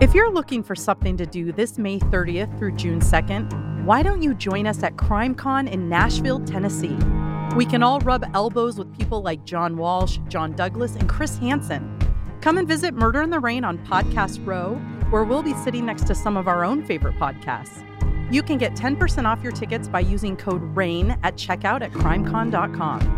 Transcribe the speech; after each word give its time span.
If 0.00 0.14
you're 0.14 0.30
looking 0.30 0.62
for 0.62 0.76
something 0.76 1.16
to 1.16 1.26
do 1.26 1.50
this 1.50 1.76
May 1.76 1.98
30th 1.98 2.56
through 2.56 2.76
June 2.76 3.00
2nd, 3.00 3.84
why 3.84 4.04
don't 4.04 4.22
you 4.22 4.32
join 4.32 4.64
us 4.64 4.84
at 4.84 4.94
CrimeCon 4.94 5.68
in 5.68 5.88
Nashville, 5.88 6.38
Tennessee? 6.44 6.96
We 7.56 7.66
can 7.66 7.82
all 7.82 7.98
rub 8.00 8.24
elbows 8.32 8.78
with 8.78 8.96
people 8.96 9.22
like 9.22 9.44
John 9.44 9.76
Walsh, 9.76 10.18
John 10.28 10.52
Douglas, 10.52 10.94
and 10.94 11.08
Chris 11.08 11.36
Hansen. 11.38 11.98
Come 12.40 12.58
and 12.58 12.68
visit 12.68 12.94
Murder 12.94 13.22
in 13.22 13.30
the 13.30 13.40
Rain 13.40 13.64
on 13.64 13.76
Podcast 13.78 14.46
Row, 14.46 14.76
where 15.10 15.24
we'll 15.24 15.42
be 15.42 15.54
sitting 15.54 15.86
next 15.86 16.06
to 16.06 16.14
some 16.14 16.36
of 16.36 16.46
our 16.46 16.64
own 16.64 16.84
favorite 16.84 17.16
podcasts. 17.16 17.82
You 18.32 18.44
can 18.44 18.56
get 18.56 18.76
10% 18.76 19.24
off 19.24 19.42
your 19.42 19.50
tickets 19.50 19.88
by 19.88 19.98
using 19.98 20.36
code 20.36 20.62
RAIN 20.76 21.18
at 21.24 21.34
checkout 21.34 21.82
at 21.82 21.90
crimecon.com. 21.90 23.17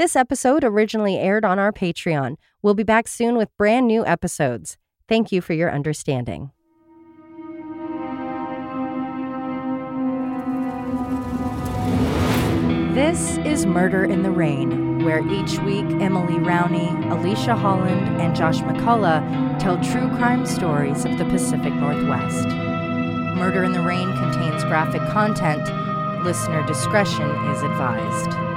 This 0.00 0.16
episode 0.16 0.64
originally 0.64 1.18
aired 1.18 1.44
on 1.44 1.58
our 1.58 1.72
Patreon. 1.72 2.36
We'll 2.62 2.72
be 2.72 2.82
back 2.82 3.06
soon 3.06 3.36
with 3.36 3.54
brand 3.58 3.86
new 3.86 4.02
episodes. 4.06 4.78
Thank 5.06 5.30
you 5.30 5.42
for 5.42 5.52
your 5.52 5.70
understanding. 5.70 6.52
This 12.94 13.36
is 13.44 13.66
Murder 13.66 14.04
in 14.04 14.22
the 14.22 14.30
Rain, 14.30 15.04
where 15.04 15.20
each 15.28 15.58
week 15.58 15.84
Emily 16.00 16.38
Rowney, 16.38 17.10
Alicia 17.10 17.54
Holland, 17.54 18.22
and 18.22 18.34
Josh 18.34 18.60
McCullough 18.60 19.58
tell 19.58 19.76
true 19.84 20.08
crime 20.16 20.46
stories 20.46 21.04
of 21.04 21.18
the 21.18 21.26
Pacific 21.26 21.74
Northwest. 21.74 22.48
Murder 23.36 23.64
in 23.64 23.72
the 23.72 23.82
Rain 23.82 24.10
contains 24.16 24.64
graphic 24.64 25.02
content. 25.10 25.62
Listener 26.24 26.66
discretion 26.66 27.28
is 27.50 27.60
advised. 27.60 28.49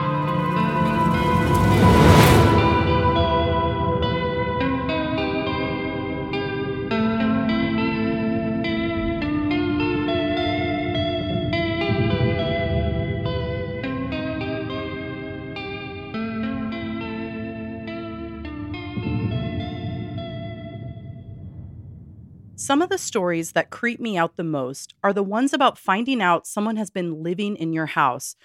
Some 22.63 22.81
of 22.81 22.87
the 22.87 22.97
stories 22.97 23.51
that 23.51 23.71
creep 23.71 23.99
me 23.99 24.15
out 24.15 24.37
the 24.37 24.43
most 24.45 24.93
are 25.03 25.11
the 25.11 25.21
ones 25.21 25.51
about 25.51 25.77
finding 25.77 26.21
out 26.21 26.47
someone 26.47 26.77
has 26.77 26.89
been 26.89 27.21
living 27.21 27.57
in 27.57 27.73
your 27.73 27.87
house, 27.87 28.37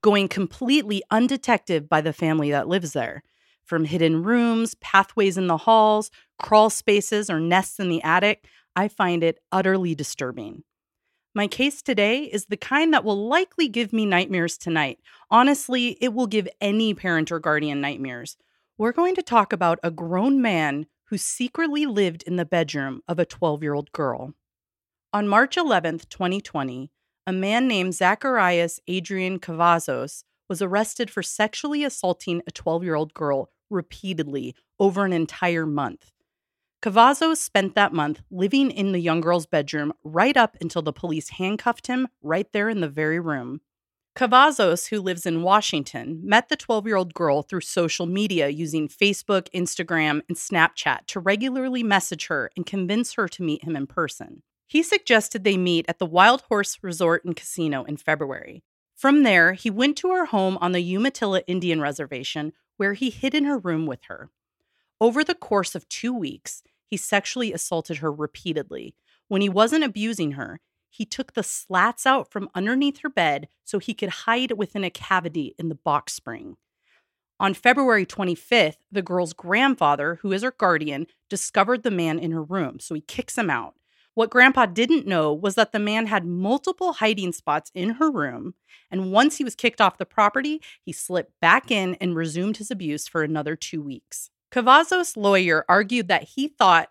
going 0.00 0.28
completely 0.28 1.02
undetected 1.10 1.88
by 1.88 2.00
the 2.00 2.12
family 2.12 2.52
that 2.52 2.68
lives 2.68 2.92
there. 2.92 3.24
From 3.64 3.84
hidden 3.84 4.22
rooms, 4.22 4.76
pathways 4.76 5.36
in 5.36 5.48
the 5.48 5.56
halls, 5.56 6.12
crawl 6.38 6.70
spaces, 6.70 7.28
or 7.28 7.40
nests 7.40 7.80
in 7.80 7.88
the 7.88 8.00
attic, 8.04 8.46
I 8.76 8.86
find 8.86 9.24
it 9.24 9.40
utterly 9.50 9.96
disturbing. 9.96 10.62
My 11.34 11.48
case 11.48 11.82
today 11.82 12.20
is 12.20 12.46
the 12.46 12.56
kind 12.56 12.94
that 12.94 13.02
will 13.02 13.26
likely 13.26 13.66
give 13.66 13.92
me 13.92 14.06
nightmares 14.06 14.56
tonight. 14.56 15.00
Honestly, 15.32 15.98
it 16.00 16.14
will 16.14 16.28
give 16.28 16.46
any 16.60 16.94
parent 16.94 17.32
or 17.32 17.40
guardian 17.40 17.80
nightmares. 17.80 18.36
We're 18.78 18.92
going 18.92 19.16
to 19.16 19.22
talk 19.22 19.52
about 19.52 19.80
a 19.82 19.90
grown 19.90 20.40
man 20.40 20.86
who 21.06 21.18
secretly 21.18 21.86
lived 21.86 22.22
in 22.24 22.36
the 22.36 22.44
bedroom 22.44 23.02
of 23.06 23.18
a 23.18 23.26
12 23.26 23.62
year 23.62 23.74
old 23.74 23.92
girl. 23.92 24.34
On 25.12 25.28
March 25.28 25.56
11, 25.56 26.00
2020, 26.10 26.90
a 27.26 27.32
man 27.32 27.68
named 27.68 27.94
Zacharias 27.94 28.80
Adrian 28.88 29.38
Cavazos 29.38 30.24
was 30.48 30.60
arrested 30.60 31.10
for 31.10 31.22
sexually 31.22 31.84
assaulting 31.84 32.42
a 32.46 32.50
12 32.50 32.84
year 32.84 32.94
old 32.94 33.14
girl 33.14 33.50
repeatedly 33.70 34.54
over 34.78 35.04
an 35.04 35.12
entire 35.12 35.66
month. 35.66 36.10
Cavazos 36.82 37.38
spent 37.38 37.74
that 37.74 37.94
month 37.94 38.20
living 38.30 38.70
in 38.70 38.92
the 38.92 38.98
young 38.98 39.22
girl's 39.22 39.46
bedroom 39.46 39.92
right 40.04 40.36
up 40.36 40.56
until 40.60 40.82
the 40.82 40.92
police 40.92 41.30
handcuffed 41.30 41.86
him 41.86 42.08
right 42.22 42.52
there 42.52 42.68
in 42.68 42.80
the 42.80 42.88
very 42.88 43.18
room. 43.18 43.62
Cavazos, 44.14 44.90
who 44.90 45.00
lives 45.00 45.26
in 45.26 45.42
Washington, 45.42 46.20
met 46.22 46.48
the 46.48 46.54
12 46.54 46.86
year 46.86 46.94
old 46.94 47.14
girl 47.14 47.42
through 47.42 47.62
social 47.62 48.06
media 48.06 48.48
using 48.48 48.86
Facebook, 48.86 49.48
Instagram, 49.52 50.22
and 50.28 50.36
Snapchat 50.36 51.06
to 51.08 51.18
regularly 51.18 51.82
message 51.82 52.28
her 52.28 52.48
and 52.56 52.64
convince 52.64 53.14
her 53.14 53.26
to 53.26 53.42
meet 53.42 53.64
him 53.64 53.74
in 53.74 53.88
person. 53.88 54.44
He 54.68 54.84
suggested 54.84 55.42
they 55.42 55.56
meet 55.56 55.84
at 55.88 55.98
the 55.98 56.06
Wild 56.06 56.42
Horse 56.42 56.78
Resort 56.80 57.24
and 57.24 57.34
Casino 57.34 57.82
in 57.82 57.96
February. 57.96 58.62
From 58.94 59.24
there, 59.24 59.54
he 59.54 59.68
went 59.68 59.96
to 59.98 60.10
her 60.10 60.26
home 60.26 60.58
on 60.60 60.70
the 60.70 60.96
Umatilla 60.96 61.42
Indian 61.48 61.80
Reservation, 61.80 62.52
where 62.76 62.94
he 62.94 63.10
hid 63.10 63.34
in 63.34 63.44
her 63.44 63.58
room 63.58 63.84
with 63.84 64.04
her. 64.04 64.30
Over 65.00 65.24
the 65.24 65.34
course 65.34 65.74
of 65.74 65.88
two 65.88 66.14
weeks, 66.14 66.62
he 66.86 66.96
sexually 66.96 67.52
assaulted 67.52 67.96
her 67.96 68.12
repeatedly. 68.12 68.94
When 69.26 69.42
he 69.42 69.48
wasn't 69.48 69.82
abusing 69.82 70.32
her, 70.32 70.60
he 70.94 71.04
took 71.04 71.32
the 71.32 71.42
slats 71.42 72.06
out 72.06 72.30
from 72.30 72.48
underneath 72.54 73.00
her 73.00 73.08
bed 73.08 73.48
so 73.64 73.80
he 73.80 73.94
could 73.94 74.10
hide 74.10 74.52
within 74.52 74.84
a 74.84 74.90
cavity 74.90 75.52
in 75.58 75.68
the 75.68 75.74
box 75.74 76.12
spring. 76.12 76.56
On 77.40 77.52
February 77.52 78.06
25th, 78.06 78.76
the 78.92 79.02
girl's 79.02 79.32
grandfather, 79.32 80.20
who 80.22 80.30
is 80.30 80.44
her 80.44 80.52
guardian, 80.52 81.08
discovered 81.28 81.82
the 81.82 81.90
man 81.90 82.20
in 82.20 82.30
her 82.30 82.44
room, 82.44 82.78
so 82.78 82.94
he 82.94 83.00
kicks 83.00 83.36
him 83.36 83.50
out. 83.50 83.74
What 84.14 84.30
grandpa 84.30 84.66
didn't 84.66 85.08
know 85.08 85.34
was 85.34 85.56
that 85.56 85.72
the 85.72 85.80
man 85.80 86.06
had 86.06 86.24
multiple 86.24 86.92
hiding 86.92 87.32
spots 87.32 87.72
in 87.74 87.94
her 87.94 88.08
room, 88.08 88.54
and 88.88 89.10
once 89.10 89.38
he 89.38 89.44
was 89.44 89.56
kicked 89.56 89.80
off 89.80 89.98
the 89.98 90.06
property, 90.06 90.62
he 90.80 90.92
slipped 90.92 91.32
back 91.40 91.72
in 91.72 91.96
and 91.96 92.14
resumed 92.14 92.58
his 92.58 92.70
abuse 92.70 93.08
for 93.08 93.24
another 93.24 93.56
two 93.56 93.82
weeks. 93.82 94.30
Cavazos' 94.52 95.16
lawyer 95.16 95.64
argued 95.68 96.06
that 96.06 96.22
he 96.22 96.46
thought, 96.46 96.90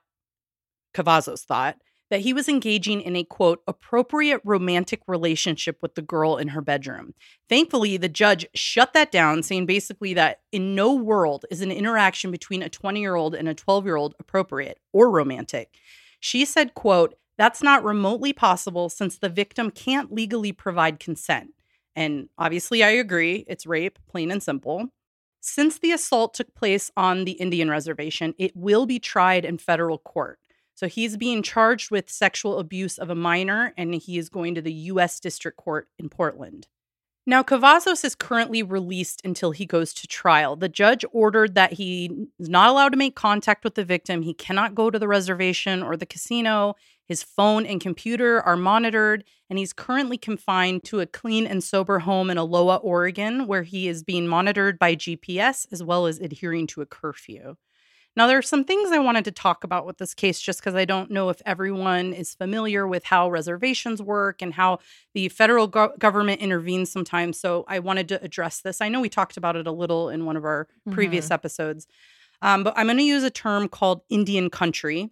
Cavazos 0.94 1.46
thought, 1.46 1.78
that 2.14 2.22
he 2.22 2.32
was 2.32 2.48
engaging 2.48 3.02
in 3.02 3.16
a 3.16 3.24
quote, 3.24 3.64
appropriate 3.66 4.40
romantic 4.44 5.02
relationship 5.08 5.80
with 5.82 5.96
the 5.96 6.02
girl 6.04 6.38
in 6.38 6.50
her 6.50 6.62
bedroom. 6.62 7.16
Thankfully, 7.50 7.98
the 7.98 8.08
judge 8.08 8.46
shut 8.54 8.94
that 8.94 9.12
down, 9.12 9.42
saying 9.42 9.66
basically 9.66 10.14
that 10.14 10.42
in 10.52 10.76
no 10.76 10.94
world 10.94 11.44
is 11.50 11.62
an 11.62 11.72
interaction 11.72 12.30
between 12.30 12.62
a 12.62 12.70
20 12.70 13.02
year 13.02 13.16
old 13.16 13.34
and 13.34 13.50
a 13.50 13.56
12 13.56 13.86
year 13.86 13.96
old 13.96 14.14
appropriate 14.20 14.80
or 14.92 15.10
romantic. 15.10 15.76
She 16.20 16.46
said, 16.46 16.76
quote, 16.76 17.16
that's 17.40 17.64
not 17.64 17.84
remotely 17.84 18.32
possible 18.32 18.90
since 18.90 19.18
the 19.18 19.28
victim 19.28 19.72
can't 19.72 20.14
legally 20.14 20.52
provide 20.52 21.00
consent. 21.00 21.50
And 21.96 22.30
obviously, 22.38 22.84
I 22.84 22.90
agree. 22.90 23.44
It's 23.48 23.66
rape, 23.66 23.98
plain 24.08 24.30
and 24.30 24.44
simple. 24.44 24.90
Since 25.42 25.80
the 25.80 25.92
assault 25.92 26.36
took 26.36 26.54
place 26.54 26.92
on 26.96 27.26
the 27.26 27.32
Indian 27.32 27.72
reservation, 27.72 28.36
it 28.38 28.56
will 28.56 28.86
be 28.86 29.00
tried 29.00 29.46
in 29.46 29.58
federal 29.58 29.98
court. 29.98 30.38
So 30.76 30.88
he's 30.88 31.18
being 31.18 31.44
charged 31.44 31.92
with 31.92 32.10
sexual 32.10 32.60
abuse 32.60 32.98
of 32.98 33.10
a 33.10 33.16
minor 33.16 33.74
and 33.78 33.94
he 33.94 34.18
is 34.18 34.30
going 34.30 34.56
to 34.56 34.62
the 34.62 34.74
U.S. 34.74 35.20
District 35.20 35.58
Court 35.58 35.88
in 36.00 36.10
Portland. 36.10 36.68
Now, 37.26 37.42
Cavazos 37.42 38.04
is 38.04 38.16
currently 38.16 38.64
released 38.64 39.22
until 39.24 39.52
he 39.52 39.66
goes 39.66 39.94
to 39.94 40.08
trial. 40.08 40.58
The 40.58 40.68
judge 40.68 41.06
ordered 41.14 41.56
that 41.56 41.72
he 41.72 42.28
is 42.38 42.50
not 42.50 42.70
allowed 42.70 42.90
to 42.90 42.98
make 42.98 43.16
contact 43.16 43.64
with 43.64 43.76
the 43.76 43.86
victim. 43.86 44.24
He 44.24 44.34
cannot 44.34 44.76
go 44.76 44.90
to 44.90 45.00
the 45.00 45.08
reservation 45.08 45.82
or 45.82 45.96
the 45.96 46.06
casino. 46.06 46.76
His 47.06 47.24
phone 47.24 47.66
and 47.66 47.80
computer 47.80 48.42
are 48.42 48.58
monitored, 48.58 49.24
and 49.50 49.58
he's 49.58 49.72
currently 49.72 50.18
confined 50.18 50.84
to 50.86 51.00
a 51.00 51.06
clean 51.06 51.48
and 51.48 51.64
sober 51.64 52.00
home 52.00 52.30
in 52.30 52.38
Aloha, 52.38 52.78
Oregon, 52.78 53.48
where 53.48 53.64
he 53.64 53.88
is 53.88 54.04
being 54.04 54.28
monitored 54.28 54.78
by 54.78 54.94
GPS 54.94 55.66
as 55.72 55.82
well 55.82 56.08
as 56.08 56.20
adhering 56.20 56.68
to 56.68 56.82
a 56.82 56.86
curfew. 56.86 57.56
Now, 58.16 58.28
there 58.28 58.38
are 58.38 58.44
some 58.44 58.64
things 58.64 58.92
I 58.92 59.00
wanted 59.00 59.26
to 59.26 59.32
talk 59.32 59.64
about 59.64 59.86
with 59.86 59.98
this 59.98 60.14
case 60.14 60.40
just 60.40 60.60
because 60.60 60.76
I 60.76 60.86
don't 60.86 61.10
know 61.10 61.30
if 61.30 61.42
everyone 61.46 62.14
is 62.14 62.36
familiar 62.36 62.88
with 62.88 63.06
how 63.06 63.30
reservations 63.30 64.02
work 64.02 64.42
and 64.42 64.54
how 64.54 64.80
the 65.14 65.30
federal 65.30 65.68
go- 65.68 65.94
government 65.98 66.42
intervenes 66.42 66.92
sometimes. 66.92 67.40
So 67.40 67.66
I 67.68 67.80
wanted 67.80 68.08
to 68.10 68.24
address 68.24 68.62
this. 68.62 68.82
I 68.82 68.90
know 68.90 69.02
we 69.02 69.10
talked 69.10 69.38
about 69.38 69.56
it 69.56 69.66
a 69.66 69.72
little 69.72 70.10
in 70.10 70.26
one 70.26 70.38
of 70.38 70.46
our 70.46 70.66
mm-hmm. 70.66 70.94
previous 70.94 71.32
episodes, 71.32 71.88
um, 72.42 72.64
but 72.64 72.74
I'm 72.78 72.86
going 72.86 72.98
to 72.98 73.04
use 73.04 73.24
a 73.24 73.32
term 73.32 73.68
called 73.68 74.02
Indian 74.10 74.50
country. 74.52 75.10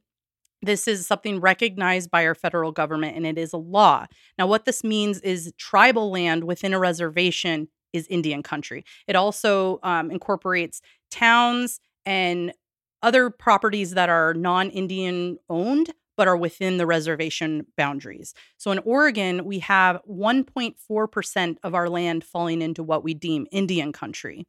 This 0.62 0.88
is 0.88 1.08
something 1.08 1.42
recognized 1.42 2.12
by 2.12 2.26
our 2.28 2.36
federal 2.36 2.72
government 2.72 3.18
and 3.18 3.26
it 3.26 3.40
is 3.40 3.52
a 3.52 3.58
law. 3.58 4.06
Now, 4.38 4.46
what 4.46 4.66
this 4.66 4.84
means 4.84 5.20
is 5.22 5.52
tribal 5.58 6.12
land 6.12 6.44
within 6.44 6.74
a 6.74 6.80
reservation 6.80 7.68
is 7.94 8.06
Indian 8.08 8.44
country. 8.44 8.86
It 9.08 9.16
also 9.16 9.80
um, 9.82 10.12
incorporates 10.12 10.82
towns 11.10 11.80
and 12.06 12.54
other 13.02 13.30
properties 13.30 13.92
that 13.92 14.10
are 14.10 14.34
non 14.34 14.70
Indian 14.70 15.38
owned 15.50 15.92
but 16.18 16.28
are 16.28 16.38
within 16.38 16.78
the 16.78 16.86
reservation 16.86 17.66
boundaries. 17.78 18.34
So 18.58 18.72
in 18.72 18.80
Oregon, 18.80 19.46
we 19.46 19.60
have 19.60 20.02
1.4% 20.08 21.58
of 21.64 21.74
our 21.74 21.90
land 21.90 22.24
falling 22.24 22.62
into 22.62 22.84
what 22.84 23.04
we 23.04 23.14
deem 23.14 23.48
Indian 23.52 23.92
country. 23.92 24.46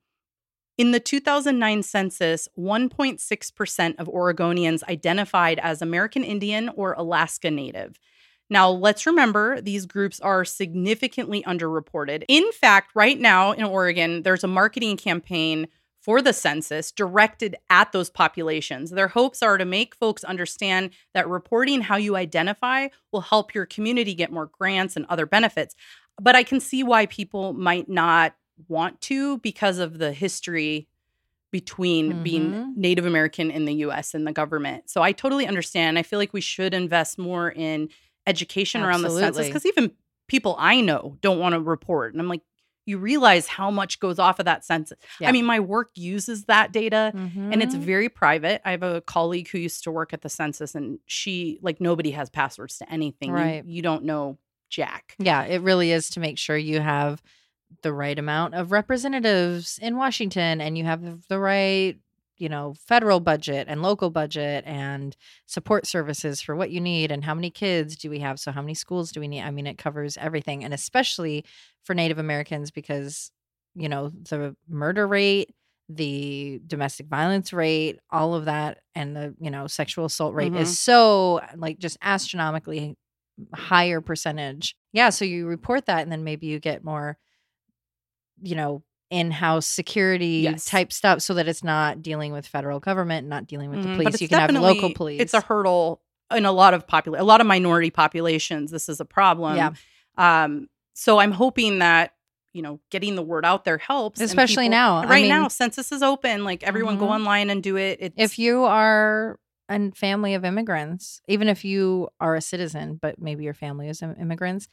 In 0.76 0.90
the 0.90 1.00
2009 1.00 1.82
census, 1.82 2.48
1.6% 2.58 3.94
of 3.98 4.06
Oregonians 4.06 4.82
identified 4.84 5.58
as 5.60 5.80
American 5.80 6.24
Indian 6.24 6.68
or 6.70 6.94
Alaska 6.94 7.50
Native. 7.50 7.98
Now, 8.50 8.68
let's 8.68 9.06
remember 9.06 9.60
these 9.60 9.86
groups 9.86 10.20
are 10.20 10.44
significantly 10.44 11.42
underreported. 11.44 12.24
In 12.28 12.52
fact, 12.52 12.90
right 12.94 13.18
now 13.18 13.52
in 13.52 13.64
Oregon, 13.64 14.24
there's 14.24 14.44
a 14.44 14.48
marketing 14.48 14.96
campaign 14.98 15.68
for 16.02 16.20
the 16.20 16.32
census 16.32 16.90
directed 16.90 17.56
at 17.70 17.92
those 17.92 18.10
populations. 18.10 18.90
Their 18.90 19.08
hopes 19.08 19.42
are 19.42 19.56
to 19.56 19.64
make 19.64 19.94
folks 19.94 20.24
understand 20.24 20.90
that 21.14 21.28
reporting 21.28 21.80
how 21.80 21.96
you 21.96 22.16
identify 22.16 22.88
will 23.12 23.20
help 23.20 23.54
your 23.54 23.66
community 23.66 24.14
get 24.14 24.32
more 24.32 24.46
grants 24.46 24.96
and 24.96 25.06
other 25.08 25.26
benefits. 25.26 25.76
But 26.20 26.34
I 26.34 26.42
can 26.42 26.58
see 26.58 26.82
why 26.82 27.06
people 27.06 27.52
might 27.52 27.88
not 27.88 28.34
want 28.68 29.00
to 29.02 29.38
because 29.38 29.78
of 29.78 29.98
the 29.98 30.12
history 30.12 30.88
between 31.52 32.14
Mhm. 32.14 32.22
being 32.22 32.74
Native 32.76 33.06
American 33.06 33.50
in 33.50 33.64
the 33.64 33.74
US 33.74 34.14
and 34.14 34.26
the 34.26 34.32
government. 34.32 34.90
So 34.90 35.02
I 35.02 35.12
totally 35.12 35.46
understand. 35.46 35.98
I 35.98 36.02
feel 36.02 36.18
like 36.18 36.32
we 36.32 36.40
should 36.40 36.74
invest 36.74 37.18
more 37.18 37.50
in 37.50 37.90
education 38.26 38.82
around 38.82 39.02
the 39.02 39.10
census 39.10 39.46
because 39.46 39.66
even 39.66 39.92
people 40.28 40.56
I 40.58 40.80
know 40.80 41.18
don't 41.20 41.38
want 41.38 41.52
to 41.54 41.60
report. 41.60 42.12
And 42.14 42.20
I'm 42.20 42.28
like, 42.28 42.42
you 42.84 42.98
realize 42.98 43.46
how 43.46 43.70
much 43.70 44.00
goes 44.00 44.18
off 44.18 44.38
of 44.38 44.44
that 44.46 44.64
census. 44.64 44.98
Yeah. 45.20 45.28
I 45.28 45.32
mean, 45.32 45.44
my 45.44 45.60
work 45.60 45.90
uses 45.94 46.44
that 46.46 46.72
data 46.72 47.12
and 47.14 47.62
it's 47.62 47.74
Mhm. 47.76 47.80
very 47.80 48.08
private. 48.08 48.60
I 48.64 48.72
have 48.72 48.82
a 48.82 49.00
colleague 49.02 49.48
who 49.48 49.58
used 49.58 49.84
to 49.84 49.90
work 49.92 50.12
at 50.12 50.22
the 50.22 50.28
census 50.28 50.74
and 50.74 50.98
she 51.06 51.58
like 51.62 51.80
nobody 51.80 52.10
has 52.12 52.28
passwords 52.30 52.78
to 52.78 52.92
anything. 52.92 53.28
You- 53.28 53.34
Right. 53.34 53.64
You, 53.64 53.82
don't 53.82 54.04
know 54.04 54.38
jack. 54.68 55.14
Yeah, 55.18 55.44
it 55.44 55.60
really 55.62 55.92
is 55.92 56.10
to 56.10 56.20
make 56.20 56.38
sure 56.38 56.56
you 56.56 56.80
have 56.80 57.22
the 57.82 57.92
right 57.92 58.18
amount 58.18 58.54
of 58.54 58.72
representatives 58.72 59.78
in 59.80 59.96
Washington 59.96 60.60
and 60.60 60.76
you 60.76 60.84
have 60.84 61.26
the 61.28 61.38
right, 61.38 61.96
you 62.42 62.48
know, 62.48 62.74
federal 62.88 63.20
budget 63.20 63.68
and 63.68 63.82
local 63.82 64.10
budget 64.10 64.64
and 64.66 65.16
support 65.46 65.86
services 65.86 66.40
for 66.40 66.56
what 66.56 66.72
you 66.72 66.80
need 66.80 67.12
and 67.12 67.22
how 67.24 67.34
many 67.34 67.50
kids 67.50 67.94
do 67.94 68.10
we 68.10 68.18
have? 68.18 68.40
So, 68.40 68.50
how 68.50 68.60
many 68.60 68.74
schools 68.74 69.12
do 69.12 69.20
we 69.20 69.28
need? 69.28 69.42
I 69.42 69.52
mean, 69.52 69.68
it 69.68 69.78
covers 69.78 70.16
everything. 70.16 70.64
And 70.64 70.74
especially 70.74 71.44
for 71.84 71.94
Native 71.94 72.18
Americans 72.18 72.72
because, 72.72 73.30
you 73.76 73.88
know, 73.88 74.08
the 74.28 74.56
murder 74.68 75.06
rate, 75.06 75.54
the 75.88 76.60
domestic 76.66 77.06
violence 77.06 77.52
rate, 77.52 78.00
all 78.10 78.34
of 78.34 78.46
that, 78.46 78.78
and 78.96 79.14
the, 79.14 79.36
you 79.38 79.50
know, 79.52 79.68
sexual 79.68 80.06
assault 80.06 80.34
rate 80.34 80.52
Mhm. 80.52 80.62
is 80.62 80.76
so 80.80 81.40
like 81.54 81.78
just 81.78 81.96
astronomically 82.02 82.96
higher 83.54 84.00
percentage. 84.00 84.74
Yeah, 84.92 85.10
so 85.10 85.24
you 85.24 85.46
report 85.46 85.86
that 85.86 86.02
and 86.02 86.10
then 86.10 86.24
maybe 86.24 86.48
you 86.48 86.58
get 86.58 86.82
more 86.82 87.18
you 88.42 88.56
know, 88.56 88.82
in-house 89.12 89.66
security 89.66 90.40
Yes. 90.44 90.64
type 90.64 90.92
stuff 90.92 91.20
so 91.22 91.34
that 91.34 91.46
it's 91.46 91.62
not 91.62 92.02
dealing 92.02 92.32
with 92.32 92.46
federal 92.46 92.80
government, 92.80 93.28
not 93.28 93.46
dealing 93.46 93.70
with 93.70 93.80
Mhm, 93.80 93.82
the 93.82 93.88
but 93.98 94.04
police. 94.04 94.20
You 94.22 94.28
can 94.28 94.38
have 94.40 94.50
local 94.52 94.92
police. 94.94 95.20
It's 95.20 95.34
a 95.34 95.40
hurdle 95.42 96.00
in 96.34 96.44
a 96.46 96.52
lot 96.52 96.72
of 96.74 96.86
popula- 96.86 97.20
a 97.20 97.24
lot 97.24 97.40
of 97.42 97.46
minority 97.46 97.90
populations. 97.90 98.70
This 98.70 98.88
is 98.88 99.00
a 99.00 99.04
problem. 99.04 99.56
Yeah. 99.56 99.72
Um, 100.16 100.68
so 100.94 101.18
I'm 101.18 101.32
hoping 101.32 101.78
that 101.80 102.14
you 102.54 102.62
know 102.62 102.80
getting 102.90 103.14
the 103.14 103.22
word 103.22 103.44
out 103.44 103.64
there 103.64 103.78
helps, 103.78 104.20
Especially 104.20 104.64
people- 104.64 104.78
now. 104.78 104.96
I 104.98 105.04
Right 105.06 105.20
mean- 105.22 105.28
now, 105.28 105.48
census 105.48 105.92
is 105.92 106.02
open. 106.02 106.44
Like 106.44 106.62
everyone, 106.62 106.98
go 106.98 107.06
Mhm. 107.06 107.14
online 107.16 107.50
and 107.50 107.62
do 107.62 107.76
it. 107.76 107.98
It's, 108.00 108.14
if 108.18 108.38
you 108.38 108.64
are 108.64 109.38
a 109.68 109.90
family 109.92 110.34
of 110.34 110.44
immigrants, 110.44 111.20
even 111.28 111.48
if 111.48 111.64
you 111.64 112.08
are 112.20 112.34
a 112.34 112.40
citizen, 112.42 112.98
but 113.00 113.18
maybe 113.20 113.44
your 113.44 113.54
family 113.54 113.88
is 113.88 114.02
im- 114.02 114.16
immigrants, 114.20 114.68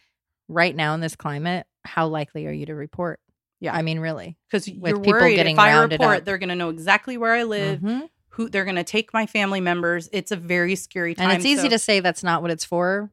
right 0.49 0.75
now 0.75 0.93
in 0.93 0.99
this 0.99 1.15
climate, 1.15 1.67
how 1.85 2.07
likely 2.07 2.45
are 2.47 2.51
you 2.51 2.65
to 2.65 2.75
report? 2.75 3.19
Yeah. 3.59 3.75
I 3.75 3.81
mean, 3.81 3.99
really. 3.99 4.37
because 4.47 4.67
you're 4.67 4.99
people 4.99 5.11
worried 5.13 5.35
getting 5.35 5.55
if 5.55 5.59
I 5.59 5.81
report, 5.81 6.17
up. 6.19 6.25
they're 6.25 6.37
going 6.37 6.49
to 6.49 6.55
know 6.55 6.69
exactly 6.69 7.17
where 7.17 7.33
I 7.33 7.43
live. 7.43 7.79
Mhm. 7.79 8.09
Who 8.33 8.49
they're 8.49 8.63
going 8.63 8.77
to 8.77 8.83
take 8.83 9.13
my 9.13 9.25
family 9.25 9.59
members. 9.59 10.07
It's 10.13 10.31
a 10.31 10.37
very 10.37 10.75
scary 10.75 11.13
time. 11.15 11.29
And 11.29 11.37
it's 11.37 11.45
easy 11.45 11.63
so- 11.63 11.69
to 11.69 11.79
say 11.79 11.99
that's 11.99 12.23
not 12.23 12.41
what 12.41 12.51
it's 12.51 12.63
for, 12.63 13.11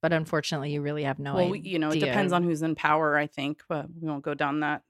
but 0.00 0.12
unfortunately, 0.12 0.72
you 0.72 0.80
really 0.80 1.02
have 1.04 1.18
no 1.18 1.34
well, 1.34 1.54
idea. 1.54 1.72
you 1.72 1.78
know, 1.78 1.90
it 1.90 1.98
depends 1.98 2.32
on 2.32 2.44
who's 2.44 2.62
in 2.62 2.74
power. 2.76 3.16
I 3.16 3.26
think, 3.26 3.62
but 3.68 3.86
we 4.00 4.08
won't 4.08 4.22
go 4.22 4.34
down 4.34 4.60
that 4.60 4.82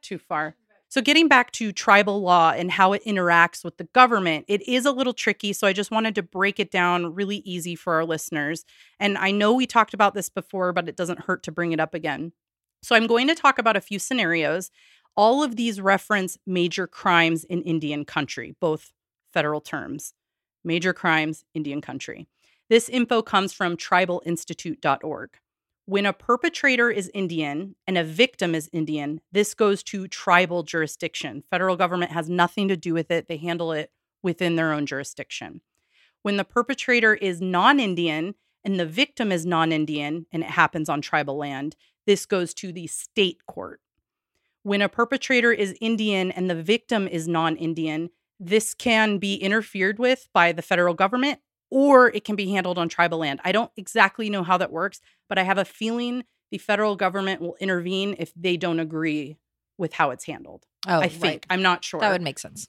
too 0.00 0.18
far. 0.18 0.54
So, 0.90 1.02
getting 1.02 1.28
back 1.28 1.50
to 1.52 1.70
tribal 1.70 2.22
law 2.22 2.50
and 2.56 2.70
how 2.70 2.94
it 2.94 3.04
interacts 3.04 3.62
with 3.62 3.76
the 3.76 3.84
government, 3.84 4.46
it 4.48 4.66
is 4.66 4.86
a 4.86 4.92
little 4.92 5.12
tricky. 5.12 5.52
So, 5.52 5.66
I 5.66 5.74
just 5.74 5.90
wanted 5.90 6.14
to 6.14 6.22
break 6.22 6.58
it 6.58 6.70
down 6.70 7.14
really 7.14 7.38
easy 7.38 7.74
for 7.74 7.92
our 7.94 8.06
listeners. 8.06 8.64
And 8.98 9.18
I 9.18 9.30
know 9.30 9.52
we 9.52 9.66
talked 9.66 9.92
about 9.92 10.14
this 10.14 10.30
before, 10.30 10.72
but 10.72 10.88
it 10.88 10.96
doesn't 10.96 11.24
hurt 11.24 11.42
to 11.42 11.52
bring 11.52 11.72
it 11.72 11.80
up 11.80 11.92
again. 11.92 12.32
So, 12.82 12.94
I'm 12.96 13.06
going 13.06 13.28
to 13.28 13.34
talk 13.34 13.58
about 13.58 13.76
a 13.76 13.80
few 13.80 13.98
scenarios. 13.98 14.70
All 15.16 15.42
of 15.42 15.56
these 15.56 15.80
reference 15.80 16.38
major 16.46 16.86
crimes 16.86 17.44
in 17.44 17.62
Indian 17.62 18.04
country, 18.04 18.54
both 18.60 18.92
federal 19.32 19.60
terms. 19.60 20.14
Major 20.64 20.92
crimes, 20.92 21.44
Indian 21.54 21.80
country. 21.80 22.28
This 22.68 22.88
info 22.88 23.22
comes 23.22 23.52
from 23.52 23.76
tribalinstitute.org. 23.76 25.30
When 25.86 26.04
a 26.04 26.12
perpetrator 26.12 26.90
is 26.90 27.10
Indian 27.14 27.74
and 27.86 27.96
a 27.96 28.04
victim 28.04 28.54
is 28.54 28.68
Indian, 28.74 29.22
this 29.32 29.54
goes 29.54 29.82
to 29.84 30.06
tribal 30.06 30.62
jurisdiction. 30.62 31.42
Federal 31.50 31.76
government 31.76 32.12
has 32.12 32.28
nothing 32.28 32.68
to 32.68 32.76
do 32.76 32.92
with 32.92 33.10
it. 33.10 33.26
They 33.26 33.38
handle 33.38 33.72
it 33.72 33.90
within 34.22 34.56
their 34.56 34.74
own 34.74 34.84
jurisdiction. 34.84 35.62
When 36.22 36.36
the 36.36 36.44
perpetrator 36.44 37.14
is 37.14 37.40
non 37.40 37.80
Indian 37.80 38.34
and 38.64 38.78
the 38.78 38.84
victim 38.84 39.32
is 39.32 39.46
non 39.46 39.72
Indian 39.72 40.26
and 40.30 40.42
it 40.42 40.50
happens 40.50 40.90
on 40.90 41.00
tribal 41.00 41.38
land, 41.38 41.74
this 42.08 42.24
goes 42.24 42.54
to 42.54 42.72
the 42.72 42.86
state 42.86 43.44
court. 43.46 43.82
When 44.62 44.80
a 44.80 44.88
perpetrator 44.88 45.52
is 45.52 45.76
Indian 45.78 46.30
and 46.30 46.48
the 46.48 46.60
victim 46.60 47.06
is 47.06 47.28
non 47.28 47.54
Indian, 47.56 48.08
this 48.40 48.72
can 48.72 49.18
be 49.18 49.34
interfered 49.34 49.98
with 49.98 50.26
by 50.32 50.52
the 50.52 50.62
federal 50.62 50.94
government 50.94 51.40
or 51.70 52.08
it 52.08 52.24
can 52.24 52.34
be 52.34 52.50
handled 52.50 52.78
on 52.78 52.88
tribal 52.88 53.18
land. 53.18 53.40
I 53.44 53.52
don't 53.52 53.70
exactly 53.76 54.30
know 54.30 54.42
how 54.42 54.56
that 54.56 54.72
works, 54.72 55.02
but 55.28 55.36
I 55.36 55.42
have 55.42 55.58
a 55.58 55.66
feeling 55.66 56.24
the 56.50 56.56
federal 56.56 56.96
government 56.96 57.42
will 57.42 57.56
intervene 57.60 58.16
if 58.18 58.32
they 58.34 58.56
don't 58.56 58.80
agree 58.80 59.36
with 59.76 59.92
how 59.92 60.10
it's 60.10 60.24
handled. 60.24 60.64
oh, 60.86 61.00
I 61.00 61.08
think. 61.08 61.22
right. 61.22 61.46
I'm 61.50 61.60
not 61.60 61.84
sure. 61.84 62.00
That 62.00 62.12
would 62.12 62.22
make 62.22 62.38
sense. 62.38 62.68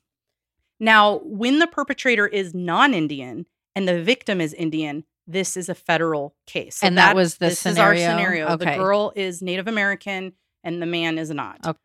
Now, 0.81 1.19
when 1.24 1.59
the 1.59 1.68
perpetrator 1.68 2.27
is 2.27 2.53
non 2.53 2.94
Indian 2.94 3.45
and 3.74 3.88
the 3.88 4.03
victim 4.03 4.41
is 4.41 4.53
Indian, 4.53 5.06
this 5.29 5.55
is 5.55 5.69
a 5.69 5.75
federal 5.75 6.35
case. 6.47 6.77
So 6.77 6.87
And 6.87 6.97
that 6.97 7.15
was 7.15 7.37
the 7.37 7.47
this 7.49 7.65
is 7.65 7.77
our 7.77 7.95
scenario? 7.95 8.09
scenario. 8.17 8.57
The 8.57 8.65
girl 8.65 9.13
is 9.15 9.41
Native 9.41 9.67
American 9.67 10.33
and 10.63 10.81
the 10.81 10.85
man 10.85 11.17
is 11.17 11.29
not. 11.29 11.59
Okay. 11.65 11.77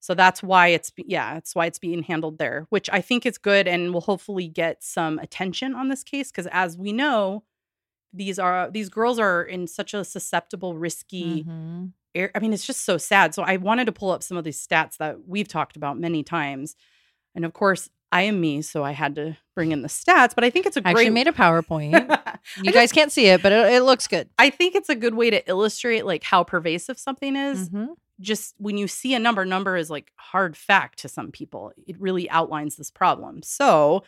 So 0.00 0.14
that's 0.14 0.42
why 0.42 0.68
it's 0.68 0.90
yeah, 0.96 1.34
that's 1.34 1.54
why 1.54 1.66
it's 1.66 1.78
being 1.78 2.02
handled 2.02 2.38
there, 2.38 2.66
which 2.70 2.88
I 2.90 3.00
think 3.00 3.26
is 3.26 3.38
good 3.38 3.68
and 3.68 3.92
will 3.94 4.00
hopefully 4.00 4.48
get 4.48 4.82
some 4.82 5.18
attention 5.18 5.74
on 5.74 5.88
this 5.88 6.02
case 6.02 6.30
because 6.30 6.48
as 6.50 6.76
we 6.76 6.92
know, 6.92 7.44
these 8.12 8.38
are 8.38 8.70
these 8.70 8.88
girls 8.88 9.18
are 9.18 9.42
in 9.42 9.66
such 9.66 9.94
a 9.94 10.04
susceptible, 10.04 10.74
risky 10.76 11.44
Mhm. 11.44 11.92
air. 12.14 12.30
I 12.34 12.38
mean, 12.40 12.52
it's 12.52 12.66
just 12.66 12.84
so 12.84 12.96
sad. 12.98 13.34
So 13.34 13.42
I 13.44 13.56
wanted 13.58 13.84
to 13.84 13.92
pull 13.92 14.10
up 14.10 14.22
some 14.22 14.36
of 14.36 14.42
these 14.44 14.66
stats 14.66 14.96
that 14.96 15.28
we've 15.28 15.46
talked 15.46 15.76
about 15.76 15.98
many 15.98 16.24
times. 16.24 16.74
And 17.36 17.44
of 17.44 17.52
course, 17.52 17.88
I 18.12 18.22
am 18.22 18.40
me, 18.40 18.60
so 18.62 18.82
I 18.82 18.90
had 18.92 19.14
to 19.16 19.36
bring 19.54 19.70
in 19.72 19.82
the 19.82 19.88
stats, 19.88 20.34
but 20.34 20.42
I 20.42 20.48
think 20.50 20.66
it's 20.66 20.76
a 20.76 20.80
I 20.80 20.92
great. 20.92 21.02
actually 21.02 21.10
made 21.14 21.28
a 21.28 21.32
PowerPoint. 21.32 21.92
You 22.56 22.64
just- 22.64 22.74
guys 22.74 22.90
can't 22.92 23.12
see 23.12 23.26
it, 23.26 23.42
but 23.42 23.52
it, 23.52 23.74
it 23.74 23.82
looks 23.82 24.06
good. 24.08 24.28
I 24.38 24.48
think 24.50 24.74
it's 24.74 24.88
a 24.88 24.94
good 24.96 25.14
way 25.14 25.28
to 25.30 25.46
illustrate 25.48 26.04
like 26.06 26.24
how 26.24 26.42
pervasive 26.42 26.98
something 26.98 27.36
is. 27.36 27.68
Mhm. 27.70 27.88
Just 28.18 28.54
when 28.58 28.76
you 28.78 28.88
see 28.88 29.14
a 29.14 29.18
number, 29.18 29.44
number 29.44 29.76
is 29.76 29.90
like 29.90 30.10
hard 30.16 30.56
fact 30.56 31.00
to 31.00 31.08
some 31.08 31.30
people. 31.30 31.72
It 31.86 32.00
really 32.00 32.28
outlines 32.30 32.76
this 32.76 32.90
problem. 32.90 33.42
So, 33.42 34.02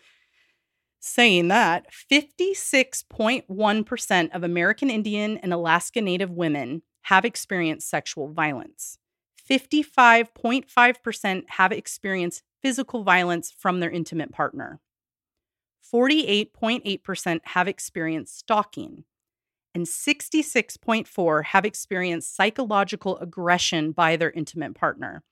saying 1.00 1.49
that, 1.49 1.87
56.1% 1.92 4.35
of 4.35 4.42
American 4.42 4.90
Indian 4.90 5.37
and 5.38 5.52
Alaska 5.52 6.00
Native 6.00 6.30
women 6.30 6.82
have 7.02 7.25
experienced 7.25 7.88
sexual 7.88 8.32
violence. 8.32 8.99
55.5% 9.50 11.42
have 11.49 11.73
experienced 11.73 12.42
physical 12.62 13.02
violence 13.02 13.50
from 13.50 13.81
their 13.81 13.90
intimate 13.90 14.33
partner. 14.33 14.81
48.8% 15.92 17.40
have 17.45 17.69
experienced 17.69 18.38
stalking 18.38 19.04
and 19.75 19.87
66.4 19.87 21.45
have 21.47 21.64
experienced 21.64 22.37
psychological 22.37 23.19
aggression 23.19 23.92
by 23.92 24.16
their 24.16 24.31
intimate 24.31 24.75
partner. 24.75 25.23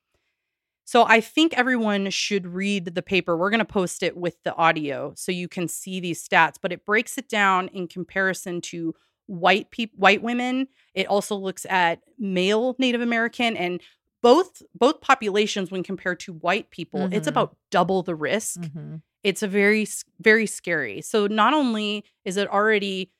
So 0.84 1.04
I 1.06 1.20
think 1.20 1.52
everyone 1.56 2.10
should 2.10 2.48
read 2.48 2.86
the 2.86 3.02
paper. 3.02 3.36
We're 3.36 3.50
going 3.50 3.58
to 3.58 3.64
post 3.64 4.02
it 4.02 4.16
with 4.16 4.42
the 4.42 4.54
audio 4.56 5.12
so 5.14 5.30
you 5.30 5.46
can 5.46 5.68
see 5.68 6.00
these 6.00 6.26
stats, 6.26 6.56
but 6.60 6.72
it 6.72 6.84
breaks 6.84 7.16
it 7.16 7.28
down 7.28 7.68
in 7.68 7.86
comparison 7.86 8.60
to 8.62 8.94
white 9.26 9.70
people 9.70 9.96
white 9.98 10.22
women. 10.22 10.66
It 10.94 11.06
also 11.06 11.36
looks 11.36 11.64
at 11.66 12.00
male 12.18 12.74
Native 12.78 13.00
American 13.02 13.56
and 13.56 13.80
both 14.22 14.62
both 14.74 15.00
populations 15.00 15.70
when 15.70 15.82
compared 15.82 16.20
to 16.20 16.32
white 16.32 16.70
people, 16.70 17.08
it's 17.12 17.26
Mhm. 17.26 17.30
about 17.30 17.56
double 17.70 18.02
the 18.02 18.14
risk 18.14 18.60
Mhm. 18.60 19.02
it's 19.22 19.42
a 19.42 19.48
very 19.48 19.86
very 20.18 20.46
scary 20.46 21.00
so 21.02 21.26
not 21.26 21.52
only 21.54 22.04
is 22.24 22.36
it 22.38 22.48
already 22.48 23.10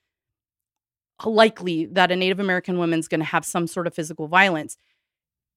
likely 1.25 1.85
that 1.87 2.11
a 2.11 2.17
native 2.17 2.41
american 2.41 2.79
woman's 2.79 3.07
going 3.09 3.21
to 3.21 3.25
have 3.27 3.45
some 3.45 3.67
sort 3.67 3.87
of 3.87 3.95
physical 3.95 4.27
violence 4.27 4.77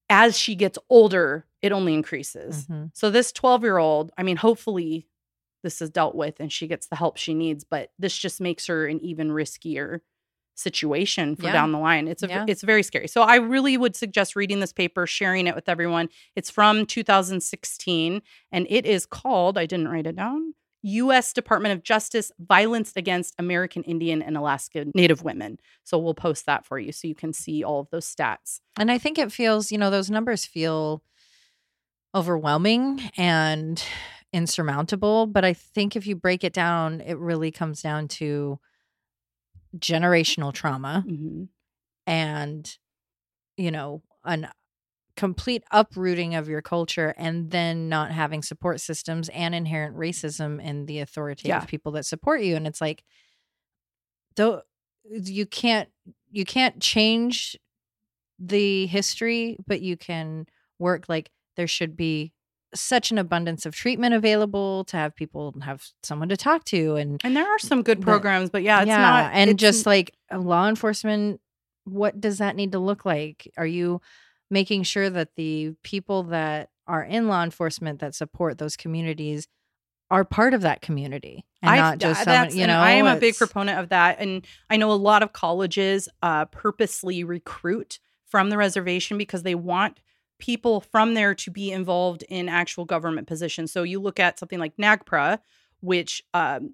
as 0.10 0.38
she 0.38 0.56
gets 0.56 0.78
older 0.90 1.46
it 1.62 1.72
only 1.72 1.94
increases 1.94 2.68
Mhm. 2.68 2.92
so 2.94 3.10
this 3.10 3.32
12 3.32 3.64
year 3.64 3.78
old 3.78 4.12
i 4.18 4.24
mean 4.24 4.36
hopefully 4.38 5.08
this 5.64 5.82
is 5.82 5.90
dealt 5.90 6.16
with 6.16 6.42
and 6.42 6.52
she 6.52 6.68
gets 6.68 6.88
the 6.88 6.98
help 6.98 7.16
she 7.16 7.34
needs 7.34 7.64
but 7.64 7.92
this 7.98 8.18
just 8.18 8.42
makes 8.42 8.68
her 8.68 8.86
an 8.86 9.00
even 9.00 9.30
riskier 9.30 10.02
situation 10.56 11.36
for 11.36 11.46
Yeah. 11.46 11.54
down 11.54 11.72
the 11.72 11.80
line. 11.80 12.08
It's 12.08 12.24
a 12.24 12.28
Yeah. 12.28 12.46
it's 12.48 12.62
very 12.64 12.84
scary. 12.84 13.08
So 13.08 13.22
I 13.24 13.36
really 13.36 13.78
would 13.78 13.96
suggest 13.96 14.36
reading 14.36 14.60
this 14.60 14.74
paper, 14.74 15.08
sharing 15.08 15.48
it 15.48 15.56
with 15.56 15.68
everyone. 15.68 16.10
It's 16.36 16.50
from 16.50 16.86
2016 16.86 18.22
and 18.52 18.68
it 18.70 18.86
is 18.86 19.06
called, 19.06 19.58
I 19.58 19.66
didn't 19.66 19.88
write 19.88 20.06
it 20.08 20.16
down, 20.16 20.54
US 20.84 21.34
Department 21.34 21.74
of 21.74 21.82
Justice 21.84 22.32
Violence 22.40 22.94
Against 22.96 23.34
American 23.40 23.84
Indian 23.84 24.22
and 24.22 24.38
Alaska 24.38 24.86
Native 24.94 25.24
Women. 25.24 25.60
So 25.84 25.98
we'll 25.98 26.14
post 26.14 26.46
that 26.46 26.66
for 26.66 26.78
you 26.78 26.92
so 26.92 27.08
you 27.08 27.16
can 27.16 27.34
see 27.34 27.64
all 27.64 27.80
of 27.80 27.90
those 27.90 28.06
stats. 28.14 28.60
And 28.78 28.92
I 28.92 28.98
think 28.98 29.18
it 29.18 29.32
feels, 29.32 29.72
you 29.72 29.78
know, 29.78 29.90
those 29.90 30.12
numbers 30.12 30.46
feel 30.46 31.02
overwhelming 32.16 33.02
and 33.18 33.84
insurmountable. 34.32 35.26
But 35.28 35.46
I 35.46 35.54
think 35.54 35.96
if 35.96 36.06
you 36.06 36.16
break 36.16 36.44
it 36.44 36.54
down, 36.54 37.02
it 37.02 37.18
really 37.18 37.52
comes 37.52 37.82
down 37.82 38.08
to 38.10 38.60
generational 39.78 40.54
trauma 40.54 41.06
Mhm. 41.06 41.48
and, 42.06 42.78
you 43.58 43.72
know, 43.72 44.04
an 44.26 44.50
complete 45.18 45.64
uprooting 45.72 46.36
of 46.36 46.50
your 46.50 46.62
culture 46.62 47.14
and 47.18 47.52
then 47.52 47.90
not 47.90 48.12
having 48.12 48.42
support 48.44 48.82
systems 48.82 49.30
and 49.30 49.56
inherent 49.56 49.96
racism 49.98 50.64
in 50.64 50.88
the 50.88 51.00
authoritative 51.00 51.66
Yeah. 51.66 51.68
people 51.68 51.92
that 51.94 52.06
support 52.06 52.42
you. 52.42 52.56
And 52.56 52.68
it's 52.68 52.82
like, 52.82 53.04
though 54.36 54.62
you 55.10 55.46
can't 55.46 55.90
you 56.32 56.46
can't 56.46 56.82
change 56.82 57.58
the 58.40 58.88
history, 58.88 59.58
but 59.68 59.82
you 59.82 59.98
can 59.98 60.48
work 60.80 61.10
like 61.10 61.32
there 61.58 61.68
should 61.68 61.98
be 61.98 62.33
such 62.76 63.12
an 63.12 63.18
abundance 63.18 63.66
of 63.66 63.76
treatment 63.76 64.14
available 64.14 64.84
to 64.86 64.98
have 64.98 65.16
people 65.16 65.54
have 65.62 65.86
someone 66.02 66.30
to 66.30 66.38
talk 66.38 66.64
to 66.66 66.96
and 66.96 67.22
And 67.24 67.36
there 67.36 67.48
are 67.48 67.60
some 67.60 67.84
good 67.84 68.02
programs, 68.02 68.50
but 68.50 68.64
yeah, 68.64 68.82
it's 68.82 68.88
not 69.02 69.32
and 69.34 69.60
just 69.60 69.86
like 69.86 70.16
uh, 70.32 70.40
law 70.40 70.68
enforcement 70.68 71.40
what 71.86 72.22
does 72.22 72.38
that 72.38 72.56
need 72.56 72.72
to 72.72 72.80
look 72.80 73.04
like? 73.06 73.52
Are 73.58 73.66
you 73.66 74.00
making 74.50 74.84
sure 74.84 75.10
that 75.10 75.36
the 75.36 75.74
people 75.84 76.24
that 76.24 76.70
are 76.88 77.04
in 77.04 77.28
law 77.28 77.44
enforcement 77.44 78.00
that 78.00 78.16
support 78.16 78.58
those 78.58 78.78
communities 78.78 79.48
are 80.10 80.24
part 80.24 80.54
of 80.54 80.62
that 80.62 80.82
community 80.82 81.46
and 81.62 81.72
I- 81.72 81.78
not 81.78 81.98
just 81.98 82.24
someone, 82.24 82.56
you 82.56 82.68
know 82.68 82.80
I 82.80 82.92
am 82.92 83.08
a 83.08 83.20
big 83.20 83.36
proponent 83.36 83.80
of 83.80 83.90
that, 83.90 84.18
and 84.20 84.46
I 84.70 84.78
know 84.78 84.92
a 84.92 84.94
lot 84.94 85.24
of 85.24 85.34
colleges 85.34 86.08
uh, 86.22 86.46
purposely 86.46 87.24
recruit 87.24 88.00
from 88.28 88.50
the 88.50 88.58
reservation 88.58 89.18
because 89.18 89.44
they 89.44 89.56
want 89.56 90.00
people 90.40 90.82
from 90.82 91.14
there 91.14 91.34
to 91.36 91.52
be 91.52 91.72
involved 91.72 92.24
in 92.30 92.50
actual 92.50 92.86
government 92.86 93.28
positions. 93.28 93.72
So 93.72 93.84
you 93.84 94.00
look 94.02 94.20
at 94.20 94.40
something 94.40 94.60
like 94.60 94.76
NAGPRA, 94.78 95.40
which 95.80 96.24
um, 96.34 96.74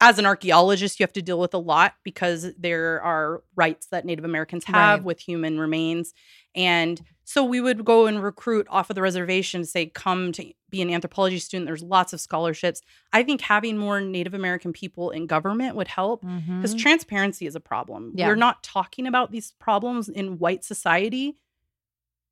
as 0.00 0.18
an 0.18 0.26
archaeologist, 0.26 1.00
you 1.00 1.04
have 1.04 1.12
to 1.14 1.22
deal 1.22 1.40
with 1.40 1.54
a 1.54 1.58
lot 1.58 1.94
because 2.04 2.52
there 2.58 3.00
are 3.02 3.42
rights 3.54 3.86
that 3.86 4.04
Native 4.04 4.24
Americans 4.24 4.64
have 4.66 4.98
Right. 5.00 5.04
with 5.04 5.20
human 5.20 5.58
remains. 5.58 6.12
And 6.54 7.00
so 7.24 7.42
we 7.44 7.60
would 7.60 7.84
go 7.84 8.06
and 8.06 8.22
recruit 8.22 8.66
off 8.70 8.90
of 8.90 8.94
the 8.94 9.02
reservation 9.02 9.62
to 9.62 9.66
say, 9.66 9.86
come 9.86 10.32
to 10.32 10.52
be 10.70 10.82
an 10.82 10.90
anthropology 10.90 11.38
student. 11.38 11.66
There's 11.66 11.82
lots 11.82 12.12
of 12.12 12.20
scholarships. 12.20 12.82
I 13.12 13.22
think 13.22 13.40
having 13.40 13.78
more 13.78 14.00
Native 14.00 14.34
American 14.34 14.72
people 14.72 15.10
in 15.10 15.26
government 15.26 15.76
would 15.76 15.88
help 15.88 16.20
because 16.20 16.74
Mhm. 16.74 16.78
transparency 16.78 17.46
is 17.46 17.54
a 17.56 17.60
problem. 17.60 18.12
Yeah. 18.14 18.28
We're 18.28 18.36
not 18.36 18.62
talking 18.62 19.06
about 19.06 19.32
these 19.32 19.52
problems 19.58 20.08
in 20.08 20.38
white 20.38 20.62
society. 20.64 21.36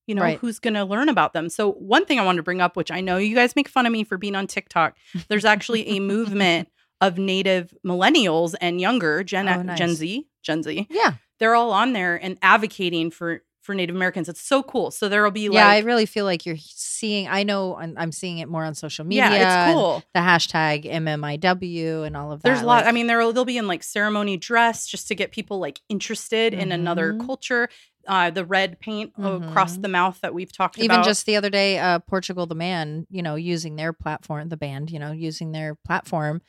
You 0.06 0.14
know, 0.14 0.22
Right. 0.22 0.38
who's 0.38 0.58
going 0.58 0.74
to 0.74 0.84
learn 0.84 1.08
about 1.08 1.32
them? 1.32 1.48
So, 1.48 1.72
one 1.72 2.04
thing 2.04 2.18
I 2.20 2.24
wanted 2.24 2.36
to 2.38 2.42
bring 2.42 2.60
up, 2.60 2.76
which 2.76 2.90
I 2.90 3.00
know 3.00 3.16
you 3.16 3.34
guys 3.34 3.56
make 3.56 3.68
fun 3.68 3.86
of 3.86 3.92
me 3.92 4.04
for 4.04 4.18
being 4.18 4.36
on 4.36 4.46
TikTok, 4.46 4.96
there's 5.28 5.44
actually 5.44 5.88
a 5.96 6.00
movement 6.00 6.68
of 7.00 7.18
Native 7.18 7.72
millennials 7.86 8.54
and 8.60 8.80
younger 8.80 9.24
Gen 9.24 9.48
Oh, 9.48 9.62
nice. 9.62 9.78
Gen 9.78 9.94
Z, 9.94 10.26
Gen 10.42 10.62
Z. 10.62 10.86
yeah 10.90 11.14
They're 11.38 11.54
all 11.54 11.72
on 11.72 11.92
there 11.92 12.16
and 12.22 12.38
advocating 12.42 13.10
for 13.10 13.42
for 13.64 13.74
Native 13.74 13.96
Americans. 13.96 14.28
It's 14.28 14.40
so 14.42 14.62
cool. 14.62 14.90
So 14.90 15.08
there'll 15.08 15.30
be 15.30 15.48
like, 15.48 15.56
yeah 15.56 15.68
i 15.68 15.78
really 15.80 16.06
feel 16.06 16.24
like 16.26 16.44
you're 16.46 16.56
seeing 16.58 17.26
i 17.28 17.42
know 17.42 17.76
i'm, 17.76 17.94
I'm 17.96 18.12
seeing 18.12 18.38
it 18.38 18.48
more 18.48 18.62
on 18.64 18.74
social 18.74 19.04
media 19.04 19.30
yeah, 19.30 19.66
it's 19.68 19.74
cool. 19.74 20.02
the 20.14 20.20
hashtag 20.20 20.84
mmiw 20.84 22.06
and 22.06 22.16
all 22.16 22.30
of 22.32 22.42
that 22.42 22.48
There's 22.48 22.60
a 22.60 22.66
lot. 22.66 22.76
like- 22.84 22.86
I 22.86 22.92
mean, 22.92 23.06
there 23.06 23.32
they'll 23.32 23.44
be 23.44 23.58
in 23.58 23.66
like 23.66 23.82
ceremony 23.82 24.36
dress 24.36 24.86
just 24.86 25.08
to 25.08 25.14
get 25.14 25.32
people 25.32 25.58
like 25.58 25.80
interested 25.88 26.52
in 26.54 26.70
another 26.72 27.12
Mhm. 27.14 27.26
culture. 27.26 27.68
Uh, 28.06 28.28
the 28.30 28.44
red 28.44 28.78
paint 28.80 29.12
across 29.18 29.78
Mhm. 29.78 29.82
the 29.82 29.88
mouth 29.88 30.20
that 30.20 30.34
we've 30.34 30.52
talked 30.52 30.76
even 30.78 30.90
about. 30.90 31.00
Even 31.00 31.04
just 31.10 31.24
the 31.24 31.36
other 31.36 31.48
day 31.48 31.78
uh 31.78 31.98
portugal 32.00 32.44
the 32.46 32.54
man 32.54 33.06
you 33.10 33.22
know 33.22 33.34
using 33.34 33.76
their 33.76 33.94
platform 33.94 34.50
the 34.50 34.58
band 34.58 34.90
you 34.90 34.98
know 34.98 35.10
using 35.10 35.52
their 35.52 35.74
platform 35.74 36.42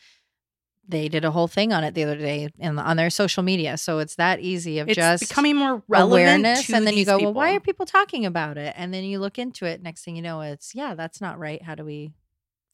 they 0.88 1.10
did 1.10 1.26
a 1.26 1.32
whole 1.32 1.48
thing 1.48 1.74
on 1.74 1.84
it 1.84 1.94
the 1.94 2.04
other 2.04 2.18
day 2.18 2.50
in, 2.60 2.78
on 2.78 2.98
their 2.98 3.10
social 3.10 3.44
media. 3.44 3.78
So 3.78 4.00
it's 4.00 4.16
that 4.16 4.40
easy 4.40 4.80
of 4.80 4.88
it's 4.88 4.96
just 4.96 5.28
becoming 5.28 5.56
more 5.56 5.84
relevant 5.88 6.12
awareness 6.12 6.70
and 6.70 6.86
then 6.86 6.96
you 6.96 7.06
go 7.06 7.18
well 7.18 7.34
why 7.34 7.56
are 7.56 7.60
people 7.60 7.86
talking 7.86 8.26
about 8.26 8.58
it? 8.58 8.74
And 8.78 8.94
then 8.94 9.04
you 9.04 9.20
look 9.20 9.40
into 9.40 9.66
it 9.66 9.82
next 9.82 10.04
thing 10.04 10.16
you 10.16 10.22
know 10.22 10.42
it's 10.42 10.76
yeah 10.76 10.96
that's 10.96 11.22
not 11.22 11.40
right. 11.40 11.62
How 11.62 11.76
do 11.76 11.86
we 11.86 12.12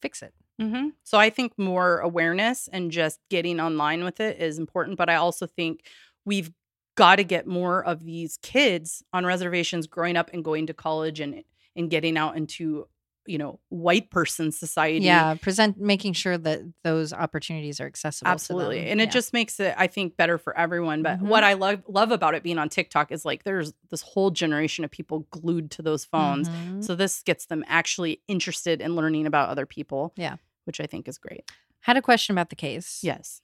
fix 0.00 0.22
it? 0.22 0.34
Hmm 0.60 0.88
So 1.04 1.18
I 1.18 1.30
think 1.30 1.58
more 1.58 1.98
awareness 1.98 2.68
and 2.72 2.90
just 2.90 3.20
getting 3.30 3.60
online 3.60 4.04
with 4.04 4.20
it 4.20 4.40
is 4.40 4.58
important. 4.58 4.98
But 4.98 5.08
I 5.08 5.16
also 5.16 5.46
think 5.46 5.84
we've 6.24 6.52
got 6.94 7.16
to 7.16 7.24
get 7.24 7.46
more 7.46 7.82
of 7.82 8.04
these 8.04 8.38
kids 8.42 9.02
on 9.12 9.24
reservations 9.24 9.86
growing 9.86 10.16
up 10.16 10.30
and 10.32 10.44
going 10.44 10.66
to 10.66 10.74
college 10.74 11.20
and 11.20 11.42
and 11.74 11.90
getting 11.90 12.18
out 12.18 12.36
into 12.36 12.86
you 13.26 13.38
know 13.38 13.60
white 13.68 14.10
person 14.10 14.50
society. 14.52 15.04
yeah 15.04 15.34
present 15.34 15.78
making 15.80 16.12
sure 16.12 16.36
that 16.36 16.60
those 16.82 17.12
opportunities 17.12 17.80
are 17.80 17.86
accessible 17.86 18.28
to 18.28 18.32
Absolutely. 18.32 18.80
them. 18.80 18.88
And 18.92 19.00
it 19.00 19.10
just 19.10 19.32
makes 19.32 19.60
it, 19.60 19.74
I 19.78 19.86
think, 19.86 20.16
better 20.16 20.38
for 20.38 20.56
everyone. 20.58 21.02
But 21.02 21.18
Mhm. 21.20 21.28
what 21.28 21.44
I 21.44 21.52
love 21.54 21.82
love 21.88 22.10
about 22.10 22.34
it 22.34 22.42
being 22.42 22.58
on 22.58 22.68
TikTok 22.68 23.12
is 23.12 23.24
like 23.24 23.44
there's 23.44 23.72
this 23.90 24.02
whole 24.02 24.30
generation 24.30 24.84
of 24.84 24.90
people 24.90 25.20
glued 25.30 25.70
to 25.72 25.82
those 25.82 26.04
phones. 26.04 26.48
Mhm. 26.48 26.82
So 26.84 26.94
this 26.96 27.22
gets 27.22 27.46
them 27.46 27.64
actually 27.68 28.22
interested 28.28 28.80
in 28.80 28.96
learning 28.96 29.26
about 29.26 29.48
other 29.50 29.66
people. 29.66 30.12
Yeah. 30.16 30.36
Which 30.64 30.80
I 30.80 30.86
think 30.86 31.06
is 31.08 31.18
great. 31.18 31.50
had 31.80 31.96
a 31.96 32.02
question 32.02 32.32
about 32.34 32.48
the 32.48 32.54
case 32.56 33.00
Yes. 33.02 33.40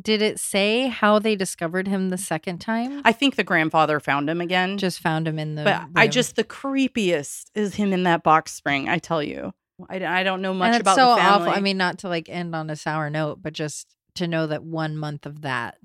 Did 0.00 0.22
it 0.22 0.40
say 0.40 0.88
how 0.88 1.18
they 1.18 1.36
discovered 1.36 1.86
him 1.86 2.08
the 2.08 2.18
second 2.18 2.58
time 2.58 3.02
I 3.04 3.12
think 3.12 3.36
the 3.36 3.44
grandfather 3.44 4.00
found 4.00 4.30
him 4.30 4.40
again. 4.40 4.78
just 4.78 5.00
found 5.00 5.28
him 5.28 5.38
in 5.38 5.54
the 5.54 5.64
but 5.64 5.88
I 5.94 6.08
just 6.08 6.36
the 6.36 6.44
creepiest 6.44 7.50
is 7.54 7.74
him 7.74 7.92
in 7.92 8.04
that 8.04 8.22
box 8.22 8.52
spring, 8.52 8.88
I 8.88 8.98
tell 8.98 9.22
you. 9.22 9.52
I, 9.88 10.04
I 10.04 10.22
don't 10.22 10.42
know 10.42 10.54
much 10.54 10.80
about 10.80 10.96
so 10.96 11.10
the 11.10 11.16
family. 11.16 11.48
awful. 11.48 11.58
I 11.58 11.60
mean, 11.60 11.76
not 11.76 11.98
to 11.98 12.08
like 12.08 12.28
end 12.28 12.54
on 12.54 12.70
a 12.70 12.76
sour 12.76 13.10
note, 13.10 13.42
but 13.42 13.52
just 13.52 13.96
to 14.14 14.26
know 14.26 14.46
that 14.46 14.62
one 14.62 14.96
month 14.96 15.26
of 15.26 15.42
that 15.42 15.78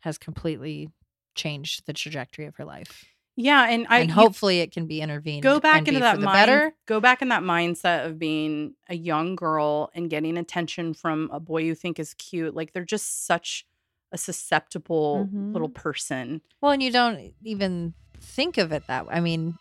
has 0.00 0.18
completely 0.18 0.90
changed 1.34 1.86
the 1.86 1.92
trajectory 1.92 2.46
of 2.46 2.56
her 2.56 2.64
life. 2.64 3.04
Yeah, 3.36 3.66
and 3.68 3.86
I 3.88 4.00
and 4.00 4.10
hopefully 4.10 4.60
it 4.60 4.72
can 4.72 4.86
be 4.86 5.00
intervened. 5.00 5.42
go 5.42 5.58
back 5.60 5.80
and 5.80 5.88
into 5.88 6.00
be 6.00 6.02
that 6.02 6.20
mind, 6.20 6.34
better. 6.36 6.74
go 6.86 7.00
back 7.00 7.22
in 7.22 7.28
that 7.28 7.42
mindset 7.42 8.06
of 8.06 8.18
being 8.18 8.74
a 8.88 8.94
young 8.94 9.36
girl 9.36 9.90
and 9.94 10.10
getting 10.10 10.36
attention 10.36 10.94
from 10.94 11.30
a 11.32 11.40
boy 11.40 11.62
you 11.62 11.74
think 11.74 11.98
is 11.98 12.14
cute 12.14 12.54
like 12.54 12.72
they're 12.72 12.84
just 12.84 13.26
such 13.26 13.66
a 14.12 14.18
susceptible 14.18 15.28
Mhm. 15.32 15.52
little 15.54 15.70
person 15.70 16.42
Well, 16.60 16.72
and 16.72 16.82
you 16.82 16.90
don't 16.92 17.32
even 17.42 17.94
think 18.20 18.58
of 18.58 18.70
it 18.72 18.86
that 18.86 19.06
way. 19.06 19.14
I 19.14 19.20
mean, 19.20 19.56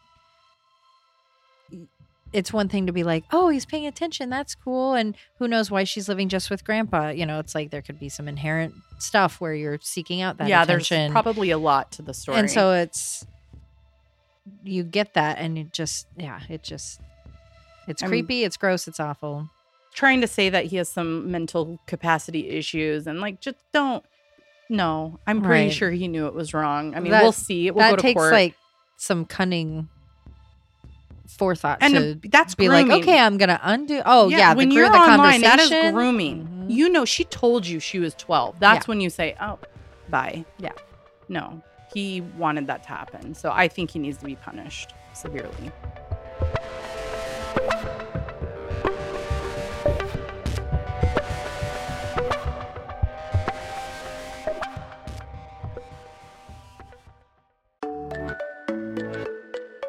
it's 2.33 2.53
one 2.53 2.69
thing 2.69 2.87
to 2.87 2.93
be 2.93 3.03
like, 3.03 3.23
oh, 3.31 3.49
he's 3.49 3.65
paying 3.65 3.85
attention. 3.85 4.29
That's 4.29 4.55
cool. 4.55 4.93
And 4.93 5.15
who 5.39 5.47
knows 5.47 5.69
why 5.69 5.83
she's 5.83 6.07
living 6.07 6.29
just 6.29 6.49
with 6.49 6.63
grandpa? 6.63 7.09
You 7.09 7.25
know, 7.25 7.39
it's 7.39 7.53
like 7.55 7.71
there 7.71 7.81
could 7.81 7.99
be 7.99 8.07
some 8.09 8.27
inherent 8.27 8.73
stuff 8.99 9.41
where 9.41 9.53
you're 9.53 9.79
seeking 9.81 10.21
out 10.21 10.37
that 10.37 10.47
yeah 10.47 10.63
attention. 10.63 10.97
there's 10.97 11.11
probably 11.11 11.49
a 11.51 11.57
lot 11.57 11.91
to 11.93 12.01
the 12.03 12.13
story 12.13 12.37
and 12.37 12.49
so 12.51 12.71
it's 12.71 13.25
you 14.63 14.83
get 14.83 15.13
that 15.13 15.37
and 15.37 15.57
it 15.57 15.71
just 15.71 16.07
yeah 16.17 16.39
it 16.49 16.63
just 16.63 16.99
it's 17.87 18.01
I'm- 18.01 18.09
creepy 18.09 18.43
it's 18.43 18.57
gross 18.57 18.87
it's 18.87 18.99
awful 18.99 19.49
trying 19.93 20.21
to 20.21 20.27
say 20.27 20.49
that 20.49 20.65
he 20.65 20.77
has 20.77 20.87
some 20.89 21.29
mental 21.31 21.79
capacity 21.85 22.49
issues 22.49 23.05
and 23.07 23.19
like 23.21 23.39
just 23.41 23.57
don't 23.73 24.03
no 24.69 25.19
i'm 25.27 25.41
pretty 25.41 25.65
Right. 25.65 25.73
sure 25.73 25.91
he 25.91 26.07
knew 26.07 26.25
it 26.27 26.33
was 26.33 26.53
wrong 26.53 26.95
i 26.95 26.99
mean 26.99 27.11
That- 27.11 27.23
we'll 27.23 27.31
see 27.33 27.69
we'll 27.71 27.79
that 27.83 27.89
go 27.91 27.95
to 27.97 28.01
takes 28.01 28.17
court 28.19 28.33
like 28.33 28.55
some 28.97 29.25
cunning 29.25 29.89
forethought 31.27 31.77
and 31.81 31.93
to 32.21 32.29
that's 32.29 32.55
be 32.55 32.67
grooming. 32.67 32.87
like 32.89 33.01
okay 33.03 33.19
i'm 33.19 33.37
gonna 33.37 33.59
undo 33.63 34.01
oh 34.05 34.27
yeah, 34.29 34.53
when 34.53 34.69
the, 34.69 34.75
you're 34.75 34.89
the 34.89 34.95
online, 34.97 35.41
that 35.41 35.59
is 35.59 35.69
grooming. 35.91 36.45
Mhm. 36.47 36.69
You 36.71 36.89
know, 36.89 37.03
she 37.05 37.23
told 37.25 37.65
you 37.67 37.79
she 37.79 37.99
was 37.99 38.13
12. 38.15 38.59
That's 38.59 38.85
Yeah. 38.85 38.89
when 38.91 39.01
you 39.01 39.09
say, 39.09 39.35
"Oh, 39.41 39.59
bye." 40.09 40.45
Yeah. 40.57 40.71
No, 41.27 41.61
he 41.93 42.21
wanted 42.21 42.67
that 42.67 42.83
to 42.83 42.89
happen, 42.89 43.33
so 43.33 43.51
I 43.51 43.67
think 43.67 43.91
he 43.91 43.99
needs 43.99 44.17
to 44.19 44.25
be 44.25 44.35
punished 44.35 44.93
severely. 45.13 45.71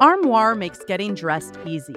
Armoire 0.01 0.53
makes 0.55 0.83
getting 0.83 1.15
dressed 1.15 1.57
easy. 1.65 1.95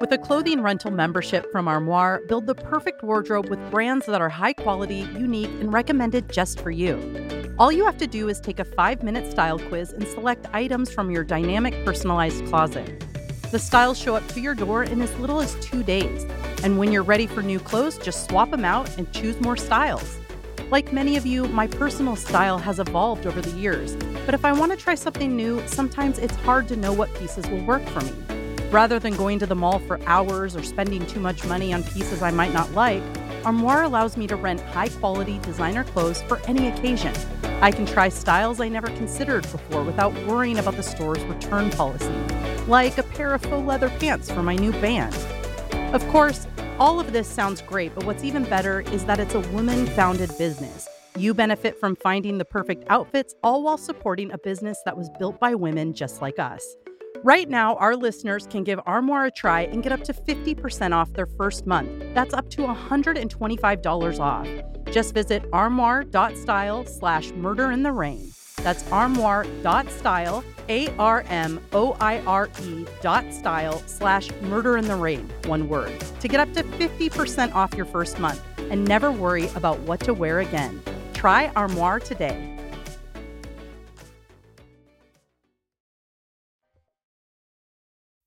With 0.00 0.10
a 0.10 0.18
clothing 0.18 0.62
rental 0.62 0.90
membership 0.90 1.52
from 1.52 1.68
Armoire, 1.68 2.22
build 2.26 2.46
the 2.46 2.54
perfect 2.54 3.02
wardrobe 3.02 3.50
with 3.50 3.60
brands 3.70 4.06
that 4.06 4.22
are 4.22 4.30
high 4.30 4.54
quality, 4.54 5.06
unique, 5.18 5.50
and 5.60 5.70
recommended 5.70 6.32
just 6.32 6.60
for 6.60 6.70
you. 6.70 6.96
All 7.62 7.70
you 7.70 7.84
have 7.84 7.96
to 7.98 8.08
do 8.08 8.28
is 8.28 8.40
take 8.40 8.58
a 8.58 8.64
five 8.64 9.04
minute 9.04 9.30
style 9.30 9.56
quiz 9.56 9.92
and 9.92 10.04
select 10.08 10.48
items 10.52 10.90
from 10.90 11.12
your 11.12 11.22
dynamic 11.22 11.72
personalized 11.84 12.44
closet. 12.46 13.04
The 13.52 13.58
styles 13.60 13.96
show 13.96 14.16
up 14.16 14.26
to 14.30 14.40
your 14.40 14.56
door 14.56 14.82
in 14.82 15.00
as 15.00 15.16
little 15.20 15.40
as 15.40 15.54
two 15.64 15.84
days. 15.84 16.24
And 16.64 16.76
when 16.76 16.90
you're 16.90 17.04
ready 17.04 17.28
for 17.28 17.40
new 17.40 17.60
clothes, 17.60 17.98
just 17.98 18.28
swap 18.28 18.50
them 18.50 18.64
out 18.64 18.98
and 18.98 19.12
choose 19.12 19.40
more 19.40 19.56
styles. 19.56 20.18
Like 20.72 20.92
many 20.92 21.16
of 21.16 21.24
you, 21.24 21.44
my 21.44 21.68
personal 21.68 22.16
style 22.16 22.58
has 22.58 22.80
evolved 22.80 23.26
over 23.26 23.40
the 23.40 23.56
years, 23.56 23.94
but 24.26 24.34
if 24.34 24.44
I 24.44 24.52
want 24.52 24.72
to 24.72 24.76
try 24.76 24.96
something 24.96 25.36
new, 25.36 25.64
sometimes 25.68 26.18
it's 26.18 26.34
hard 26.38 26.66
to 26.66 26.74
know 26.74 26.92
what 26.92 27.14
pieces 27.14 27.46
will 27.46 27.64
work 27.64 27.86
for 27.90 28.00
me. 28.00 28.12
Rather 28.72 28.98
than 28.98 29.14
going 29.14 29.38
to 29.38 29.46
the 29.46 29.54
mall 29.54 29.78
for 29.78 30.00
hours 30.06 30.56
or 30.56 30.64
spending 30.64 31.06
too 31.06 31.20
much 31.20 31.44
money 31.44 31.72
on 31.72 31.84
pieces 31.84 32.22
I 32.22 32.32
might 32.32 32.52
not 32.52 32.72
like, 32.72 33.04
Armoire 33.44 33.82
allows 33.82 34.16
me 34.16 34.28
to 34.28 34.36
rent 34.36 34.60
high 34.60 34.88
quality 34.88 35.40
designer 35.40 35.82
clothes 35.82 36.22
for 36.22 36.40
any 36.46 36.68
occasion. 36.68 37.12
I 37.60 37.72
can 37.72 37.86
try 37.86 38.08
styles 38.08 38.60
I 38.60 38.68
never 38.68 38.86
considered 38.88 39.42
before 39.50 39.82
without 39.82 40.14
worrying 40.26 40.58
about 40.58 40.76
the 40.76 40.82
store's 40.82 41.22
return 41.24 41.70
policy, 41.70 42.12
like 42.68 42.98
a 42.98 43.02
pair 43.02 43.34
of 43.34 43.42
faux 43.42 43.66
leather 43.66 43.88
pants 43.88 44.30
for 44.30 44.42
my 44.42 44.54
new 44.54 44.70
band. 44.72 45.14
Of 45.92 46.06
course, 46.08 46.46
all 46.78 47.00
of 47.00 47.12
this 47.12 47.26
sounds 47.26 47.62
great, 47.62 47.94
but 47.94 48.04
what's 48.04 48.22
even 48.22 48.44
better 48.44 48.80
is 48.80 49.04
that 49.06 49.18
it's 49.18 49.34
a 49.34 49.40
woman 49.50 49.86
founded 49.86 50.30
business. 50.38 50.88
You 51.18 51.34
benefit 51.34 51.78
from 51.78 51.96
finding 51.96 52.38
the 52.38 52.44
perfect 52.44 52.84
outfits, 52.88 53.34
all 53.42 53.62
while 53.64 53.76
supporting 53.76 54.30
a 54.30 54.38
business 54.38 54.78
that 54.84 54.96
was 54.96 55.10
built 55.18 55.38
by 55.40 55.54
women 55.54 55.94
just 55.94 56.22
like 56.22 56.38
us. 56.38 56.64
Right 57.24 57.48
now, 57.48 57.76
our 57.76 57.94
listeners 57.94 58.48
can 58.48 58.64
give 58.64 58.80
Armoire 58.84 59.26
a 59.26 59.30
try 59.30 59.62
and 59.62 59.80
get 59.80 59.92
up 59.92 60.02
to 60.04 60.12
50% 60.12 60.92
off 60.92 61.12
their 61.12 61.26
first 61.26 61.66
month. 61.66 61.88
That's 62.14 62.34
up 62.34 62.50
to 62.50 62.62
$125 62.62 64.18
off. 64.18 64.92
Just 64.92 65.14
visit 65.14 65.44
armoire.style 65.52 66.86
slash 66.86 67.30
murder 67.30 67.70
in 67.70 67.84
the 67.84 67.92
rain. 67.92 68.32
That's 68.56 68.90
armoire.style, 68.90 70.44
A 70.68 70.88
R 70.96 71.24
M 71.28 71.60
O 71.72 71.96
I 72.00 72.20
R 72.22 72.50
E 72.60 72.86
dot 73.00 73.32
style 73.32 73.78
slash 73.86 74.30
murder 74.42 74.76
in 74.76 74.86
the 74.88 74.96
rain, 74.96 75.30
one 75.46 75.68
word, 75.68 75.98
to 76.20 76.26
get 76.26 76.40
up 76.40 76.52
to 76.54 76.64
50% 76.64 77.54
off 77.54 77.72
your 77.74 77.86
first 77.86 78.18
month 78.18 78.42
and 78.58 78.84
never 78.84 79.12
worry 79.12 79.48
about 79.54 79.78
what 79.80 80.00
to 80.00 80.12
wear 80.12 80.40
again. 80.40 80.82
Try 81.14 81.52
Armoire 81.54 82.00
today. 82.00 82.51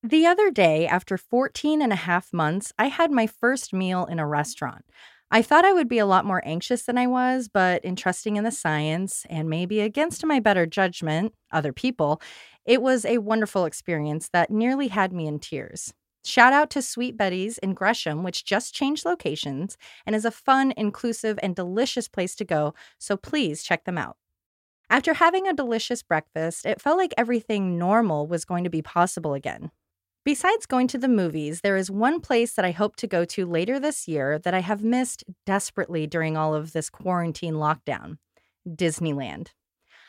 The 0.07 0.27
other 0.27 0.51
day, 0.51 0.85
after 0.85 1.17
14 1.17 1.81
and 1.81 1.91
a 1.91 1.95
half 1.95 2.31
months, 2.31 2.71
I 2.77 2.89
had 2.89 3.09
my 3.09 3.25
first 3.25 3.74
meal 3.74 4.05
in 4.05 4.19
a 4.19 4.27
restaurant. 4.27 4.85
I 5.31 5.41
thought 5.41 5.65
I 5.65 5.74
would 5.74 5.88
be 5.88 5.97
a 5.97 6.05
lot 6.05 6.25
more 6.25 6.43
anxious 6.45 6.83
than 6.83 6.95
I 6.95 7.07
was, 7.07 7.47
but 7.47 7.83
in 7.83 7.95
trusting 7.95 8.35
in 8.35 8.43
the 8.43 8.51
science 8.51 9.25
and 9.31 9.50
maybe 9.50 9.79
against 9.79 10.24
my 10.24 10.39
better 10.39 10.67
judgment, 10.67 11.33
other 11.51 11.74
people, 11.74 12.21
it 12.65 12.83
was 12.83 13.03
a 13.03 13.17
wonderful 13.17 13.65
experience 13.65 14.29
that 14.29 14.51
nearly 14.51 14.89
had 14.89 15.12
me 15.12 15.25
in 15.25 15.39
tears. 15.39 15.91
Shout 16.24 16.53
out 16.53 16.69
to 16.69 16.83
Sweet 16.83 17.17
Betty's 17.17 17.57
in 17.57 17.74
Gresham, 17.74 18.21
which 18.21 18.45
just 18.45 18.75
changed 18.75 19.05
locations 19.05 19.75
and 20.05 20.15
is 20.15 20.24
a 20.24 20.29
fun, 20.29 20.71
inclusive, 20.77 21.39
and 21.41 21.55
delicious 21.55 22.07
place 22.07 22.35
to 22.35 22.45
go, 22.45 22.75
so 23.00 23.17
please 23.17 23.63
check 23.63 23.85
them 23.85 23.97
out. 23.97 24.17
After 24.88 25.15
having 25.15 25.47
a 25.47 25.53
delicious 25.53 26.03
breakfast, 26.03 26.63
it 26.63 26.79
felt 26.79 27.00
like 27.00 27.15
everything 27.17 27.79
normal 27.79 28.27
was 28.27 28.45
going 28.45 28.65
to 28.65 28.69
be 28.69 28.83
possible 28.83 29.33
again. 29.33 29.71
Besides 30.25 30.65
going 30.65 30.88
to 30.88 30.98
the 30.98 31.08
movies, 31.08 31.62
there 31.62 31.77
is 31.77 31.91
one 31.91 32.20
place 32.20 32.53
that 32.53 32.65
I 32.65 32.72
hope 32.72 32.96
to 32.96 33.05
go 33.05 33.25
to 33.25 33.46
later 33.46 33.79
this 33.79 34.08
year 34.08 34.39
that 34.39 34.55
I 34.55 34.62
have 34.62 34.84
missed 34.84 35.24
desperately 35.46 36.08
during 36.08 36.36
all 36.36 36.55
of 36.55 36.74
this 36.74 36.89
quarantine 36.89 37.53
lockdown 37.53 38.17
Disneyland. 38.67 39.50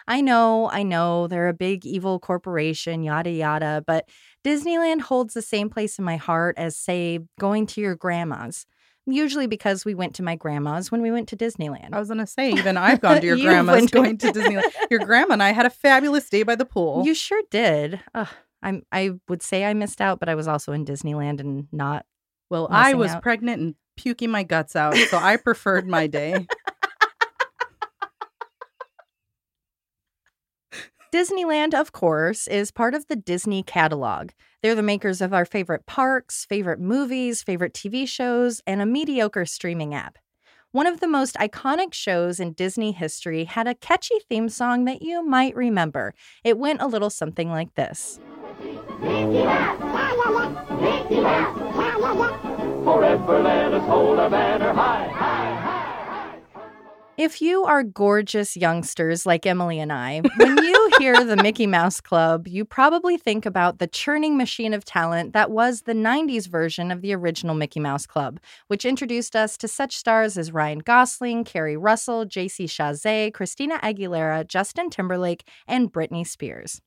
I 0.09 0.23
know, 0.23 0.71
I 0.71 0.85
know, 0.85 1.27
they're 1.27 1.49
a 1.49 1.53
big 1.53 1.85
evil 1.85 2.19
corporation, 2.19 3.03
yada 3.03 3.31
yada, 3.31 3.85
but 3.87 4.09
Disneyland 4.43 5.03
holds 5.03 5.35
the 5.35 5.43
same 5.43 5.69
place 5.69 5.99
in 5.99 6.05
my 6.05 6.17
heart 6.17 6.57
as, 6.57 6.79
say, 6.79 7.19
going 7.39 7.67
to 7.67 7.83
your 7.83 7.95
grandma's. 7.95 8.65
Usually 9.09 9.47
because 9.47 9.85
we 9.85 9.95
went 9.95 10.15
to 10.15 10.23
my 10.23 10.35
grandma's 10.35 10.91
when 10.91 11.03
we 11.03 11.13
went 11.13 11.29
to 11.29 11.37
Disneyland. 11.37 11.91
I 11.93 11.99
was 11.99 12.09
going 12.09 12.19
to 12.19 12.27
say, 12.27 12.53
even 12.53 12.77
I've 12.79 13.01
gone 13.03 13.21
to 13.21 13.27
your 13.27 13.37
grandma's 13.37 13.91
going 13.91 14.17
to 14.19 14.29
Disneyland. 14.29 14.65
Your 14.91 15.01
grandma 15.01 15.35
and 15.35 15.43
I 15.43 15.51
had 15.51 15.67
a 15.67 15.71
fabulous 15.71 16.29
day 16.29 16.43
by 16.43 16.57
the 16.57 16.65
pool. 16.65 17.05
You 17.05 17.15
sure 17.15 17.43
did. 17.51 18.01
Ugh, 18.15 18.29
I'm 18.63 18.83
I 18.93 19.11
would 19.29 19.43
say 19.43 19.65
I 19.65 19.75
missed 19.75 20.01
out, 20.01 20.21
but 20.21 20.29
I 20.29 20.35
was 20.35 20.49
also 20.49 20.73
in 20.73 20.85
Disneyland 20.85 21.41
and 21.41 21.69
not. 21.73 22.07
Well, 22.51 22.69
I 22.71 22.95
was 22.95 23.11
out. 23.13 23.23
pregnant 23.23 23.61
and 23.61 23.75
puking 23.97 24.31
my 24.31 24.43
guts 24.43 24.77
out, 24.77 24.95
so 24.97 25.19
I 25.19 25.37
preferred 25.37 25.89
my 25.89 26.07
day. 26.07 26.47
Disneyland, 31.13 31.73
of 31.73 31.93
course, 31.93 32.47
is 32.47 32.71
part 32.71 32.95
of 32.95 33.07
the 33.07 33.17
Disney 33.17 33.63
catalog. 33.63 34.31
They're 34.63 34.75
the 34.75 34.83
makers 34.83 35.21
of 35.21 35.33
our 35.33 35.45
favorite 35.45 35.87
parks, 35.87 36.45
favorite 36.45 36.81
movies, 36.81 37.43
favorite 37.43 37.73
TV 37.73 38.07
shows, 38.07 38.61
and 38.67 38.83
a 38.83 38.87
mediocre 38.87 39.47
streaming 39.47 39.95
app. 39.95 40.19
One 40.73 40.87
of 40.87 41.01
the 41.01 41.09
most 41.09 41.37
iconic 41.37 41.95
shows 41.95 42.39
in 42.39 42.53
Disney 42.53 42.93
history 42.93 43.45
had 43.45 43.67
a 43.67 43.75
catchy 43.75 44.17
theme 44.29 44.51
song 44.51 44.85
that 44.85 45.01
you 45.01 45.25
might 45.25 45.57
remember. 45.57 46.13
It 46.45 46.59
went 46.59 46.83
a 46.83 46.87
little 46.87 47.09
something 47.09 47.51
like 47.51 47.75
this. 47.77 48.21
Forever 52.85 53.43
let 53.43 53.75
us 53.75 53.87
hold 53.87 54.19
our 54.19 54.31
banner 54.31 54.73
high, 54.73 55.09
high, 55.09 55.55
high. 55.55 55.87
If 57.17 57.41
you 57.41 57.65
are 57.65 57.83
gorgeous 57.83 58.57
youngsters 58.57 59.27
like 59.27 59.47
Emily 59.47 59.81
and 59.81 59.93
I, 59.93 60.21
when 60.37 60.59
you 60.59 60.91
hear 60.99 61.25
the 61.25 61.37
Mickey 61.37 61.67
Mouse 61.67 62.01
Club, 62.01 62.47
you 62.47 62.65
probably 62.65 63.17
think 63.17 63.47
about 63.47 63.79
the 63.79 63.87
churning 63.87 64.37
machine 64.37 64.73
of 64.75 64.85
talent 64.85 65.33
that 65.33 65.51
was 65.51 65.83
the 65.83 65.95
90s 65.95 66.47
version 66.47 66.91
of 66.91 67.01
the 67.01 67.15
original 67.15 67.55
Mickey 67.55 67.81
Mouse 67.81 68.07
Club, 68.07 68.39
which 68.69 68.85
introduced 68.85 69.35
us 69.35 69.57
to 69.57 69.67
such 69.67 69.97
stars 69.97 70.37
as 70.37 70.53
Ryan 70.53 70.81
Gosling, 70.81 71.45
Keri 71.45 71.77
Russell, 71.77 72.27
JC 72.27 72.67
Chasez, 72.67 73.33
Christina 73.33 73.79
Aguilera, 73.79 74.47
Justin 74.47 74.91
Timberlake, 74.91 75.49
and 75.67 75.93
Britney 75.93 76.27
Spears. 76.27 76.81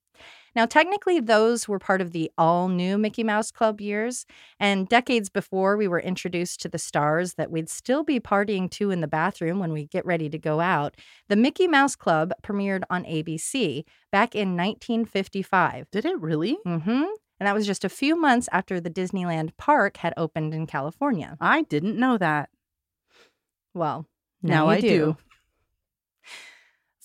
Now, 0.55 0.65
technically, 0.65 1.19
those 1.19 1.67
were 1.67 1.79
part 1.79 2.01
of 2.01 2.11
the 2.11 2.31
all 2.37 2.67
new 2.67 2.97
Mickey 2.97 3.23
Mouse 3.23 3.51
Club 3.51 3.81
years. 3.81 4.25
And 4.59 4.87
decades 4.87 5.29
before 5.29 5.77
we 5.77 5.87
were 5.87 5.99
introduced 5.99 6.61
to 6.61 6.69
the 6.69 6.77
stars 6.77 7.35
that 7.35 7.51
we'd 7.51 7.69
still 7.69 8.03
be 8.03 8.19
partying 8.19 8.69
to 8.71 8.91
in 8.91 9.01
the 9.01 9.07
bathroom 9.07 9.59
when 9.59 9.73
we 9.73 9.85
get 9.85 10.05
ready 10.05 10.29
to 10.29 10.37
go 10.37 10.59
out, 10.59 10.95
the 11.27 11.35
Mickey 11.35 11.67
Mouse 11.67 11.95
Club 11.95 12.33
premiered 12.43 12.83
on 12.89 13.03
ABC 13.03 13.83
back 14.11 14.35
in 14.35 14.55
1955. 14.55 15.89
Did 15.91 16.05
it 16.05 16.19
really? 16.19 16.57
Mm 16.65 16.83
hmm. 16.83 17.03
And 17.39 17.47
that 17.47 17.55
was 17.55 17.65
just 17.65 17.85
a 17.85 17.89
few 17.89 18.17
months 18.17 18.49
after 18.51 18.81
the 18.81 18.89
Disneyland 18.89 19.55
park 19.57 19.97
had 19.97 20.13
opened 20.17 20.53
in 20.53 20.67
California. 20.67 21.37
I 21.39 21.61
didn't 21.61 21.97
know 21.97 22.17
that. 22.17 22.49
Well, 23.73 24.07
now, 24.41 24.65
now 24.65 24.67
I 24.67 24.81
do. 24.81 24.87
do. 24.89 25.17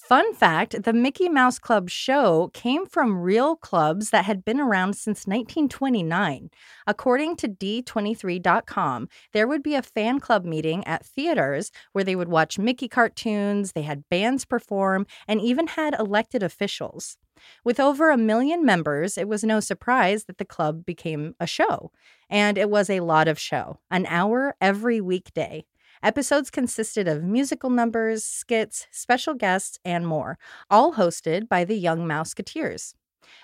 Fun 0.04 0.34
fact 0.34 0.82
the 0.82 0.92
Mickey 0.92 1.30
Mouse 1.30 1.58
Club 1.58 1.88
show 1.88 2.50
came 2.52 2.84
from 2.84 3.22
real 3.22 3.56
clubs 3.56 4.10
that 4.10 4.26
had 4.26 4.44
been 4.44 4.60
around 4.60 4.92
since 4.96 5.26
1929. 5.26 6.50
According 6.86 7.36
to 7.36 7.48
D23.com, 7.48 9.08
there 9.32 9.48
would 9.48 9.62
be 9.62 9.74
a 9.74 9.80
fan 9.80 10.20
club 10.20 10.44
meeting 10.44 10.86
at 10.86 11.06
theaters 11.06 11.70
where 11.92 12.04
they 12.04 12.14
would 12.14 12.28
watch 12.28 12.58
Mickey 12.58 12.86
cartoons, 12.86 13.72
they 13.72 13.80
had 13.80 14.06
bands 14.10 14.44
perform, 14.44 15.06
and 15.26 15.40
even 15.40 15.68
had 15.68 15.94
elected 15.98 16.42
officials. 16.42 17.16
With 17.64 17.80
over 17.80 18.10
a 18.10 18.18
million 18.18 18.62
members, 18.62 19.16
it 19.16 19.26
was 19.26 19.42
no 19.42 19.58
surprise 19.58 20.24
that 20.24 20.36
the 20.36 20.44
club 20.44 20.84
became 20.84 21.34
a 21.40 21.46
show. 21.46 21.90
And 22.28 22.58
it 22.58 22.68
was 22.68 22.90
a 22.90 23.00
lot 23.00 23.26
of 23.26 23.38
show, 23.38 23.78
an 23.90 24.04
hour 24.06 24.54
every 24.60 25.00
weekday. 25.00 25.64
Episodes 26.04 26.50
consisted 26.50 27.08
of 27.08 27.24
musical 27.24 27.70
numbers, 27.70 28.26
skits, 28.26 28.86
special 28.90 29.32
guests, 29.32 29.78
and 29.86 30.06
more, 30.06 30.38
all 30.68 30.92
hosted 30.92 31.48
by 31.48 31.64
the 31.64 31.76
Young 31.78 32.06
Mouseketeers. 32.06 32.92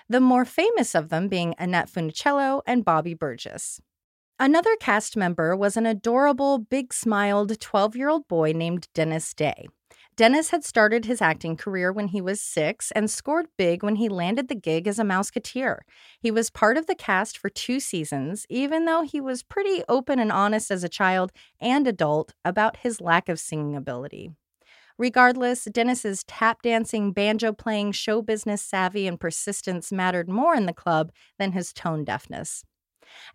The 0.07 0.19
more 0.19 0.45
famous 0.45 0.93
of 0.93 1.09
them 1.09 1.27
being 1.27 1.55
Annette 1.57 1.89
Funicello 1.89 2.61
and 2.67 2.85
Bobby 2.85 3.15
Burgess. 3.15 3.81
Another 4.37 4.75
cast 4.79 5.17
member 5.17 5.55
was 5.55 5.75
an 5.75 5.87
adorable, 5.87 6.59
big 6.59 6.93
smiled 6.93 7.59
12 7.59 7.95
year 7.95 8.09
old 8.09 8.27
boy 8.27 8.51
named 8.51 8.87
Dennis 8.93 9.33
Day. 9.33 9.67
Dennis 10.17 10.49
had 10.49 10.65
started 10.65 11.05
his 11.05 11.21
acting 11.21 11.55
career 11.55 11.91
when 11.91 12.09
he 12.09 12.21
was 12.21 12.41
six 12.41 12.91
and 12.91 13.09
scored 13.09 13.47
big 13.57 13.81
when 13.81 13.95
he 13.95 14.09
landed 14.09 14.49
the 14.49 14.55
gig 14.55 14.87
as 14.87 14.99
a 14.99 15.03
Mouseketeer. 15.03 15.79
He 16.19 16.31
was 16.31 16.49
part 16.49 16.77
of 16.77 16.85
the 16.85 16.95
cast 16.95 17.37
for 17.37 17.49
two 17.49 17.79
seasons, 17.79 18.45
even 18.49 18.85
though 18.85 19.03
he 19.03 19.21
was 19.21 19.41
pretty 19.41 19.83
open 19.87 20.19
and 20.19 20.31
honest 20.31 20.69
as 20.69 20.83
a 20.83 20.89
child 20.89 21.31
and 21.61 21.87
adult 21.87 22.33
about 22.43 22.77
his 22.77 22.99
lack 22.99 23.29
of 23.29 23.39
singing 23.39 23.75
ability. 23.75 24.31
Regardless, 24.97 25.63
Dennis's 25.63 26.23
tap 26.25 26.61
dancing, 26.61 27.13
banjo 27.13 27.53
playing, 27.53 27.93
show 27.93 28.21
business 28.21 28.61
savvy, 28.61 29.07
and 29.07 29.19
persistence 29.19 29.91
mattered 29.91 30.29
more 30.29 30.53
in 30.53 30.65
the 30.65 30.73
club 30.73 31.11
than 31.39 31.53
his 31.53 31.73
tone 31.73 32.03
deafness. 32.03 32.63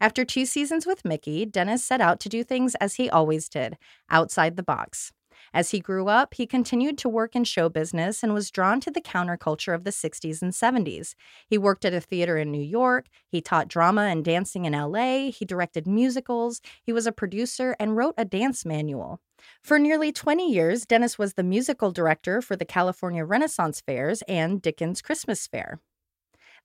After 0.01 0.25
two 0.25 0.47
seasons 0.47 0.87
with 0.87 1.05
Mickey, 1.05 1.45
Dennis 1.45 1.85
set 1.85 2.01
out 2.01 2.21
to 2.21 2.29
do 2.29 2.45
things 2.45 2.75
as 2.77 2.95
he 2.95 3.11
always 3.11 3.49
did, 3.49 3.77
outside 4.11 4.57
the 4.57 4.63
box. 4.63 5.13
As 5.55 5.71
he 5.71 5.81
grew 5.81 6.09
up, 6.09 6.35
he 6.35 6.47
continued 6.47 6.99
to 6.99 7.09
work 7.09 7.37
in 7.37 7.45
show 7.45 7.69
business 7.69 8.23
and 8.23 8.35
was 8.35 8.51
drawn 8.51 8.81
to 8.81 8.91
the 8.91 9.01
counterculture 9.01 9.75
of 9.75 9.85
the 9.85 9.91
60s 9.91 10.43
and 10.43 10.53
70s. 10.53 11.15
He 11.47 11.59
worked 11.59 11.85
at 11.85 11.95
a 11.95 12.01
theater 12.01 12.37
in 12.37 12.51
New 12.51 12.63
York, 12.63 13.07
he 13.29 13.41
taught 13.41 13.69
drama 13.69 14.03
and 14.03 14.25
dancing 14.25 14.65
in 14.65 14.73
LA, 14.73 15.31
he 15.31 15.45
directed 15.45 15.87
musicals, 15.87 16.61
he 16.83 16.93
was 16.93 17.07
a 17.07 17.13
producer, 17.13 17.77
and 17.79 17.97
wrote 17.97 18.15
a 18.17 18.25
dance 18.25 18.65
manual. 18.65 19.21
For 19.63 19.79
nearly 19.79 20.13
20 20.13 20.51
years, 20.51 20.87
Dennis 20.87 21.19
was 21.19 21.35
the 21.35 21.43
musical 21.43 21.91
director 21.91 22.41
for 22.41 22.57
the 22.57 22.65
California 22.65 23.25
Renaissance 23.25 23.81
Fairs 23.81 24.23
and 24.29 24.61
Dickens 24.63 25.03
Christmas 25.03 25.47
Fair. 25.47 25.81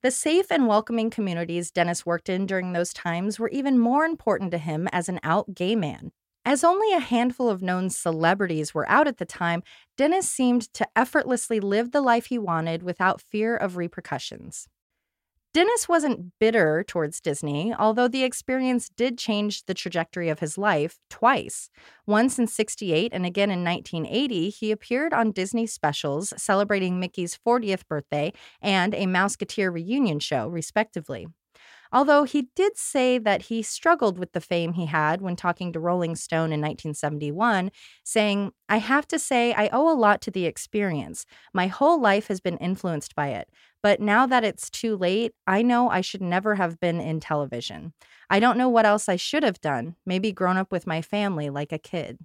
The 0.01 0.09
safe 0.11 0.51
and 0.51 0.67
welcoming 0.67 1.11
communities 1.11 1.69
Dennis 1.69 2.05
worked 2.07 2.27
in 2.27 2.47
during 2.47 2.73
those 2.73 2.91
times 2.91 3.37
were 3.37 3.49
even 3.49 3.77
more 3.77 4.03
important 4.03 4.49
to 4.51 4.57
him 4.57 4.87
as 4.91 5.09
an 5.09 5.19
out 5.21 5.53
gay 5.53 5.75
man. 5.75 6.11
As 6.43 6.63
only 6.63 6.91
a 6.93 6.99
handful 6.99 7.49
of 7.49 7.61
known 7.61 7.89
celebrities 7.89 8.73
were 8.73 8.89
out 8.89 9.07
at 9.07 9.17
the 9.17 9.25
time, 9.25 9.61
Dennis 9.95 10.29
seemed 10.29 10.73
to 10.73 10.87
effortlessly 10.95 11.59
live 11.59 11.91
the 11.91 12.01
life 12.01 12.25
he 12.27 12.39
wanted 12.39 12.81
without 12.81 13.21
fear 13.21 13.55
of 13.55 13.77
repercussions. 13.77 14.67
Dennis 15.53 15.89
wasn't 15.89 16.31
bitter 16.39 16.83
towards 16.87 17.19
Disney, 17.19 17.73
although 17.77 18.07
the 18.07 18.23
experience 18.23 18.89
did 18.89 19.17
change 19.17 19.65
the 19.65 19.73
trajectory 19.73 20.29
of 20.29 20.39
his 20.39 20.57
life 20.57 20.97
twice. 21.09 21.69
Once 22.07 22.39
in 22.39 22.47
68 22.47 23.11
and 23.13 23.25
again 23.25 23.51
in 23.51 23.63
1980, 23.63 24.49
he 24.49 24.71
appeared 24.71 25.13
on 25.13 25.31
Disney 25.31 25.67
specials 25.67 26.33
celebrating 26.37 27.01
Mickey's 27.01 27.37
40th 27.45 27.85
birthday 27.89 28.31
and 28.61 28.95
a 28.95 29.05
Mouseketeer 29.05 29.73
reunion 29.73 30.19
show, 30.19 30.47
respectively. 30.47 31.27
Although 31.93 32.23
he 32.23 32.49
did 32.55 32.77
say 32.77 33.17
that 33.17 33.43
he 33.43 33.61
struggled 33.61 34.17
with 34.17 34.31
the 34.31 34.41
fame 34.41 34.73
he 34.73 34.85
had 34.85 35.21
when 35.21 35.35
talking 35.35 35.73
to 35.73 35.79
Rolling 35.79 36.15
Stone 36.15 36.53
in 36.53 36.61
1971, 36.61 37.71
saying, 38.03 38.51
I 38.69 38.77
have 38.77 39.07
to 39.09 39.19
say, 39.19 39.53
I 39.53 39.69
owe 39.73 39.91
a 39.91 39.97
lot 39.97 40.21
to 40.21 40.31
the 40.31 40.45
experience. 40.45 41.25
My 41.53 41.67
whole 41.67 41.99
life 41.99 42.27
has 42.27 42.39
been 42.39 42.57
influenced 42.57 43.15
by 43.15 43.29
it. 43.29 43.49
But 43.83 43.99
now 43.99 44.25
that 44.27 44.43
it's 44.43 44.69
too 44.69 44.95
late, 44.95 45.33
I 45.47 45.63
know 45.63 45.89
I 45.89 46.01
should 46.01 46.21
never 46.21 46.55
have 46.55 46.79
been 46.79 47.01
in 47.01 47.19
television. 47.19 47.93
I 48.29 48.39
don't 48.39 48.57
know 48.57 48.69
what 48.69 48.85
else 48.85 49.09
I 49.09 49.15
should 49.15 49.43
have 49.43 49.59
done. 49.59 49.95
Maybe 50.05 50.31
grown 50.31 50.57
up 50.57 50.71
with 50.71 50.87
my 50.87 51.01
family 51.01 51.49
like 51.49 51.71
a 51.71 51.79
kid. 51.79 52.19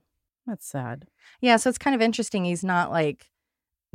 That's 0.47 0.69
sad. 0.69 1.09
Yeah, 1.41 1.57
so 1.57 1.71
it's 1.71 1.79
kind 1.79 1.97
of 1.97 2.03
interesting. 2.03 2.45
He's 2.45 2.63
not 2.63 2.91
like 2.91 3.27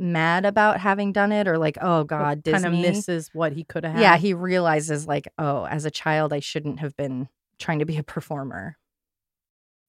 mad 0.02 0.44
about 0.44 0.80
having 0.80 1.12
done 1.12 1.32
it 1.32 1.48
or 1.48 1.56
like, 1.56 1.78
oh 1.80 2.04
God, 2.04 2.42
Disney. 2.42 2.62
Kind 2.62 2.74
of 2.74 2.80
misses 2.80 3.30
what 3.32 3.52
he 3.52 3.64
could 3.64 3.84
have. 3.84 3.98
Yeah, 3.98 4.16
he 4.16 4.34
realizes 4.34 5.06
like, 5.06 5.28
oh, 5.38 5.66
as 5.66 5.84
a 5.84 5.90
child, 5.90 6.32
I 6.32 6.40
shouldn't 6.40 6.80
have 6.80 6.96
been 6.96 7.28
trying 7.58 7.78
to 7.78 7.86
be 7.86 7.96
a 7.96 8.02
performer. 8.02 8.76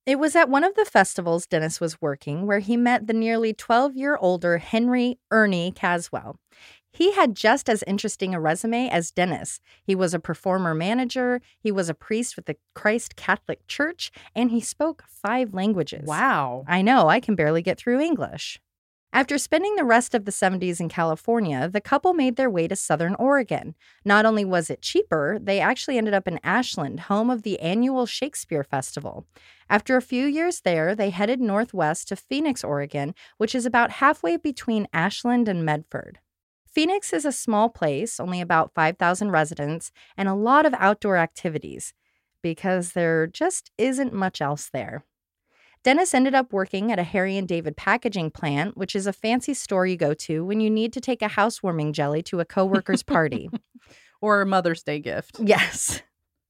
It 0.06 0.19
was 0.19 0.36
at 0.36 0.49
one 0.49 0.65
of 0.65 0.76
the 0.76 0.86
festivals 0.86 1.47
Dennis 1.47 1.80
was 1.80 2.02
working 2.02 2.45
where 2.45 2.60
he 2.60 2.76
met 2.76 3.08
the 3.08 3.13
nearly 3.13 3.54
12 3.54 3.95
year 3.95 4.17
older 4.17 4.58
Henry 4.58 5.17
Ernie 5.32 5.71
Caswell. 5.71 6.38
He 6.91 7.13
had 7.13 7.36
just 7.36 7.69
as 7.69 7.84
interesting 7.88 8.36
a 8.36 8.39
resume 8.39 8.88
as 8.89 9.12
Dennis. 9.12 9.60
He 9.84 9.95
was 9.95 10.13
a 10.13 10.19
performer 10.19 10.76
manager, 10.76 11.41
he 11.58 11.71
was 11.71 11.89
a 11.89 11.95
priest 11.95 12.36
with 12.36 12.45
the 12.45 12.58
Christ 12.76 13.15
Catholic 13.15 13.65
Church, 13.67 14.12
and 14.36 14.52
he 14.52 14.60
spoke 14.60 15.04
five 15.08 15.54
languages. 15.56 16.06
Wow. 16.06 16.65
I 16.67 16.84
know, 16.84 17.08
I 17.08 17.19
can 17.19 17.36
barely 17.36 17.63
get 17.63 17.80
through 17.80 17.99
English. 17.99 18.60
After 19.15 19.38
spending 19.38 19.76
the 19.76 19.84
rest 19.84 20.15
of 20.15 20.26
the 20.26 20.32
70s 20.32 20.80
in 20.80 20.89
California, 20.89 21.69
the 21.69 21.80
couple 21.80 22.15
made 22.15 22.36
their 22.36 22.49
way 22.49 22.67
to 22.67 22.76
Southern 22.76 23.13
Oregon. 23.19 23.76
Not 24.04 24.26
only 24.26 24.43
was 24.43 24.71
it 24.71 24.82
cheaper, 24.82 25.38
they 25.39 25.60
actually 25.60 25.99
ended 25.99 26.15
up 26.15 26.28
in 26.28 26.39
Ashland, 26.43 27.02
home 27.02 27.30
of 27.30 27.43
the 27.43 27.60
annual 27.60 28.08
Shakespeare 28.08 28.63
Festival. 28.63 29.28
After 29.69 29.95
a 29.95 30.02
few 30.02 30.26
years 30.26 30.62
there, 30.62 30.95
they 30.95 31.12
headed 31.12 31.39
northwest 31.39 32.08
to 32.08 32.15
Phoenix, 32.15 32.63
Oregon, 32.63 33.13
which 33.38 33.54
is 33.54 33.67
about 33.67 33.91
halfway 33.91 34.36
between 34.36 34.88
Ashland 34.91 35.47
and 35.47 35.63
Medford. 35.63 36.17
Phoenix 36.65 37.13
is 37.13 37.23
a 37.23 37.32
small 37.32 37.69
place, 37.69 38.19
only 38.19 38.41
about 38.41 38.73
5,000 38.73 39.30
residents, 39.30 39.91
and 40.17 40.28
a 40.28 40.34
lot 40.34 40.65
of 40.65 40.73
outdoor 40.80 41.17
activities 41.17 41.93
because 42.41 42.93
there 42.93 43.28
just 43.28 43.69
isn't 43.78 44.12
much 44.12 44.41
else 44.41 44.71
there. 44.73 45.06
Dennis 45.84 46.13
ended 46.13 46.34
up 46.34 46.54
working 46.54 46.91
at 46.91 47.00
a 47.00 47.04
Harry 47.04 47.38
and 47.38 47.48
David 47.48 47.76
packaging 47.76 48.32
plant, 48.32 48.78
which 48.78 48.96
is 48.96 49.06
a 49.06 49.13
fancy 49.13 49.54
store 49.54 49.86
you 49.86 49.98
go 49.98 50.13
to 50.13 50.46
when 50.46 50.62
you 50.62 50.69
need 50.69 50.93
to 50.93 51.02
take 51.02 51.22
a 51.22 51.28
housewarming 51.28 51.91
jelly 51.93 52.22
to 52.24 52.39
a 52.39 52.46
coworker's 52.46 53.04
party. 53.04 53.50
or 54.22 54.41
a 54.41 54.46
Mother's 54.46 54.84
Day 54.84 55.00
gift. 55.00 55.38
Yes. 55.39 56.02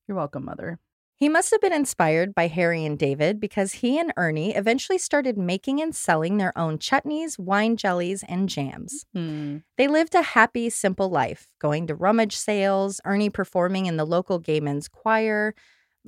You're 0.08 0.18
welcome, 0.18 0.46
Mother. 0.46 0.80
He 1.16 1.30
must 1.30 1.52
have 1.52 1.62
been 1.62 1.74
inspired 1.74 2.36
by 2.36 2.48
Harry 2.48 2.86
and 2.86 3.00
David 3.00 3.40
because 3.40 3.74
he 3.74 3.98
and 3.98 4.14
Ernie 4.18 4.54
eventually 4.56 4.98
started 4.98 5.38
making 5.38 5.82
and 5.82 5.96
selling 5.96 6.38
their 6.38 6.56
own 6.58 6.78
chutneys, 6.78 7.40
wine 7.40 7.78
jellies, 7.78 8.24
and 8.28 8.50
jams. 8.50 9.06
Hmm. 9.14 9.58
They 9.78 9.88
lived 9.88 10.14
a 10.16 10.22
happy, 10.22 10.70
simple 10.70 11.10
life, 11.10 11.48
going 11.60 11.88
to 11.88 11.96
rummage 11.96 12.36
sales, 12.36 13.00
Ernie 13.06 13.30
performing 13.30 13.86
in 13.86 13.98
the 13.98 14.06
local 14.06 14.38
gay 14.38 14.60
men's 14.60 14.88
choir. 14.88 15.56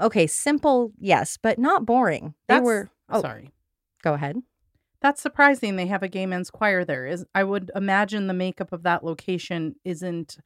Okay, 0.01 0.27
simple, 0.27 0.91
yes, 0.99 1.37
but 1.41 1.57
not 1.57 1.85
boring. 1.85 2.33
They 2.47 2.55
That's- 2.55 2.65
were. 2.65 2.89
Oh, 3.09 3.21
Sorry. 3.21 3.51
go 4.03 4.13
ahead. 4.13 4.37
That's 5.01 5.21
surprising 5.21 5.75
they 5.75 5.85
have 5.87 6.01
a 6.03 6.07
gay 6.07 6.25
men's 6.25 6.49
choir 6.49 6.83
there. 6.83 7.05
Is 7.05 7.25
I 7.35 7.43
would 7.43 7.69
imagine 7.75 8.27
the 8.27 8.33
makeup 8.33 8.71
of 8.73 8.83
that 8.83 9.03
location 9.03 9.75
isn't 9.83 10.37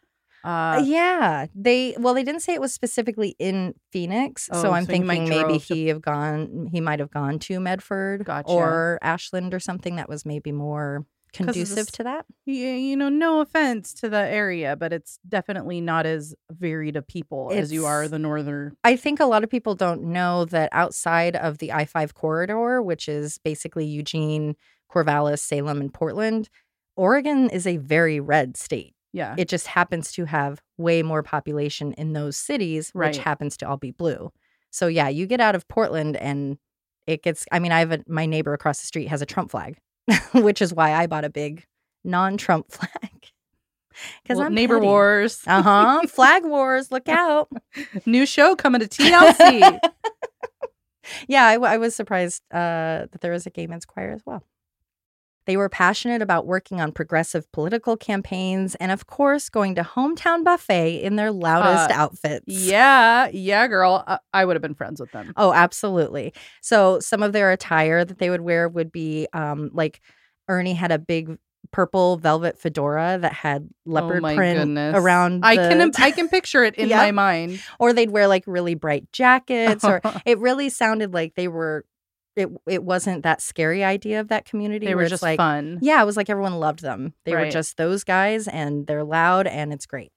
uh 0.44 0.82
yeah, 0.86 1.48
they 1.54 1.96
well, 2.00 2.14
they 2.14 2.24
didn't 2.24 2.42
say 2.42 2.54
it 2.54 2.62
was 2.62 2.74
specifically 2.74 3.36
in 3.40 3.74
Phoenix, 3.92 4.48
Oh, 4.52 4.62
so 4.62 4.72
I'm 4.72 4.86
so 4.86 4.94
he 4.94 5.00
thinking 5.00 5.28
maybe 5.30 5.44
drove 5.44 5.66
to- 5.68 5.74
he 5.76 5.88
have 5.88 6.02
gone, 6.02 6.70
he 6.72 6.80
might 6.80 7.00
have 7.00 7.12
gone 7.12 7.40
to 7.40 7.60
Medford 7.60 8.24
Gotcha. 8.26 8.48
or 8.50 9.00
Ashland 9.02 9.54
or 9.54 9.60
something 9.60 9.98
that 9.98 10.08
was 10.08 10.26
maybe 10.26 10.52
more 10.54 11.06
conducive 11.34 11.92
to 11.94 12.04
that. 12.04 12.26
yeah, 12.46 12.74
you 12.76 12.96
know, 12.98 13.10
no 13.10 13.42
offense 13.42 13.94
to 13.96 14.10
the 14.10 14.18
area, 14.20 14.76
but 14.76 14.92
it's 14.94 15.20
definitely 15.28 15.82
not 15.82 16.06
as 16.06 16.36
varied 16.52 16.96
of 16.96 17.08
people 17.08 17.52
as 17.54 17.72
you 17.72 17.86
are 17.86 18.08
the 18.08 18.20
northern 18.20 18.76
I 18.84 18.96
think 18.96 19.20
a 19.20 19.26
lot 19.26 19.44
of 19.44 19.50
people 19.50 19.76
don't 19.76 20.04
know 20.04 20.46
that 20.46 20.70
outside 20.72 21.36
of 21.36 21.58
the 21.60 21.72
I 21.72 21.86
5 21.86 22.14
corridor, 22.14 22.82
which 22.82 23.08
is 23.08 23.38
basically 23.38 23.86
Eugene, 23.86 24.56
Corvallis, 24.92 25.40
Salem, 25.40 25.82
and 25.82 25.94
Portland, 25.94 26.50
Oregon 26.96 27.50
is 27.50 27.66
a 27.68 27.78
very 27.78 28.20
red 28.20 28.58
state. 28.58 28.94
yeah. 29.14 29.36
It 29.38 29.48
just 29.48 29.68
happens 29.68 30.12
to 30.14 30.26
have 30.26 30.62
way 30.78 31.02
more 31.04 31.24
population 31.24 31.94
in 31.94 32.14
those 32.14 32.38
cities, 32.38 32.92
Right. 32.94 33.08
which 33.10 33.18
happens 33.24 33.56
to 33.58 33.68
all 33.68 33.78
be 33.78 33.92
blue. 33.92 34.32
So, 34.72 34.88
yeah, 34.88 35.08
you 35.10 35.26
get 35.26 35.40
out 35.42 35.56
of 35.56 35.68
Portland 35.68 36.16
and 36.18 36.58
it 37.08 37.24
gets, 37.24 37.46
I 37.52 37.58
mean, 37.60 37.72
I 37.72 37.80
have 37.80 37.92
a, 37.92 38.04
my 38.08 38.26
neighbor 38.28 38.54
across 38.54 38.80
the 38.80 38.86
street 38.86 39.08
has 39.08 39.22
a 39.22 39.26
Trump 39.26 39.50
flag, 39.52 39.78
which 40.34 40.62
is 40.62 40.74
why 40.74 40.94
I 40.94 41.08
bought 41.08 41.26
a 41.26 41.30
big 41.30 41.66
non 42.04 42.38
Trump 42.38 42.72
flag. 42.72 42.92
Because 44.24 44.38
Well, 44.38 44.48
I'm 44.48 44.54
neighbor 44.54 44.76
petty. 44.78 44.88
wars. 44.88 45.42
Uh 45.46 45.62
huh. 45.62 46.02
Flag 46.08 46.46
wars. 46.46 46.90
Look 46.92 47.10
out. 47.10 47.50
New 48.06 48.26
show 48.26 48.56
coming 48.56 48.80
to 48.80 48.88
TLC. 48.88 49.78
yeah, 51.28 51.46
I 51.48 51.78
was 51.78 51.96
surprised 51.96 52.42
uh, 52.52 53.08
that 53.12 53.20
there 53.22 53.32
was 53.34 53.46
a 53.46 53.50
gay 53.50 53.68
men's 53.68 53.86
choir 53.86 54.12
as 54.12 54.22
well. 54.26 54.42
They 55.50 55.58
were 55.58 55.68
passionate 55.68 56.22
about 56.22 56.46
working 56.46 56.80
on 56.80 56.92
progressive 56.92 57.52
political 57.52 57.98
campaigns 57.98 58.76
and, 58.76 58.92
of 58.92 59.08
course, 59.08 59.50
going 59.50 59.74
to 59.74 59.82
Hometown 59.82 60.44
Buffet 60.44 61.02
in 61.02 61.16
their 61.16 61.32
loudest 61.32 61.90
Uh, 61.90 62.00
outfits. 62.00 62.44
yeah, 62.48 63.30
yeah, 63.34 63.66
girl. 63.68 64.04
I, 64.06 64.20
I 64.32 64.46
would 64.46 64.56
have 64.56 64.62
been 64.62 64.76
friends 64.76 65.00
with 65.02 65.12
them. 65.12 65.34
Oh, 65.36 65.52
absolutely. 65.52 66.34
So, 66.62 67.00
some 67.00 67.24
of 67.24 67.34
their 67.34 67.52
attire 67.52 68.06
that 68.06 68.20
they 68.20 68.30
would 68.30 68.42
wear 68.42 68.70
would 68.70 68.92
be 68.92 69.28
um, 69.34 69.72
like 69.74 70.02
Ernie 70.48 70.74
had 70.76 70.92
a 70.92 71.00
big 71.00 71.40
purple 71.72 72.18
velvet 72.18 72.60
fedora 72.60 73.18
that 73.20 73.34
had 73.34 73.68
leopard 73.88 74.18
oh 74.20 74.22
my 74.22 74.36
print 74.36 74.60
goodness. 74.60 74.96
around. 74.96 75.44
I 75.44 75.56
the- 75.56 75.70
can 75.70 75.92
I 75.98 76.12
can 76.20 76.30
picture 76.30 76.64
it 76.64 76.76
in 76.76 76.90
Yep. 76.90 76.98
my 77.00 77.12
mind. 77.12 77.60
or 77.80 77.92
they'd 77.94 78.12
wear 78.12 78.28
like 78.28 78.44
really 78.46 78.76
bright 78.76 79.12
jackets, 79.12 79.84
or 79.84 80.00
it 80.28 80.38
really 80.38 80.70
sounded 80.70 81.12
like 81.12 81.34
they 81.34 81.48
were. 81.48 81.86
It 82.40 82.50
it 82.68 82.84
wasn't 82.84 83.24
that 83.24 83.42
scary 83.42 83.84
idea 83.84 84.20
of 84.20 84.30
that 84.30 84.46
community. 84.46 84.86
they 84.86 84.96
were 84.96 85.08
just 85.08 85.24
like, 85.24 85.38
fun. 85.38 85.80
Yeah, 85.82 86.02
it 86.02 86.06
was 86.06 86.18
like 86.18 86.30
everyone 86.30 86.60
loved 86.60 86.82
them. 86.82 87.14
They 87.26 87.34
were 87.34 87.50
just 87.50 87.78
those 87.78 88.04
guys, 88.04 88.48
and 88.48 88.88
they're 88.88 89.04
loud, 89.04 89.46
and 89.48 89.72
it's 89.74 89.86
great. 89.86 90.12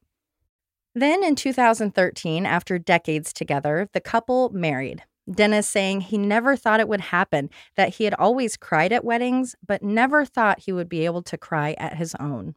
Then 0.95 1.25
in 1.25 1.37
2013, 1.37 2.47
after 2.47 2.79
decades 2.79 3.33
together, 3.33 3.89
the 3.93 4.01
couple 4.01 4.51
married. 4.51 5.03
Dennis 5.31 5.69
saying 5.69 6.03
he 6.03 6.19
never 6.19 6.57
thought 6.57 6.81
it 6.81 6.89
would 6.89 7.01
happen, 7.01 7.49
that 7.77 7.97
he 7.97 8.05
had 8.05 8.15
always 8.15 8.57
cried 8.57 8.93
at 8.93 9.05
weddings, 9.05 9.55
but 9.67 9.83
never 9.83 10.25
thought 10.25 10.61
he 10.61 10.73
would 10.73 10.89
be 10.89 11.05
able 11.05 11.23
to 11.23 11.39
cry 11.39 11.75
at 11.79 11.97
his 11.97 12.15
own. 12.17 12.55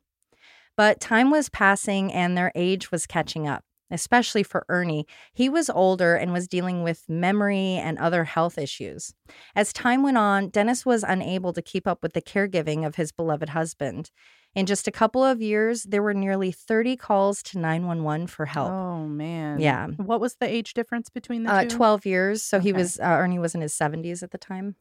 But 0.77 0.99
time 0.99 1.31
was 1.31 1.49
passing 1.49 2.11
and 2.11 2.37
their 2.37 2.51
age 2.55 2.91
was 2.91 3.05
catching 3.07 3.47
up, 3.47 3.63
especially 3.91 4.43
for 4.43 4.65
Ernie. 4.69 5.05
He 5.33 5.49
was 5.49 5.69
older 5.69 6.15
and 6.15 6.33
was 6.33 6.47
dealing 6.47 6.83
with 6.83 7.03
memory 7.07 7.73
and 7.75 7.97
other 7.97 8.23
health 8.23 8.57
issues. 8.57 9.13
As 9.55 9.71
time 9.73 10.03
went 10.03 10.17
on, 10.17 10.49
Dennis 10.49 10.85
was 10.85 11.03
unable 11.03 11.53
to 11.53 11.61
keep 11.61 11.87
up 11.87 12.01
with 12.03 12.13
the 12.13 12.21
caregiving 12.21 12.85
of 12.85 12.95
his 12.95 13.11
beloved 13.11 13.49
husband. 13.49 14.11
In 14.55 14.65
just 14.65 14.87
a 14.87 14.91
couple 14.91 15.21
of 15.23 15.41
years, 15.41 15.83
there 15.83 16.01
were 16.01 16.13
nearly 16.13 16.49
30 16.51 16.95
calls 16.95 17.43
to 17.43 17.59
911 17.59 18.27
for 18.27 18.45
help. 18.45 18.71
Oh 18.71 19.05
man. 19.05 19.59
Yeah. 19.59 19.87
What 19.97 20.21
was 20.21 20.35
the 20.35 20.47
age 20.47 20.73
difference 20.73 21.09
between 21.09 21.43
the 21.43 21.51
Uh, 21.51 21.61
two? 21.63 21.69
12 21.75 22.05
years. 22.05 22.41
So 22.41 22.59
he 22.59 22.71
was, 22.71 22.97
uh, 22.99 23.03
Ernie 23.03 23.37
was 23.39 23.53
in 23.53 23.59
his 23.61 23.73
70s 23.73 24.23
at 24.23 24.31
the 24.31 24.37
time. 24.37 24.75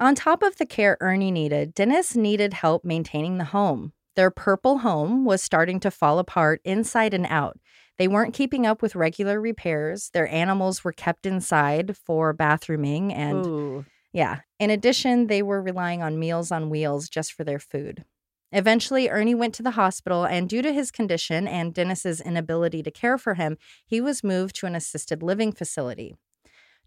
On 0.00 0.14
top 0.14 0.42
of 0.42 0.56
the 0.56 0.64
care 0.64 0.96
Ernie 1.00 1.30
needed, 1.30 1.74
Dennis 1.74 2.16
needed 2.16 2.54
help 2.54 2.84
maintaining 2.84 3.36
the 3.38 3.44
home. 3.44 3.92
Their 4.16 4.30
purple 4.30 4.78
home 4.78 5.24
was 5.24 5.42
starting 5.42 5.80
to 5.80 5.90
fall 5.90 6.18
apart 6.18 6.60
inside 6.64 7.12
and 7.14 7.26
out. 7.26 7.58
They 7.98 8.08
weren't 8.08 8.34
keeping 8.34 8.64
up 8.64 8.80
with 8.80 8.94
regular 8.94 9.40
repairs. 9.40 10.10
Their 10.14 10.28
animals 10.28 10.84
were 10.84 10.92
kept 10.92 11.26
inside 11.26 11.96
for 11.96 12.32
bathrooming 12.32 13.12
and 13.12 13.44
Ooh. 13.44 13.84
yeah. 14.12 14.40
In 14.60 14.70
addition, 14.70 15.26
they 15.26 15.42
were 15.42 15.60
relying 15.60 16.02
on 16.02 16.18
Meals 16.18 16.52
on 16.52 16.70
Wheels 16.70 17.08
just 17.08 17.32
for 17.32 17.44
their 17.44 17.58
food. 17.58 18.04
Eventually, 18.50 19.10
Ernie 19.10 19.34
went 19.34 19.54
to 19.56 19.62
the 19.62 19.72
hospital, 19.72 20.24
and 20.24 20.48
due 20.48 20.62
to 20.62 20.72
his 20.72 20.90
condition 20.90 21.46
and 21.46 21.74
Dennis's 21.74 22.20
inability 22.20 22.82
to 22.82 22.90
care 22.90 23.18
for 23.18 23.34
him, 23.34 23.58
he 23.84 24.00
was 24.00 24.24
moved 24.24 24.56
to 24.56 24.66
an 24.66 24.74
assisted 24.74 25.22
living 25.22 25.52
facility. 25.52 26.16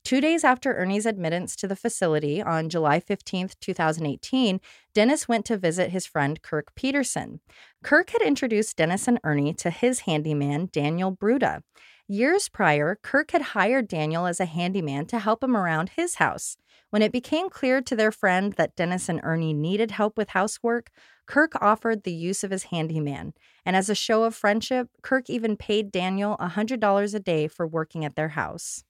Two 0.04 0.20
days 0.20 0.44
after 0.44 0.74
Ernie's 0.74 1.06
admittance 1.06 1.56
to 1.56 1.68
the 1.68 1.76
facility 1.76 2.42
on 2.42 2.70
July 2.70 3.00
15, 3.00 3.52
2018, 3.62 4.60
Dennis 4.94 5.28
went 5.28 5.46
to 5.46 5.58
visit 5.58 5.92
his 5.92 6.06
friend 6.06 6.42
Kirk 6.42 6.74
Peterson. 6.76 7.40
Kirk 7.84 8.10
had 8.10 8.22
introduced 8.22 8.78
Dennis 8.78 9.08
and 9.08 9.20
Ernie 9.24 9.54
to 9.54 9.70
his 9.70 10.02
handyman, 10.02 10.70
Daniel 10.72 11.16
Bruda. 11.16 11.62
Years 12.08 12.50
prior, 12.50 13.00
Kirk 13.02 13.32
had 13.32 13.42
hired 13.42 13.88
Daniel 13.88 14.26
as 14.26 14.40
a 14.40 14.46
handyman 14.46 15.06
to 15.06 15.20
help 15.20 15.44
him 15.44 15.56
around 15.56 15.92
his 15.96 16.16
house. 16.16 16.58
When 16.90 17.02
it 17.02 17.14
became 17.14 17.50
clear 17.50 17.80
to 17.82 17.96
their 17.96 18.12
friend 18.12 18.52
that 18.54 18.76
Dennis 18.76 19.08
and 19.08 19.22
Ernie 19.24 19.54
needed 19.54 19.92
help 19.92 20.18
with 20.18 20.30
housework, 20.30 20.90
Kirk 21.26 21.54
offered 21.62 22.04
the 22.04 22.12
use 22.12 22.44
of 22.44 22.52
his 22.52 22.64
handyman. 22.64 23.34
And 23.66 23.78
as 23.78 23.90
a 23.90 23.96
show 23.96 24.24
of 24.24 24.36
friendship, 24.36 24.90
Kirk 25.02 25.30
even 25.30 25.56
paid 25.56 25.90
Daniel 25.90 26.36
$100 26.42 27.16
a 27.16 27.20
day 27.20 27.48
for 27.48 27.66
working 27.66 28.04
at 28.04 28.16
their 28.18 28.30
house. 28.30 28.84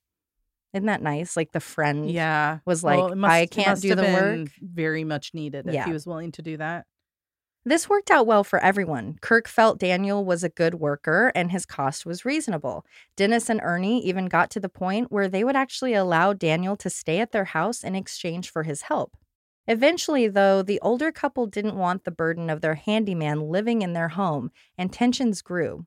Isn't 0.74 0.86
that 0.86 1.02
nice? 1.02 1.36
Like 1.36 1.52
the 1.52 1.60
friend 1.60 2.10
Yeah. 2.10 2.60
was 2.66 2.84
like, 2.84 3.12
it 3.12 3.16
must- 3.18 3.32
I 3.32 3.46
can't 3.46 3.80
do 3.82 3.94
the 3.96 4.04
work. 4.04 4.50
Very 4.62 5.04
much 5.04 5.34
needed 5.34 5.68
if 5.68 5.74
Yeah. 5.74 5.86
he 5.86 5.92
was 5.92 6.08
willing 6.08 6.32
to 6.34 6.42
do 6.42 6.58
that. 6.58 6.86
This 7.64 7.88
worked 7.88 8.10
out 8.10 8.26
well 8.26 8.44
for 8.44 8.58
everyone. 8.60 9.20
Kirk 9.22 9.48
felt 9.48 9.78
Daniel 9.80 10.26
was 10.26 10.44
a 10.44 10.50
good 10.50 10.76
worker 10.76 11.32
and 11.36 11.52
his 11.52 11.66
cost 11.68 12.08
was 12.08 12.26
reasonable. 12.26 12.86
Dennis 13.16 13.50
and 13.50 13.60
Ernie 13.62 14.04
even 14.04 14.26
got 14.26 14.50
to 14.52 14.60
the 14.60 14.70
point 14.70 15.12
where 15.12 15.28
they 15.28 15.44
would 15.44 15.56
actually 15.56 15.94
allow 15.94 16.34
Daniel 16.34 16.76
to 16.78 16.90
stay 16.90 17.20
at 17.20 17.32
their 17.32 17.46
house 17.46 17.84
in 17.84 17.94
exchange 17.94 18.50
for 18.50 18.64
his 18.64 18.84
help. 18.84 19.16
Eventually, 19.68 20.28
though, 20.28 20.64
the 20.64 20.80
older 20.82 21.12
couple 21.12 21.46
didn't 21.46 21.76
want 21.78 22.04
the 22.04 22.10
burden 22.12 22.50
of 22.50 22.62
their 22.62 22.74
handyman 22.76 23.42
living 23.42 23.84
in 23.84 23.94
their 23.94 24.10
home, 24.10 24.52
and 24.76 24.92
tensions 24.92 25.44
grew. 25.44 25.86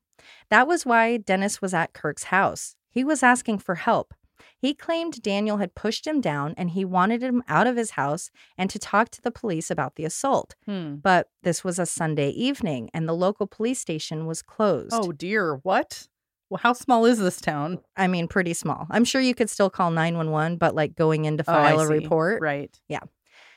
That 0.50 0.68
was 0.68 0.86
why 0.86 1.16
Dennis 1.16 1.60
was 1.60 1.74
at 1.74 1.92
Kirk's 1.92 2.24
house. 2.24 2.76
He 2.88 3.02
was 3.02 3.24
asking 3.24 3.58
for 3.58 3.74
help. 3.74 4.14
He 4.58 4.74
claimed 4.74 5.22
Daniel 5.22 5.58
had 5.58 5.74
pushed 5.74 6.06
him 6.06 6.20
down 6.20 6.54
and 6.56 6.70
he 6.70 6.84
wanted 6.84 7.22
him 7.22 7.42
out 7.48 7.66
of 7.66 7.76
his 7.76 7.90
house 7.92 8.30
and 8.58 8.68
to 8.70 8.78
talk 8.78 9.10
to 9.10 9.22
the 9.22 9.30
police 9.30 9.70
about 9.70 9.96
the 9.96 10.04
assault. 10.04 10.54
Hmm. 10.66 10.96
But 10.96 11.28
this 11.42 11.62
was 11.64 11.78
a 11.78 11.86
Sunday 11.86 12.30
evening 12.30 12.90
and 12.94 13.08
the 13.08 13.12
local 13.14 13.46
police 13.46 13.78
station 13.80 14.26
was 14.26 14.42
closed. 14.42 14.92
Oh 14.92 15.12
dear, 15.12 15.56
what? 15.62 16.08
Well, 16.50 16.60
how 16.62 16.72
small 16.72 17.04
is 17.06 17.18
this 17.18 17.40
town? 17.40 17.80
I 17.96 18.06
mean, 18.06 18.28
pretty 18.28 18.54
small. 18.54 18.86
I'm 18.90 19.04
sure 19.04 19.20
you 19.20 19.34
could 19.34 19.50
still 19.50 19.70
call 19.70 19.90
911, 19.90 20.58
but 20.58 20.74
like 20.74 20.94
going 20.94 21.24
in 21.24 21.36
to 21.38 21.44
Oh, 21.46 21.52
file 21.52 21.80
a 21.80 21.86
see. 21.86 21.92
report. 21.94 22.42
Right. 22.42 22.76
Yeah. 22.88 23.00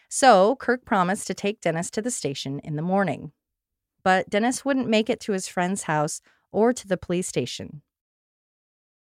So 0.10 0.56
Kirk 0.56 0.86
promised 0.86 1.28
to 1.28 1.34
take 1.34 1.60
Dennis 1.62 1.90
to 1.92 2.02
the 2.02 2.12
station 2.12 2.60
in 2.60 2.76
the 2.76 2.82
morning. 2.82 3.34
But 4.04 4.30
Dennis 4.30 4.64
wouldn't 4.64 4.88
make 4.88 5.10
it 5.10 5.20
to 5.22 5.34
his 5.34 5.48
friend's 5.50 5.84
house 5.84 6.22
or 6.52 6.72
to 6.72 6.88
the 6.88 6.96
police 6.98 7.28
station. 7.28 7.82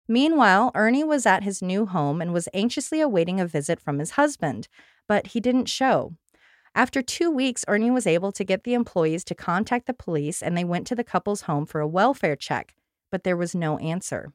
Meanwhile, 0.07 0.71
Ernie 0.75 1.03
was 1.03 1.25
at 1.25 1.43
his 1.43 1.61
new 1.61 1.85
home 1.85 2.21
and 2.21 2.31
was 2.33 2.47
anxiously 2.53 3.01
awaiting 3.01 3.39
a 3.39 3.47
visit 3.47 3.79
from 3.79 3.99
his 3.99 4.11
husband, 4.11 4.67
but 5.07 5.27
he 5.27 5.39
didn't 5.39 5.69
show. 5.69 6.13
After 6.75 7.01
two 7.01 7.31
weeks, 7.31 7.63
Ernie 7.67 7.89
was 7.91 8.05
able 8.05 8.31
to 8.33 8.43
get 8.43 8.63
the 8.63 8.73
employees 8.73 9.23
to 9.25 9.35
contact 9.35 9.87
the 9.87 9.93
police 9.93 10.43
and 10.43 10.57
they 10.57 10.65
went 10.65 10.85
to 10.87 10.95
the 10.95 11.03
couple's 11.05 11.41
home 11.41 11.65
for 11.65 11.79
a 11.81 11.87
welfare 11.87 12.35
check, 12.35 12.75
but 13.11 13.23
there 13.23 13.37
was 13.37 13.55
no 13.55 13.77
answer. 13.79 14.33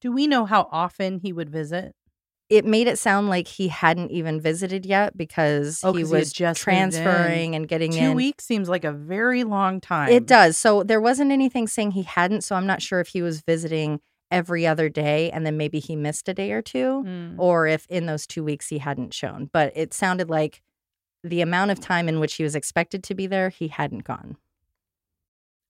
Do 0.00 0.10
we 0.10 0.26
know 0.26 0.46
how 0.46 0.68
often 0.72 1.18
he 1.18 1.32
would 1.32 1.50
visit? 1.50 1.94
It 2.48 2.64
made 2.64 2.86
it 2.86 2.98
sound 2.98 3.28
like 3.28 3.46
he 3.46 3.68
hadn't 3.68 4.10
even 4.10 4.40
visited 4.40 4.86
yet 4.86 5.14
because 5.18 5.80
Oh, 5.84 5.92
he 5.92 6.04
was 6.04 6.32
just 6.32 6.58
transferring 6.62 7.54
and 7.54 7.68
getting 7.68 7.92
Two 7.92 7.98
in. 7.98 8.14
weeks 8.16 8.46
seems 8.46 8.70
like 8.70 8.84
a 8.84 8.92
very 8.92 9.44
long 9.44 9.82
time. 9.82 10.08
It 10.08 10.24
does. 10.26 10.56
So 10.56 10.82
there 10.82 11.00
wasn't 11.00 11.30
anything 11.30 11.66
saying 11.68 11.90
he 11.90 12.04
hadn't. 12.04 12.42
So 12.44 12.56
I'm 12.56 12.66
not 12.66 12.80
sure 12.80 13.00
if 13.00 13.08
he 13.08 13.20
was 13.20 13.42
visiting 13.42 14.00
every 14.30 14.66
other 14.66 14.88
day 14.88 15.30
and 15.30 15.44
then 15.46 15.56
maybe 15.56 15.78
he 15.80 15.96
missed 15.96 16.28
a 16.28 16.34
day 16.34 16.52
or 16.52 16.62
two, 16.62 17.02
Mm. 17.06 17.34
or 17.38 17.66
if 17.66 17.86
in 17.88 18.06
those 18.06 18.26
two 18.26 18.44
weeks 18.44 18.68
he 18.68 18.78
hadn't 18.78 19.14
shown. 19.14 19.48
But 19.52 19.72
it 19.74 19.94
sounded 19.94 20.28
like 20.30 20.62
the 21.24 21.40
amount 21.40 21.70
of 21.70 21.80
time 21.80 22.08
in 22.08 22.20
which 22.20 22.34
he 22.34 22.42
was 22.44 22.54
expected 22.54 23.02
to 23.04 23.14
be 23.14 23.26
there, 23.26 23.48
he 23.48 23.68
hadn't 23.68 24.04
gone. 24.04 24.36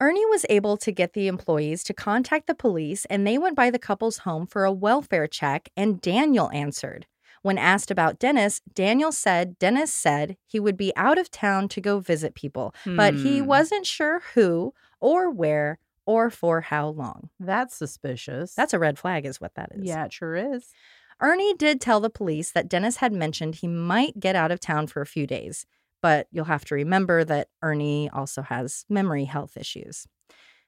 Ernie 0.01 0.27
was 0.27 0.47
able 0.49 0.77
to 0.77 0.93
get 0.93 1.13
the 1.13 1.27
employees 1.27 1.83
to 1.85 1.93
contact 1.95 2.47
the 2.47 2.55
police 2.55 3.05
and 3.07 3.27
they 3.27 3.37
went 3.39 3.57
by 3.57 3.71
the 3.71 3.79
couple's 3.81 4.19
home 4.19 4.47
for 4.47 4.65
a 4.65 4.73
welfare 4.73 5.27
check, 5.27 5.69
and 5.77 6.01
Daniel 6.01 6.51
answered. 6.53 7.07
When 7.43 7.59
asked 7.59 7.91
about 7.91 8.19
Dennis, 8.19 8.61
Daniel 8.75 9.11
said 9.13 9.59
Dennis 9.59 9.93
said 9.95 10.37
he 10.47 10.59
would 10.61 10.77
be 10.77 10.93
out 10.97 11.19
of 11.19 11.31
town 11.31 11.69
to 11.69 11.81
go 11.81 11.99
visit 12.01 12.35
people, 12.35 12.75
but 12.85 13.15
he 13.15 13.39
Hmm. 13.39 13.47
wasn't 13.47 13.87
sure 13.87 14.21
who 14.35 14.75
or 15.01 15.31
where 15.31 15.79
or 16.09 16.31
for 16.31 16.63
how 16.63 16.89
long. 16.89 17.29
That's 17.39 17.77
suspicious. 17.77 18.55
That's 18.55 18.73
a 18.73 18.79
red 18.79 18.99
flag, 18.99 19.27
is 19.27 19.43
what 19.43 19.55
that 19.57 19.73
is. 19.75 19.85
yeah, 19.85 20.07
it 20.07 20.13
sure 20.15 20.35
is. 20.35 20.73
Ernie 21.21 21.53
did 21.55 21.83
tell 21.83 22.01
the 22.01 22.09
police 22.09 22.51
that 22.53 22.67
Dennis 22.67 22.97
had 22.97 23.13
mentioned 23.13 23.57
he 23.57 23.69
might 23.69 24.19
get 24.19 24.35
out 24.35 24.51
of 24.51 24.59
town 24.59 24.87
for 24.87 25.03
a 25.03 25.07
few 25.07 25.27
days, 25.27 25.67
but 26.01 26.27
you'll 26.33 26.47
have 26.47 26.65
to 26.65 26.75
remember 26.75 27.25
that 27.25 27.49
Ernie 27.63 28.09
also 28.09 28.41
has 28.41 28.87
memory 28.89 29.27
health 29.27 29.59
issues. 29.59 30.07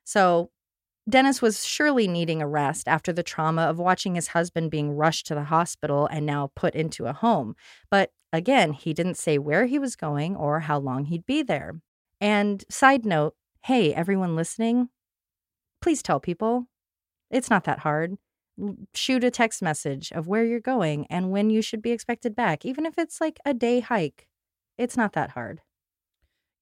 So, 0.05 0.51
Dennis 1.09 1.41
was 1.41 1.67
surely 1.67 2.07
needing 2.07 2.43
a 2.43 2.47
rest 2.47 2.87
after 2.87 3.11
the 3.11 3.23
trauma 3.23 3.63
of 3.63 3.79
watching 3.79 4.17
his 4.17 4.29
husband 4.29 4.71
being 4.71 4.93
rushed 4.93 5.27
to 5.29 5.35
the 5.35 5.45
hospital 5.45 6.07
and 6.07 6.27
now 6.27 6.51
put 6.55 6.75
into 6.75 7.07
a 7.07 7.15
home. 7.15 7.57
But 7.91 8.11
again, 8.31 8.75
he 8.75 8.93
didn't 8.93 9.17
say 9.17 9.39
where 9.39 9.65
he 9.65 9.79
was 9.79 9.97
going 9.97 10.37
or 10.37 10.61
how 10.61 10.79
long 10.79 11.07
he'd 11.07 11.25
be 11.25 11.43
there. 11.43 11.81
And 12.21 12.63
side 12.69 13.07
note 13.07 13.35
hey, 13.65 13.93
everyone 13.93 14.37
listening, 14.37 14.89
please 15.81 16.03
tell 16.03 16.21
people. 16.21 16.67
It's 17.31 17.51
not 17.51 17.65
that 17.65 17.81
hard 17.81 18.17
shoot 18.95 19.25
a 19.25 19.31
text 19.31 19.63
message 19.63 20.13
of 20.13 20.27
where 20.27 20.45
you're 20.45 20.61
going 20.61 21.07
and 21.09 21.31
when 21.31 21.51
you 21.51 21.63
should 21.63 21.83
be 21.83 21.93
expected 21.93 22.35
back, 22.35 22.65
even 22.65 22.87
if 22.87 22.99
it's 22.99 23.21
like 23.21 23.39
a 23.45 23.55
day 23.55 23.81
hike. 23.81 24.27
It's 24.79 24.97
not 24.97 25.13
that 25.13 25.31
hard. 25.31 25.61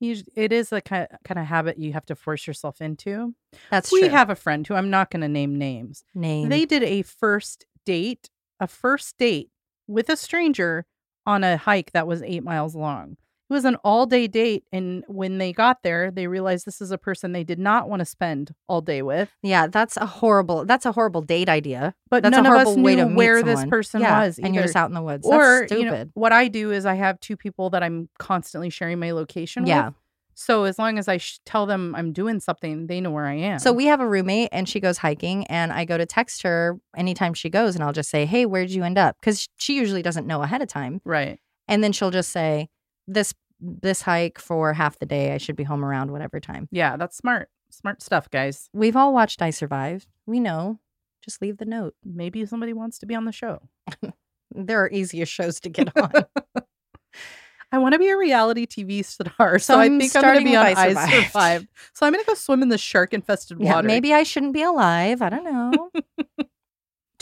You, 0.01 0.17
it 0.37 0.53
is 0.53 0.73
a 0.73 0.81
kind 0.81 1.09
kind 1.25 1.41
of 1.41 1.47
habit 1.47 1.79
you 1.79 1.93
have 1.93 2.07
to 2.07 2.15
force 2.15 2.47
yourself 2.47 2.81
into. 2.81 3.35
That's 3.71 3.91
we 3.91 4.01
true. 4.01 4.09
have 4.11 4.31
a 4.31 4.37
friend 4.37 4.67
who 4.67 4.75
I'm 4.75 4.91
not 4.91 5.11
going 5.11 5.23
to 5.23 5.29
name 5.29 5.59
names. 5.59 6.05
name. 6.15 6.49
They 6.49 6.67
did 6.67 6.85
a 6.85 7.03
first 7.03 7.67
date, 7.85 8.31
a 8.61 8.69
first 8.69 9.19
date 9.19 9.51
with 9.89 10.09
a 10.09 10.17
stranger 10.17 10.87
on 11.27 11.43
a 11.43 11.57
hike 11.57 11.93
that 11.93 12.07
was 12.07 12.23
eight 12.23 12.45
miles 12.45 12.77
long. 12.77 13.17
It 13.49 13.53
was 13.53 13.65
an 13.65 13.77
all 13.77 14.05
day 14.07 14.27
date. 14.27 14.65
And 14.73 15.05
when 15.09 15.39
they 15.39 15.53
got 15.53 15.83
there, 15.83 16.11
they 16.11 16.27
realized 16.27 16.67
this 16.67 16.81
is 16.81 16.91
a 16.91 16.99
person 16.99 17.33
they 17.33 17.45
did 17.45 17.59
not 17.59 17.89
want 17.89 18.01
to 18.01 18.05
spend 18.07 18.55
all 18.69 18.81
day 18.81 19.01
with. 19.03 19.31
yeah, 19.43 19.67
that's 19.67 19.97
a 19.97 20.07
horrible. 20.07 20.65
That's 20.67 20.85
a 20.87 20.93
horrible 20.93 21.23
date 21.23 21.49
idea. 21.49 21.95
But 22.11 22.23
That's 22.23 22.33
none 22.37 22.45
a 22.47 22.49
of 22.51 22.55
horrible 22.55 22.73
us 22.73 22.79
way 22.79 22.97
knew 22.97 23.03
to 23.05 23.09
meet 23.09 23.17
where 23.17 23.43
this 23.43 23.65
person 23.67 24.01
Yeah, 24.03 24.25
was. 24.27 24.39
and 24.39 24.55
you're 24.55 24.65
just 24.65 24.77
out 24.77 24.91
in 24.91 24.95
the 24.95 25.03
woods. 25.03 25.27
or, 25.27 25.61
that's 25.61 25.73
you 25.73 25.85
know, 25.85 25.93
stupid. 25.93 26.11
what 26.15 26.33
I 26.33 26.49
do 26.49 26.71
is 26.73 26.85
I 26.87 26.95
have 26.95 27.19
two 27.21 27.37
people 27.37 27.71
that 27.71 27.83
I'm 27.83 28.09
constantly 28.19 28.71
sharing 28.71 28.99
my 28.99 29.13
location 29.13 29.63
with. 29.63 29.69
yeah. 29.71 29.87
with. 29.87 29.95
So 30.41 30.63
as 30.65 30.79
long 30.79 30.99
as 30.99 31.09
I 31.09 31.17
sh- 31.17 31.41
tell 31.45 31.67
them 31.67 31.97
I'm 31.97 32.13
doing 32.13 32.39
something, 32.39 32.87
they 32.87 33.01
know 33.01 33.11
where 33.11 33.27
I 33.27 33.35
am. 33.35 33.59
So 33.59 33.73
we 33.73 33.87
have 33.87 33.99
a 34.01 34.07
roommate 34.07 34.51
and 34.53 34.69
she 34.69 34.79
goes 34.79 34.99
hiking 34.99 35.45
and 35.49 35.73
I 35.73 35.85
go 35.85 35.99
to 35.99 36.07
text 36.07 36.43
her 36.45 36.79
anytime 36.97 37.35
she 37.35 37.51
goes 37.51 37.75
and 37.75 37.83
I'll 37.83 37.93
just 37.93 38.09
say, 38.09 38.25
"Hey, 38.25 38.47
where'd 38.47 38.71
you 38.71 38.85
end 38.85 38.99
up?" 38.99 39.17
cuz 39.21 39.49
she 39.57 39.75
usually 39.75 40.01
doesn't 40.03 40.29
know 40.29 40.43
ahead 40.43 40.63
of 40.63 40.69
time. 40.69 41.01
right. 41.05 41.41
And 41.67 41.83
then 41.83 41.91
she'll 41.93 42.13
just 42.13 42.31
say, 42.31 42.69
"This 43.09 43.35
this 43.61 44.03
hike 44.03 44.39
for 44.39 44.73
half 44.75 45.01
the 45.01 45.07
day. 45.07 45.35
I 45.35 45.39
should 45.39 45.57
be 45.57 45.65
home 45.65 45.85
around 45.85 46.13
whatever 46.13 46.39
time." 46.39 46.69
Yeah, 46.71 46.97
that's 46.97 47.17
smart. 47.17 47.49
Smart 47.71 48.03
stuff, 48.03 48.31
guys. 48.31 48.71
We've 48.73 48.95
all 48.97 49.13
watched 49.13 49.43
I 49.43 49.51
Survive. 49.51 50.07
We 50.27 50.39
know. 50.39 50.79
Just 51.25 51.43
leave 51.43 51.59
the 51.59 51.65
note. 51.65 51.95
Maybe 52.05 52.47
somebody 52.47 52.73
wants 52.73 52.99
to 53.01 53.07
be 53.07 53.17
on 53.17 53.25
the 53.25 53.33
show. 53.33 53.69
There 54.55 54.83
are 54.83 54.91
easier 54.91 55.27
shows 55.27 55.61
to 55.61 55.69
get 55.69 55.95
on. 55.97 56.11
I 57.71 57.79
want 57.79 57.93
to 57.93 57.99
be 57.99 58.09
a 58.09 58.17
reality 58.17 58.67
TV 58.67 59.05
star, 59.05 59.59
so, 59.59 59.75
So 59.75 59.79
I 59.79 59.89
think 59.89 60.17
I'm 60.17 60.23
going 60.23 60.39
to 60.39 60.45
be 60.45 60.57
on 60.57 60.67
I 60.67 60.71
I 60.71 60.89
Survived. 60.89 61.27
Survived. 61.27 61.69
So 61.93 62.07
I'm 62.07 62.13
going 62.15 62.25
to 62.25 62.29
go 62.29 62.35
swim 62.35 62.63
in 62.63 62.71
the 62.71 62.79
shark 62.79 63.13
infested 63.13 63.59
yeah, 63.61 63.75
water. 63.75 63.87
maybe 63.87 64.15
I 64.15 64.23
shouldn't 64.23 64.55
be 64.55 64.63
alive. 64.63 65.21
I 65.21 65.29
don't 65.29 65.45
know. 65.45 65.91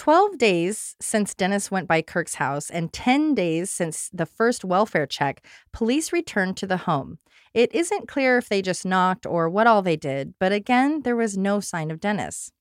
12 0.07 0.39
days 0.39 0.95
since 1.01 1.35
Dennis 1.35 1.69
went 1.69 1.89
by 1.89 2.01
Kirk's 2.01 2.37
house 2.37 2.71
and 2.71 2.93
10 2.93 3.35
days 3.35 3.73
since 3.73 4.09
the 4.13 4.25
first 4.25 4.65
welfare 4.65 5.05
check, 5.05 5.45
police 5.73 6.13
returned 6.13 6.57
to 6.59 6.67
the 6.69 6.77
home. 6.77 7.19
It 7.55 7.75
isn't 7.75 8.07
clear 8.07 8.39
if 8.39 8.49
they 8.49 8.63
just 8.63 8.87
knocked 8.87 9.27
or 9.27 9.49
what 9.49 9.67
all 9.67 9.83
they 9.83 9.97
did, 9.97 10.35
but 10.39 10.53
again, 10.53 11.03
there 11.03 11.17
was 11.17 11.37
no 11.37 11.59
sign 11.59 11.91
of 11.91 11.99
Dennis. 11.99 12.53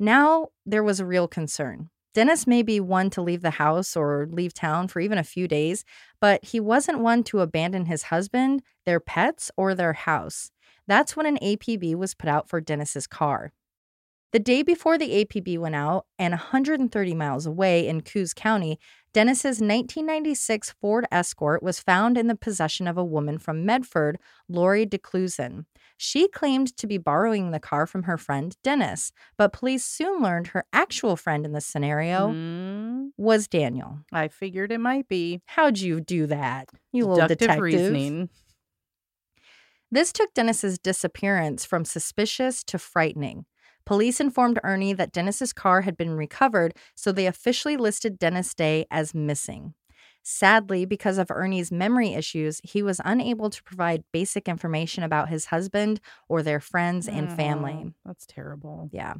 Now 0.00 0.48
there 0.66 0.82
was 0.82 0.98
a 0.98 1.06
real 1.06 1.28
concern. 1.28 1.90
Dennis 2.14 2.48
may 2.48 2.64
be 2.64 2.80
one 2.80 3.10
to 3.10 3.22
leave 3.22 3.42
the 3.42 3.50
house 3.50 3.94
or 3.94 4.26
leave 4.28 4.52
town 4.52 4.88
for 4.88 4.98
even 4.98 5.18
a 5.18 5.22
few 5.22 5.46
days, 5.46 5.84
but 6.20 6.44
he 6.46 6.58
wasn't 6.58 6.98
one 6.98 7.22
to 7.22 7.42
abandon 7.42 7.84
his 7.84 8.02
husband, 8.02 8.60
their 8.86 8.98
pets, 8.98 9.52
or 9.56 9.72
their 9.72 9.92
house. 9.92 10.50
That's 10.88 11.14
when 11.14 11.26
an 11.26 11.38
APB 11.40 11.94
was 11.94 12.16
put 12.16 12.28
out 12.28 12.48
for 12.48 12.60
Dennis's 12.60 13.06
car. 13.06 13.52
The 14.30 14.38
day 14.38 14.62
before 14.62 14.98
the 14.98 15.24
APB 15.24 15.56
went 15.56 15.74
out, 15.74 16.04
and 16.18 16.32
130 16.32 17.14
miles 17.14 17.46
away 17.46 17.88
in 17.88 18.02
Coos 18.02 18.34
County, 18.34 18.78
Dennis's 19.14 19.60
1996 19.60 20.74
Ford 20.80 21.06
Escort 21.10 21.62
was 21.62 21.80
found 21.80 22.18
in 22.18 22.26
the 22.26 22.36
possession 22.36 22.86
of 22.86 22.98
a 22.98 23.04
woman 23.04 23.38
from 23.38 23.64
Medford, 23.64 24.18
Lori 24.46 24.84
DeClusen. 24.84 25.64
She 25.96 26.28
claimed 26.28 26.76
to 26.76 26.86
be 26.86 26.98
borrowing 26.98 27.52
the 27.52 27.58
car 27.58 27.86
from 27.86 28.02
her 28.02 28.18
friend 28.18 28.54
Dennis, 28.62 29.12
but 29.38 29.54
police 29.54 29.84
soon 29.84 30.22
learned 30.22 30.48
her 30.48 30.66
actual 30.74 31.16
friend 31.16 31.46
in 31.46 31.52
the 31.52 31.62
scenario 31.62 32.28
Mm, 32.28 33.12
was 33.16 33.48
Daniel. 33.48 34.00
I 34.12 34.28
figured 34.28 34.70
it 34.72 34.78
might 34.78 35.08
be 35.08 35.40
How'd 35.46 35.78
you 35.78 36.00
do 36.00 36.26
that? 36.26 36.68
You 36.92 37.06
little 37.06 37.28
deductive 37.28 37.38
detective. 37.38 37.62
reasoning. 37.62 38.28
This 39.90 40.12
took 40.12 40.34
Dennis's 40.34 40.78
disappearance 40.78 41.64
from 41.64 41.86
suspicious 41.86 42.62
to 42.64 42.78
frightening. 42.78 43.46
Police 43.88 44.20
informed 44.20 44.60
Ernie 44.64 44.92
that 44.92 45.12
Dennis's 45.12 45.54
car 45.54 45.80
had 45.80 45.96
been 45.96 46.10
recovered, 46.10 46.74
so 46.94 47.10
they 47.10 47.26
officially 47.26 47.78
listed 47.78 48.18
Dennis 48.18 48.52
Day 48.52 48.84
as 48.90 49.14
missing. 49.14 49.72
Sadly, 50.22 50.84
because 50.84 51.16
of 51.16 51.30
Ernie's 51.30 51.72
memory 51.72 52.12
issues, 52.12 52.60
he 52.62 52.82
was 52.82 53.00
unable 53.02 53.48
to 53.48 53.62
provide 53.62 54.04
basic 54.12 54.46
information 54.46 55.04
about 55.04 55.30
his 55.30 55.46
husband 55.46 56.02
or 56.28 56.42
their 56.42 56.60
friends 56.60 57.08
and 57.08 57.32
family. 57.32 57.94
That's 58.04 58.26
terrible. 58.26 58.90
Yeah. 58.92 59.14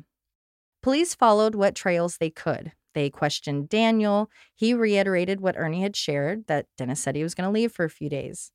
Police 0.82 1.14
followed 1.14 1.54
what 1.54 1.74
trails 1.74 2.18
they 2.18 2.28
could. 2.28 2.72
They 2.92 3.08
questioned 3.08 3.70
Daniel. 3.70 4.28
He 4.54 4.74
reiterated 4.74 5.40
what 5.40 5.56
Ernie 5.56 5.80
had 5.80 5.96
shared 5.96 6.46
that 6.46 6.66
Dennis 6.76 7.00
said 7.00 7.16
he 7.16 7.22
was 7.22 7.34
going 7.34 7.48
to 7.48 7.54
leave 7.54 7.72
for 7.72 7.86
a 7.86 7.90
few 7.90 8.10
days. 8.10 8.52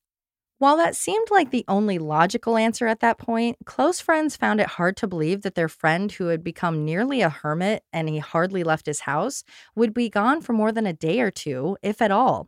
While 0.63 0.77
that 0.77 0.95
seemed 0.95 1.27
like 1.29 1.51
the 1.51 1.65
only 1.67 1.97
logical 1.97 2.55
answer 2.55 2.87
at 2.87 3.01
that 3.01 3.17
point, 3.17 3.57
close 3.65 3.99
friends 3.99 4.37
found 4.37 4.61
it 4.61 4.67
hard 4.67 4.95
to 4.95 5.09
believe 5.09 5.41
that 5.41 5.55
their 5.55 5.67
friend, 5.67 6.09
who 6.09 6.27
had 6.27 6.41
become 6.41 6.85
nearly 6.85 7.19
a 7.19 7.27
hermit 7.27 7.83
and 7.91 8.07
he 8.07 8.19
hardly 8.19 8.63
left 8.63 8.85
his 8.85 9.01
house, 9.01 9.43
would 9.75 9.93
be 9.93 10.07
gone 10.07 10.39
for 10.39 10.53
more 10.53 10.71
than 10.71 10.85
a 10.85 10.93
day 10.93 11.19
or 11.19 11.31
two, 11.31 11.75
if 11.83 12.01
at 12.01 12.11
all. 12.11 12.47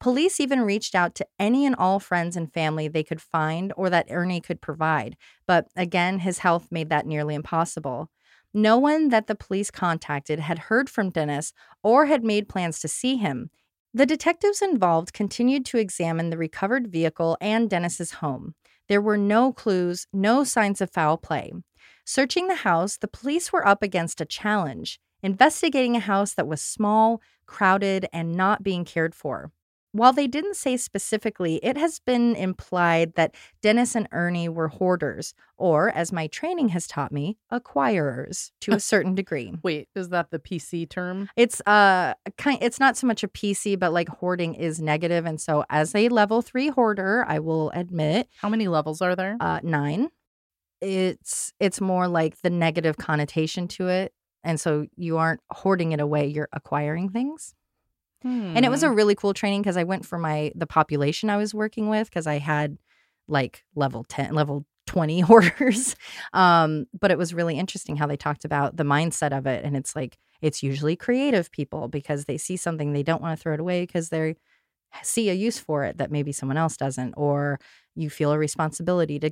Police 0.00 0.40
even 0.40 0.62
reached 0.62 0.96
out 0.96 1.14
to 1.14 1.26
any 1.38 1.64
and 1.64 1.76
all 1.76 2.00
friends 2.00 2.36
and 2.36 2.52
family 2.52 2.88
they 2.88 3.04
could 3.04 3.22
find 3.22 3.72
or 3.76 3.88
that 3.90 4.08
Ernie 4.10 4.40
could 4.40 4.60
provide, 4.60 5.16
but 5.46 5.68
again, 5.76 6.18
his 6.18 6.38
health 6.38 6.66
made 6.72 6.88
that 6.88 7.06
nearly 7.06 7.36
impossible. 7.36 8.10
No 8.52 8.76
one 8.76 9.10
that 9.10 9.28
the 9.28 9.36
police 9.36 9.70
contacted 9.70 10.40
had 10.40 10.58
heard 10.58 10.90
from 10.90 11.10
Dennis 11.10 11.52
or 11.84 12.06
had 12.06 12.24
made 12.24 12.48
plans 12.48 12.80
to 12.80 12.88
see 12.88 13.18
him. 13.18 13.50
The 13.94 14.06
detectives 14.06 14.62
involved 14.62 15.12
continued 15.12 15.66
to 15.66 15.76
examine 15.76 16.30
the 16.30 16.38
recovered 16.38 16.88
vehicle 16.90 17.36
and 17.42 17.68
Dennis's 17.68 18.12
home. 18.12 18.54
There 18.88 19.02
were 19.02 19.18
no 19.18 19.52
clues, 19.52 20.06
no 20.14 20.44
signs 20.44 20.80
of 20.80 20.90
foul 20.90 21.18
play. 21.18 21.52
Searching 22.06 22.48
the 22.48 22.54
house, 22.54 22.96
the 22.96 23.06
police 23.06 23.52
were 23.52 23.66
up 23.66 23.82
against 23.82 24.20
a 24.20 24.26
challenge 24.26 24.98
investigating 25.22 25.94
a 25.94 26.00
house 26.00 26.34
that 26.34 26.48
was 26.48 26.60
small, 26.60 27.20
crowded, 27.46 28.06
and 28.12 28.32
not 28.34 28.62
being 28.62 28.84
cared 28.84 29.14
for. 29.14 29.52
While 29.92 30.12
they 30.14 30.26
didn't 30.26 30.56
say 30.56 30.76
specifically, 30.78 31.56
it 31.62 31.76
has 31.76 31.98
been 32.00 32.34
implied 32.34 33.14
that 33.16 33.34
Dennis 33.60 33.94
and 33.94 34.08
Ernie 34.10 34.48
were 34.48 34.68
hoarders, 34.68 35.34
or, 35.58 35.90
as 35.90 36.12
my 36.12 36.26
training 36.28 36.70
has 36.70 36.86
taught 36.86 37.12
me, 37.12 37.36
acquirers 37.52 38.52
to 38.62 38.72
a 38.72 38.80
certain 38.92 39.14
degree. 39.14 39.52
Wait, 39.62 39.88
is 39.94 40.08
that 40.08 40.30
the 40.30 40.38
PC 40.38 40.88
term? 40.88 41.28
It's 41.36 41.60
uh 41.66 42.14
kind 42.38 42.58
it's 42.62 42.80
not 42.80 42.96
so 42.96 43.06
much 43.06 43.22
a 43.22 43.28
PC, 43.28 43.78
but 43.78 43.92
like 43.92 44.08
hoarding 44.08 44.54
is 44.54 44.80
negative. 44.80 45.26
And 45.26 45.40
so 45.40 45.64
as 45.68 45.94
a 45.94 46.08
level 46.08 46.42
three 46.42 46.68
hoarder, 46.68 47.24
I 47.28 47.38
will 47.38 47.70
admit, 47.70 48.28
How 48.38 48.48
many 48.48 48.68
levels 48.68 49.02
are 49.02 49.14
there? 49.14 49.36
uh 49.40 49.60
nine. 49.62 50.08
It's 50.80 51.52
it's 51.60 51.80
more 51.80 52.08
like 52.08 52.40
the 52.42 52.50
negative 52.50 52.96
connotation 52.96 53.68
to 53.68 53.88
it. 53.88 54.12
And 54.42 54.58
so 54.60 54.86
you 54.96 55.18
aren't 55.18 55.40
hoarding 55.50 55.92
it 55.92 56.00
away, 56.00 56.26
you're 56.26 56.48
acquiring 56.52 57.10
things. 57.10 57.54
And 58.54 58.64
it 58.64 58.70
was 58.70 58.82
a 58.82 58.90
Hmm. 58.90 58.92
really 58.92 59.14
cool 59.14 59.34
training 59.34 59.62
because 59.62 59.76
I 59.76 59.84
went 59.84 60.06
for 60.06 60.18
my 60.18 60.52
the 60.54 60.66
population 60.66 61.30
I 61.30 61.36
was 61.36 61.54
working 61.54 61.88
with 61.88 62.08
because 62.08 62.26
I 62.26 62.38
had 62.38 62.78
like 63.28 63.64
level 63.74 64.04
10, 64.04 64.34
level 64.34 64.66
20 64.86 65.20
hoarders. 65.22 65.96
Um, 66.32 66.86
but 66.98 67.10
it 67.10 67.18
was 67.18 67.34
really 67.34 67.58
interesting 67.58 67.96
how 67.96 68.06
they 68.06 68.16
talked 68.16 68.44
about 68.44 68.76
the 68.76 68.84
mindset 68.84 69.36
of 69.36 69.46
it. 69.46 69.64
And 69.64 69.76
it's 69.76 69.96
like 69.96 70.18
it's 70.42 70.62
usually 70.62 70.96
creative 70.96 71.50
people 71.52 71.88
because 71.88 72.24
they 72.24 72.36
see 72.36 72.56
something 72.56 72.92
they 72.92 73.02
don't 73.04 73.22
want 73.22 73.38
to 73.38 73.42
throw 73.42 73.54
it 73.54 73.60
away 73.60 73.82
because 73.82 74.08
they 74.10 74.34
see 75.02 75.30
a 75.30 75.34
use 75.34 75.58
for 75.58 75.84
it 75.84 75.98
that 75.98 76.10
maybe 76.10 76.32
someone 76.32 76.56
else 76.58 76.76
doesn't, 76.76 77.14
or 77.16 77.58
you 77.94 78.10
feel 78.10 78.32
a 78.32 78.38
responsibility 78.38 79.18
to 79.20 79.30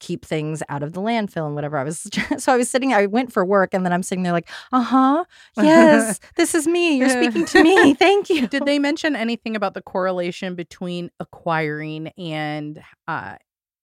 keep 0.00 0.24
things 0.24 0.62
out 0.68 0.82
of 0.82 0.92
the 0.92 1.00
landfill 1.00 1.46
and 1.46 1.54
whatever. 1.54 1.78
I 1.78 1.84
was 1.84 2.08
so 2.38 2.52
I 2.52 2.56
was 2.56 2.68
sitting, 2.70 2.92
I 2.92 3.06
went 3.06 3.32
for 3.32 3.44
work 3.44 3.74
and 3.74 3.84
then 3.84 3.92
I'm 3.92 4.02
sitting 4.02 4.22
there 4.22 4.32
like, 4.32 4.48
uh-huh, 4.72 5.24
yes, 5.56 6.20
this 6.36 6.54
is 6.54 6.66
me. 6.66 6.96
You're 6.98 7.08
speaking 7.08 7.44
to 7.46 7.62
me. 7.62 7.94
Thank 7.98 8.30
you. 8.30 8.46
Did 8.46 8.66
they 8.66 8.78
mention 8.78 9.16
anything 9.16 9.56
about 9.56 9.74
the 9.74 9.82
correlation 9.82 10.54
between 10.54 11.10
acquiring 11.20 12.08
and 12.18 12.82
uh, 13.06 13.36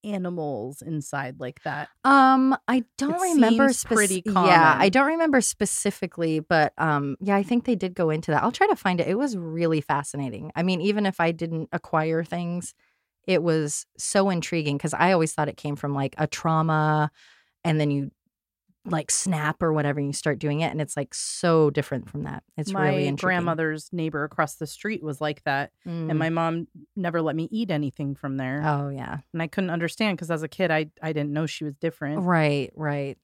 animals 0.04 0.82
inside 0.82 1.40
like 1.40 1.62
that? 1.64 1.88
Um, 2.04 2.56
I 2.68 2.84
don't 2.96 3.14
It 3.14 3.34
remember. 3.34 3.68
seems 3.68 3.84
pretty 3.84 4.22
Yeah, 4.24 4.76
I 4.78 4.88
don't 4.88 5.08
remember 5.08 5.40
specifically, 5.40 6.40
but 6.40 6.72
um, 6.78 7.16
yeah, 7.20 7.36
I 7.36 7.42
think 7.42 7.64
they 7.64 7.74
did 7.74 7.94
go 7.94 8.10
into 8.10 8.30
that. 8.30 8.42
I'll 8.42 8.52
try 8.52 8.66
to 8.68 8.76
find 8.76 9.00
it. 9.00 9.08
It 9.08 9.18
was 9.18 9.36
really 9.36 9.80
fascinating. 9.80 10.52
I 10.54 10.62
mean, 10.62 10.80
even 10.80 11.06
if 11.06 11.20
I 11.20 11.32
didn't 11.32 11.68
acquire 11.72 12.22
things, 12.24 12.74
it 13.26 13.42
was 13.42 13.86
so 13.98 14.30
intriguing 14.30 14.76
because 14.76 14.94
I 14.94 15.12
always 15.12 15.32
thought 15.32 15.48
it 15.48 15.56
came 15.56 15.76
from 15.76 15.94
like 15.94 16.14
a 16.18 16.26
trauma, 16.26 17.10
and 17.64 17.80
then 17.80 17.90
you 17.90 18.10
like 18.88 19.10
snap 19.10 19.64
or 19.64 19.72
whatever, 19.72 19.98
and 19.98 20.08
you 20.08 20.12
start 20.12 20.38
doing 20.38 20.60
it, 20.60 20.70
and 20.70 20.80
it's 20.80 20.96
like 20.96 21.12
so 21.12 21.70
different 21.70 22.08
from 22.08 22.22
that. 22.22 22.44
It's 22.56 22.70
my 22.72 22.88
really 22.90 23.08
intriguing. 23.08 23.14
My 23.14 23.16
grandmother's 23.34 23.88
neighbor 23.92 24.22
across 24.22 24.54
the 24.56 24.66
street 24.68 25.02
was 25.02 25.20
like 25.20 25.42
that, 25.42 25.72
Mm. 25.84 26.08
and 26.10 26.18
my 26.20 26.30
mom 26.30 26.68
never 26.94 27.20
let 27.20 27.34
me 27.34 27.48
eat 27.50 27.72
anything 27.72 28.14
from 28.14 28.36
there, 28.36 28.62
oh 28.64 28.88
yeah. 28.90 29.18
and 29.32 29.42
I 29.42 29.48
couldn't 29.48 29.70
understand 29.70 30.16
because 30.16 30.30
as 30.30 30.44
a 30.44 30.48
kid, 30.48 30.70
I 30.70 30.90
I 31.02 31.12
didn't 31.12 31.32
know 31.32 31.46
she 31.46 31.64
was 31.64 31.74
different. 31.76 32.22
Right, 32.22 32.70
right. 32.76 33.18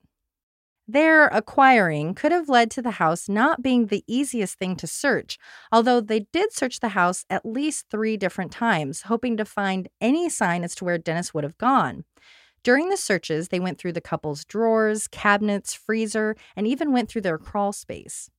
Their 0.87 1.27
acquiring 1.27 2.13
could 2.13 2.33
have 2.33 2.49
led 2.49 2.69
to 2.71 2.81
the 2.81 2.91
house 2.91 3.29
not 3.29 3.61
being 3.61 3.87
the 3.87 4.03
easiest 4.05 4.59
thing 4.59 4.75
to 4.77 4.87
search, 4.87 5.37
although 5.71 6.01
they 6.01 6.27
did 6.33 6.51
search 6.51 6.81
the 6.81 6.89
house 6.89 7.25
at 7.29 7.45
least 7.45 7.85
three 7.89 8.17
different 8.17 8.51
times, 8.51 9.03
hoping 9.03 9.37
to 9.37 9.45
find 9.45 9.87
any 10.01 10.27
sign 10.29 10.63
as 10.63 10.75
to 10.75 10.85
where 10.85 10.97
Dennis 10.97 11.33
would 11.33 11.45
have 11.45 11.57
gone. 11.57 12.03
During 12.63 12.89
the 12.89 12.97
searches, 12.97 13.47
they 13.47 13.59
went 13.59 13.77
through 13.77 13.93
the 13.93 14.01
couple's 14.01 14.43
drawers, 14.43 15.07
cabinets, 15.07 15.73
freezer, 15.73 16.35
and 16.55 16.67
even 16.67 16.91
went 16.91 17.09
through 17.09 17.21
their 17.21 17.37
crawl 17.37 17.71
space. 17.71 18.29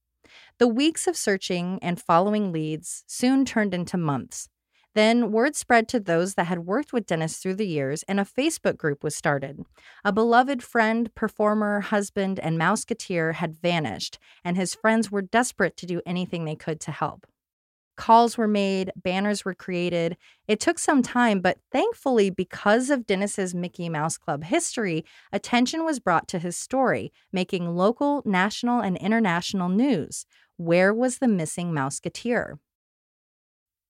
The 0.59 0.69
weeks 0.69 1.07
of 1.07 1.17
searching 1.17 1.79
and 1.83 2.01
following 2.01 2.53
leads 2.53 3.05
soon 3.07 3.45
turned 3.45 3.75
into 3.75 3.97
months. 3.97 4.49
Then 4.95 5.33
word 5.33 5.57
spread 5.57 5.89
to 5.89 6.01
those 6.01 6.35
that 6.35 6.47
had 6.47 6.61
worked 6.61 6.93
with 6.93 7.07
Dennis 7.07 7.39
through 7.39 7.57
the 7.57 7.67
years, 7.67 8.05
and 8.05 8.21
a 8.21 8.25
Facebook 8.25 8.77
group 8.77 9.03
was 9.03 9.17
started. 9.17 9.65
A 10.05 10.13
beloved 10.13 10.63
friend, 10.63 11.13
performer, 11.15 11.81
husband, 11.81 12.39
and 12.39 12.59
mouseketeer 12.59 13.35
had 13.35 13.61
vanished, 13.61 14.19
and 14.45 14.57
his 14.57 14.75
friends 14.75 15.11
were 15.11 15.23
desperate 15.23 15.77
to 15.79 15.87
do 15.87 16.01
anything 16.07 16.45
they 16.45 16.55
could 16.55 16.81
to 16.81 16.93
help. 16.93 17.27
Calls 17.97 18.37
were 18.37 18.49
made, 18.49 18.91
banners 18.97 19.45
were 19.45 19.55
created. 19.55 20.17
It 20.49 20.59
took 20.59 20.79
some 20.79 21.01
time, 21.03 21.41
but 21.41 21.59
thankfully, 21.71 22.29
because 22.29 22.91
of 22.91 23.07
Dennis's 23.07 23.55
Mickey 23.55 23.89
Mouse 23.89 24.19
Club 24.19 24.45
history, 24.45 25.05
attention 25.33 25.85
was 25.85 26.01
brought 26.01 26.27
to 26.29 26.41
his 26.41 26.57
story, 26.57 27.13
making 27.33 27.77
local, 27.77 28.23
national, 28.25 28.81
and 28.81 28.97
international 28.97 29.69
news. 29.69 30.27
Where 30.57 30.93
was 30.93 31.19
the 31.19 31.29
missing 31.29 31.73
mouseketeer? 31.73 32.59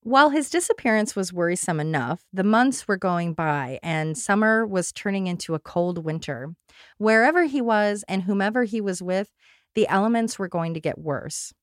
While 0.05 0.29
his 0.29 0.51
disappearance 0.51 1.17
was 1.17 1.33
worrisome 1.33 1.81
enough, 1.81 2.27
the 2.31 2.45
months 2.45 2.87
were 2.87 2.99
going 2.99 3.33
by 3.33 3.81
and 3.83 4.19
summer 4.19 4.67
was 4.67 4.93
turning 4.93 5.29
into 5.29 5.55
a 5.55 5.59
cold 5.59 6.05
winter. 6.05 6.55
Wherever 6.99 7.45
he 7.45 7.63
was 7.63 8.05
and 8.07 8.25
whomever 8.25 8.65
he 8.65 8.83
was 8.83 9.01
with, 9.01 9.31
the 9.75 9.89
elements 9.89 10.39
were 10.39 10.47
going 10.47 10.75
to 10.75 10.81
get 10.81 10.99
worse. 10.99 11.55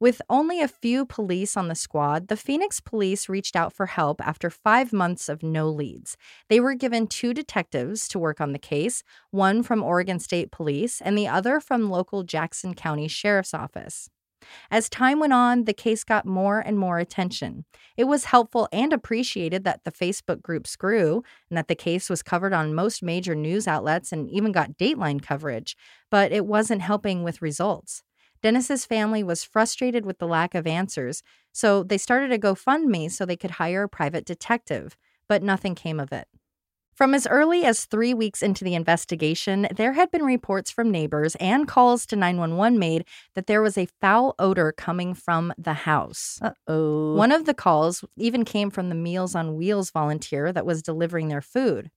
With 0.00 0.20
only 0.28 0.60
a 0.60 0.66
few 0.66 1.06
police 1.06 1.56
on 1.56 1.68
the 1.68 1.76
squad, 1.76 2.26
the 2.26 2.36
Phoenix 2.36 2.80
police 2.80 3.28
reached 3.28 3.54
out 3.54 3.72
for 3.72 3.86
help 3.86 4.20
after 4.20 4.50
five 4.50 4.92
months 4.92 5.28
of 5.28 5.44
no 5.44 5.68
leads. 5.70 6.16
They 6.48 6.58
were 6.58 6.74
given 6.74 7.06
two 7.06 7.32
detectives 7.32 8.08
to 8.08 8.18
work 8.18 8.40
on 8.40 8.50
the 8.50 8.58
case, 8.58 9.04
one 9.30 9.62
from 9.62 9.84
Oregon 9.84 10.18
State 10.18 10.50
Police 10.50 11.00
and 11.00 11.16
the 11.16 11.28
other 11.28 11.60
from 11.60 11.88
local 11.88 12.24
Jackson 12.24 12.74
County 12.74 13.06
Sheriff's 13.06 13.54
Office. 13.54 14.10
As 14.70 14.88
time 14.88 15.20
went 15.20 15.32
on, 15.32 15.64
the 15.64 15.72
case 15.72 16.04
got 16.04 16.26
more 16.26 16.60
and 16.60 16.78
more 16.78 16.98
attention. 16.98 17.64
It 17.96 18.04
was 18.04 18.26
helpful 18.26 18.68
and 18.72 18.92
appreciated 18.92 19.64
that 19.64 19.84
the 19.84 19.92
Facebook 19.92 20.42
groups 20.42 20.76
grew 20.76 21.22
and 21.50 21.56
that 21.56 21.68
the 21.68 21.74
case 21.74 22.10
was 22.10 22.22
covered 22.22 22.52
on 22.52 22.74
most 22.74 23.02
major 23.02 23.34
news 23.34 23.66
outlets 23.66 24.12
and 24.12 24.28
even 24.30 24.52
got 24.52 24.76
Dateline 24.76 25.22
coverage, 25.22 25.76
but 26.10 26.32
it 26.32 26.46
wasn't 26.46 26.82
helping 26.82 27.22
with 27.22 27.42
results. 27.42 28.02
Dennis's 28.42 28.84
family 28.84 29.22
was 29.22 29.44
frustrated 29.44 30.04
with 30.04 30.18
the 30.18 30.26
lack 30.26 30.54
of 30.54 30.66
answers, 30.66 31.22
so 31.52 31.82
they 31.82 31.98
started 31.98 32.32
a 32.32 32.38
GoFundMe 32.38 33.10
so 33.10 33.24
they 33.24 33.36
could 33.36 33.52
hire 33.52 33.84
a 33.84 33.88
private 33.88 34.24
detective, 34.24 34.96
but 35.28 35.42
nothing 35.42 35.74
came 35.74 35.98
of 35.98 36.12
it. 36.12 36.28
From 36.96 37.12
as 37.12 37.26
early 37.26 37.62
as 37.62 37.84
three 37.84 38.14
weeks 38.14 38.42
into 38.42 38.64
the 38.64 38.74
investigation, 38.74 39.68
there 39.70 39.92
had 39.92 40.10
been 40.10 40.24
reports 40.24 40.70
from 40.70 40.90
neighbors 40.90 41.36
and 41.38 41.68
calls 41.68 42.06
to 42.06 42.16
911 42.16 42.78
made 42.78 43.04
that 43.34 43.46
there 43.46 43.60
was 43.60 43.76
a 43.76 43.88
foul 44.00 44.34
odor 44.38 44.72
coming 44.72 45.12
from 45.12 45.52
the 45.58 45.74
house. 45.74 46.38
Uh 46.40 46.52
oh. 46.66 47.14
One 47.14 47.32
of 47.32 47.44
the 47.44 47.52
calls 47.52 48.02
even 48.16 48.46
came 48.46 48.70
from 48.70 48.88
the 48.88 48.94
Meals 48.94 49.34
on 49.34 49.56
Wheels 49.56 49.90
volunteer 49.90 50.54
that 50.54 50.64
was 50.64 50.82
delivering 50.82 51.28
their 51.28 51.42
food. 51.42 51.90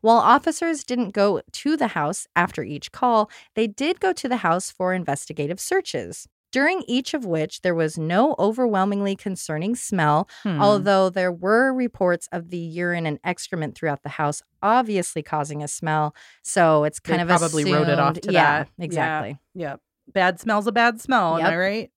While 0.00 0.16
officers 0.16 0.82
didn't 0.82 1.10
go 1.10 1.42
to 1.52 1.76
the 1.76 1.88
house 1.88 2.26
after 2.34 2.64
each 2.64 2.90
call, 2.90 3.30
they 3.54 3.68
did 3.68 4.00
go 4.00 4.12
to 4.12 4.28
the 4.28 4.38
house 4.38 4.68
for 4.68 4.92
investigative 4.92 5.60
searches 5.60 6.26
during 6.52 6.82
each 6.88 7.14
of 7.14 7.24
which 7.24 7.62
there 7.62 7.74
was 7.74 7.96
no 7.98 8.34
overwhelmingly 8.38 9.16
concerning 9.16 9.74
smell, 9.74 10.28
Hmm. 10.42 10.60
although 10.60 11.08
there 11.10 11.32
were 11.32 11.72
reports 11.72 12.28
of 12.32 12.50
the 12.50 12.58
urine 12.58 13.06
and 13.06 13.18
excrement 13.24 13.74
throughout 13.76 14.02
the 14.02 14.08
house, 14.10 14.42
obviously 14.62 15.22
causing 15.22 15.62
a 15.62 15.68
smell. 15.68 16.14
So 16.42 16.84
it's 16.84 17.00
They 17.00 17.10
kind 17.16 17.22
of 17.22 17.28
probably 17.28 17.72
wrote 17.72 17.88
it 17.88 17.98
off 17.98 18.20
to 18.20 18.32
yeah, 18.32 18.64
that. 18.64 18.68
Exactly. 18.78 19.38
Yep. 19.54 19.80
Bad 20.12 20.40
smell's 20.40 20.66
a 20.66 20.72
bad 20.72 21.00
smell. 21.00 21.38
Am 21.38 21.46
I 21.46 21.56
right? 21.56 21.90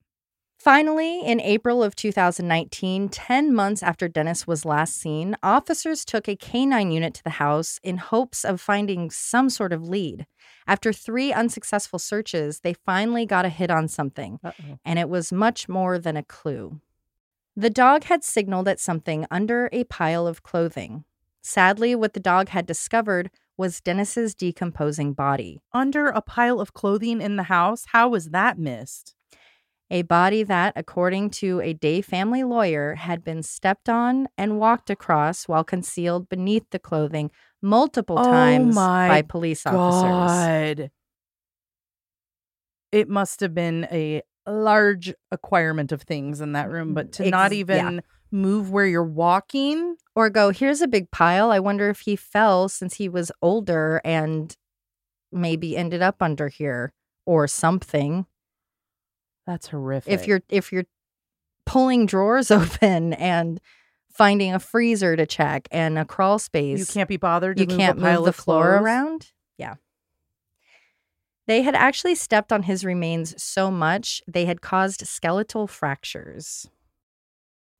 Finally, 0.59 1.21
in 1.25 1.41
April 1.41 1.83
of 1.83 1.93
2019, 1.93 3.09
10 3.09 3.53
months 3.53 3.83
after 3.83 4.07
Dennis 4.07 4.47
was 4.47 4.63
last 4.63 4.95
seen, 4.95 5.35
officers 5.43 6.05
took 6.05 6.29
a 6.29 6.37
canine 6.37 6.89
unit 6.91 7.13
to 7.15 7.23
the 7.23 7.31
house 7.31 7.79
in 7.83 7.97
hopes 7.97 8.45
of 8.45 8.61
finding 8.61 9.09
some 9.11 9.49
sort 9.49 9.73
of 9.73 9.83
lead. 9.89 10.25
After 10.67 10.93
three 10.93 11.33
unsuccessful 11.33 11.99
searches, 11.99 12.61
they 12.61 12.73
finally 12.73 13.25
got 13.25 13.45
a 13.45 13.49
hit 13.49 13.69
on 13.69 13.87
something, 13.87 14.39
Uh-oh. 14.43 14.79
and 14.85 14.99
it 14.99 15.09
was 15.09 15.31
much 15.31 15.67
more 15.67 15.99
than 15.99 16.17
a 16.17 16.23
clue. 16.23 16.79
The 17.55 17.69
dog 17.69 18.05
had 18.05 18.23
signaled 18.23 18.67
at 18.67 18.79
something 18.79 19.27
under 19.29 19.69
a 19.71 19.83
pile 19.83 20.25
of 20.25 20.41
clothing. 20.43 21.03
Sadly, 21.41 21.93
what 21.93 22.13
the 22.13 22.19
dog 22.19 22.49
had 22.49 22.65
discovered 22.65 23.29
was 23.57 23.81
Dennis's 23.81 24.33
decomposing 24.33 25.13
body. 25.13 25.61
Under 25.73 26.07
a 26.07 26.21
pile 26.21 26.59
of 26.59 26.73
clothing 26.73 27.21
in 27.21 27.35
the 27.35 27.43
house? 27.43 27.85
How 27.91 28.07
was 28.09 28.29
that 28.29 28.57
missed? 28.57 29.15
A 29.93 30.01
body 30.01 30.41
that, 30.41 30.73
according 30.75 31.29
to 31.29 31.61
a 31.61 31.71
Day 31.71 32.01
family 32.01 32.43
lawyer, 32.43 32.95
had 32.95 33.23
been 33.23 33.43
stepped 33.43 33.87
on 33.87 34.27
and 34.39 34.59
walked 34.59 34.89
across 34.89 35.47
while 35.47 35.63
concealed 35.63 36.27
beneath 36.27 36.67
the 36.71 36.79
clothing 36.79 37.29
multiple 37.61 38.17
Oh 38.17 38.23
times 38.23 38.75
by 38.75 39.21
police 39.21 39.67
officers. 39.67 40.81
God. 40.81 40.91
It 42.91 43.07
must 43.07 43.39
have 43.41 43.53
been 43.53 43.87
a 43.91 44.23
large 44.47 45.13
acquirement 45.31 45.91
of 45.91 46.01
things 46.01 46.41
in 46.41 46.53
that 46.53 46.71
room, 46.71 46.95
but 46.95 47.09
mm, 47.09 47.11
to 47.13 47.29
not 47.29 47.53
even 47.53 47.95
yeah. 47.95 47.99
move 48.31 48.71
where 48.71 48.87
you're 48.87 49.03
walking. 49.03 49.95
Or 50.15 50.31
go, 50.31 50.49
here's 50.49 50.81
a 50.81 50.87
big 50.87 51.11
pile. 51.11 51.51
I 51.51 51.59
wonder 51.59 51.91
if 51.91 51.99
he 52.01 52.15
fell 52.15 52.67
since 52.67 52.95
he 52.95 53.07
was 53.07 53.31
older 53.43 54.01
and 54.03 54.55
maybe 55.31 55.77
ended 55.77 56.01
up 56.01 56.19
under 56.19 56.47
here 56.47 56.93
or 57.27 57.47
something. 57.47 58.25
That's 59.45 59.67
horrific. 59.67 60.11
If 60.13 60.27
you're 60.27 60.41
if 60.49 60.71
you're 60.71 60.85
pulling 61.65 62.05
drawers 62.05 62.51
open 62.51 63.13
and 63.13 63.59
finding 64.11 64.53
a 64.53 64.59
freezer 64.59 65.15
to 65.15 65.25
check 65.25 65.67
and 65.71 65.97
a 65.97 66.05
crawl 66.05 66.39
space. 66.39 66.79
you 66.79 66.85
can't 66.85 67.09
be 67.09 67.17
bothered, 67.17 67.57
to 67.57 67.63
you 67.63 67.67
move 67.67 67.77
can't 67.77 67.97
a 67.97 68.01
pile 68.01 68.19
move 68.19 68.25
the 68.25 68.29
of 68.29 68.35
floor 68.35 68.63
clothes? 68.63 68.81
around. 68.81 69.31
Yeah. 69.57 69.75
They 71.47 71.63
had 71.63 71.75
actually 71.75 72.15
stepped 72.15 72.53
on 72.53 72.63
his 72.63 72.85
remains 72.85 73.41
so 73.41 73.69
much 73.69 74.21
they 74.27 74.45
had 74.45 74.61
caused 74.61 75.05
skeletal 75.07 75.67
fractures. 75.67 76.69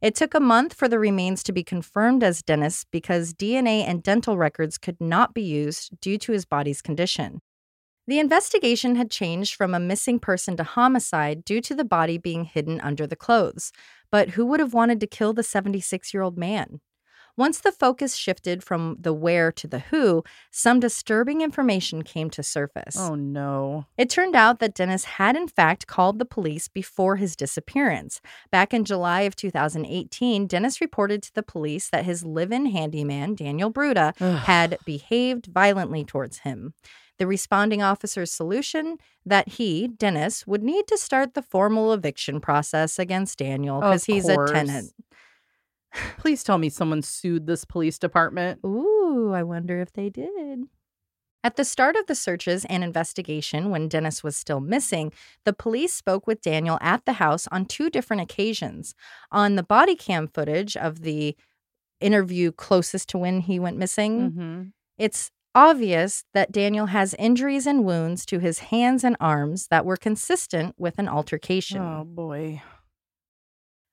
It 0.01 0.16
took 0.16 0.34
a 0.34 0.41
month 0.41 0.74
for 0.74 0.89
the 0.89 0.99
remains 0.99 1.43
to 1.43 1.53
be 1.53 1.64
confirmed 1.64 2.24
as 2.24 2.41
Dennis 2.41 2.86
because 2.91 3.34
DNA 3.34 3.86
and 3.88 4.03
dental 4.03 4.38
records 4.38 4.78
could 4.78 4.99
not 4.99 5.34
be 5.34 5.43
used 5.43 5.97
due 6.01 6.18
to 6.18 6.34
his 6.34 6.43
body's 6.43 6.82
condition. 6.82 7.39
The 8.06 8.20
investigation 8.20 8.95
had 8.95 9.10
changed 9.10 9.56
from 9.56 9.74
a 9.74 9.80
missing 9.80 10.20
person 10.20 10.58
to 10.58 10.64
homicide 10.64 11.45
due 11.45 11.62
to 11.62 11.74
the 11.74 11.86
body 11.86 12.18
being 12.18 12.43
hidden 12.43 12.82
under 12.82 13.08
the 13.08 13.16
clothes. 13.16 13.72
But 14.12 14.32
who 14.32 14.45
would 14.45 14.60
have 14.60 14.74
wanted 14.74 14.99
to 14.99 15.08
kill 15.08 15.34
the 15.34 15.43
76 15.43 16.14
year 16.14 16.22
old 16.22 16.38
man? 16.38 16.82
Once 17.36 17.60
the 17.60 17.72
focus 17.72 18.16
shifted 18.16 18.64
from 18.64 18.95
the 18.99 19.14
where 19.14 19.51
to 19.51 19.68
the 19.68 19.80
who, 19.80 20.24
some 20.51 20.80
disturbing 20.80 21.41
information 21.41 22.04
came 22.04 22.30
to 22.30 22.43
surface. 22.43 22.95
Oh 22.99 23.16
no. 23.16 23.86
It 23.97 24.10
turned 24.10 24.36
out 24.36 24.60
that 24.60 24.76
Dennis 24.76 25.06
had, 25.06 25.36
in 25.36 25.47
fact, 25.47 25.88
called 25.88 26.20
the 26.20 26.26
police 26.26 26.68
before 26.68 27.16
his 27.16 27.36
disappearance. 27.36 28.22
Back 28.51 28.72
in 28.72 28.86
July 28.86 29.22
of 29.22 29.36
2018, 29.36 30.45
Dennis 30.45 30.80
reported 30.80 31.24
to 31.24 31.34
the 31.34 31.41
police 31.41 31.89
that 31.89 32.06
his 32.06 32.24
live 32.24 32.51
in 32.51 32.68
handyman, 32.68 33.34
Daniel 33.34 33.72
Bruda, 33.72 34.16
had 34.20 34.78
behaved 34.86 35.47
violently 35.47 36.06
towards 36.06 36.39
him. 36.39 36.76
The 37.20 37.28
responding 37.28 37.82
officer's 37.84 38.32
solution 38.32 38.97
that 39.26 39.47
he, 39.49 39.88
Dennis, 39.88 40.47
would 40.47 40.64
need 40.64 40.88
to 40.88 40.97
start 40.97 41.34
the 41.36 41.41
formal 41.43 41.93
eviction 41.93 42.39
process 42.41 42.97
against 42.97 43.38
Daniel 43.38 43.80
because 43.80 44.05
he's 44.05 44.26
course. 44.26 44.49
a 44.49 44.53
tenant. 44.53 44.93
Please 46.18 46.43
tell 46.43 46.57
me 46.57 46.70
someone 46.70 47.03
sued 47.03 47.45
this 47.45 47.66
police 47.66 47.99
department. 47.99 48.59
Ooh, 48.66 49.32
I 49.34 49.43
wonder 49.43 49.80
if 49.80 49.93
they 49.93 50.09
did. 50.09 50.64
At 51.43 51.55
the 51.55 51.66
start 51.66 51.95
of 51.97 52.07
the 52.07 52.16
searches 52.16 52.66
and 52.66 52.84
investigation, 52.84 53.70
when 53.70 53.89
Dennis 53.89 54.24
was 54.24 54.36
still 54.36 54.61
missing, 54.61 55.11
the 55.45 55.53
police 55.53 55.93
spoke 55.93 56.26
with 56.26 56.41
Daniel 56.41 56.80
at 56.82 57.05
the 57.05 57.14
house 57.14 57.47
on 57.51 57.66
two 57.66 57.89
different 57.89 58.22
occasions. 58.24 58.95
On 59.32 59.55
the 59.55 59.61
body 59.64 59.95
cam 59.95 60.28
footage 60.30 60.76
of 60.78 61.01
the 61.01 61.36
interview 61.99 62.51
closest 62.53 63.09
to 63.09 63.18
when 63.18 63.41
he 63.41 63.59
went 63.59 63.78
missing, 63.78 64.32
Mhm. 64.32 64.72
it's 64.97 65.32
obvious 65.56 66.24
that 66.34 66.51
Daniel 66.51 66.88
has 66.88 67.14
injuries 67.20 67.68
and 67.68 67.86
wounds 67.86 68.26
to 68.28 68.39
his 68.39 68.60
hands 68.60 69.04
and 69.04 69.16
arms 69.20 69.68
that 69.68 69.86
were 69.86 69.97
consistent 69.97 70.76
with 70.78 70.99
an 70.99 71.08
altercation. 71.08 71.82
Oh 71.82 72.04
boy. 72.04 72.62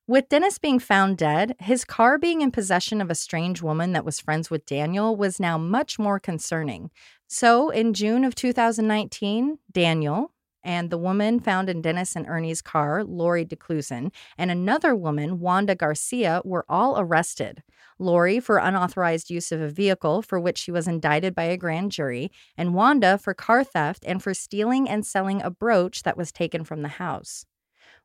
With 0.07 0.29
Dennis 0.29 0.59
being 0.59 0.81
found 0.81 1.19
dead, 1.19 1.55
his 1.61 1.85
car 1.85 2.19
being 2.19 2.41
in 2.41 2.51
possession 2.51 3.01
of 3.01 3.11
a 3.11 3.15
strange 3.15 3.63
woman 3.63 3.93
that 3.93 4.05
was 4.05 4.19
friends 4.19 4.51
with 4.51 4.67
Daniel 4.67 5.15
was 5.15 5.39
now 5.39 5.57
much 5.57 6.01
more 6.01 6.19
concerning. 6.19 6.91
So, 7.29 7.71
in 7.71 7.95
June 7.95 8.25
of 8.25 8.35
2019, 8.35 9.59
Daniel 9.71 10.33
and 10.65 10.91
the 10.91 10.99
woman 10.99 11.39
found 11.39 11.71
in 11.71 11.81
Dennis 11.81 12.17
and 12.17 12.27
Ernie's 12.27 12.61
car, 12.61 13.05
Lori 13.05 13.47
DeClusen, 13.47 14.13
and 14.37 14.51
another 14.51 14.97
woman, 14.97 15.39
Wanda 15.39 15.75
Garcia, 15.75 16.43
were 16.45 16.65
all 16.69 16.99
arrested. 16.99 17.63
Lori 18.01 18.41
for 18.41 18.59
unauthorized 18.59 19.31
use 19.31 19.53
of 19.53 19.61
a 19.61 19.69
vehicle 19.69 20.23
for 20.23 20.41
which 20.41 20.59
she 20.59 20.73
was 20.73 20.89
indicted 20.89 21.35
by 21.35 21.45
a 21.45 21.57
grand 21.57 21.93
jury, 21.93 22.31
and 22.57 22.75
Wanda 22.75 23.19
for 23.19 23.35
car 23.35 23.63
theft 23.65 24.05
and 24.07 24.23
for 24.23 24.35
stealing 24.35 24.89
and 24.89 25.07
selling 25.07 25.43
a 25.43 25.51
brooch 25.51 26.03
that 26.03 26.17
was 26.17 26.33
taken 26.33 26.65
from 26.65 26.83
the 26.83 26.89
house. 26.89 27.45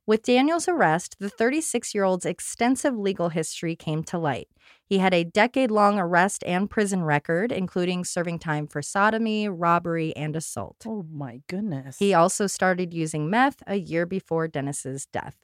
With 0.07 0.23
Daniel's 0.23 0.67
arrest, 0.67 1.17
the 1.19 1.29
36 1.29 1.95
year 1.95 2.03
old's 2.03 2.25
extensive 2.25 2.95
legal 2.97 3.29
history 3.29 3.75
came 3.75 4.03
to 4.05 4.17
light. 4.17 4.47
He 4.85 4.99
had 4.99 5.13
a 5.13 5.23
decade 5.23 5.71
long 5.71 5.97
arrest 5.99 6.43
and 6.45 6.69
prison 6.69 7.03
record, 7.03 7.51
including 7.51 8.05
serving 8.05 8.39
time 8.39 8.67
for 8.67 8.81
sodomy, 8.81 9.49
robbery, 9.49 10.15
and 10.15 10.35
assault. 10.35 10.85
Oh 10.87 11.05
my 11.11 11.41
goodness. 11.47 11.97
He 11.97 12.13
also 12.13 12.47
started 12.47 12.93
using 12.93 13.29
meth 13.29 13.63
a 13.65 13.75
year 13.75 14.05
before 14.05 14.47
Dennis's 14.47 15.05
death. 15.07 15.37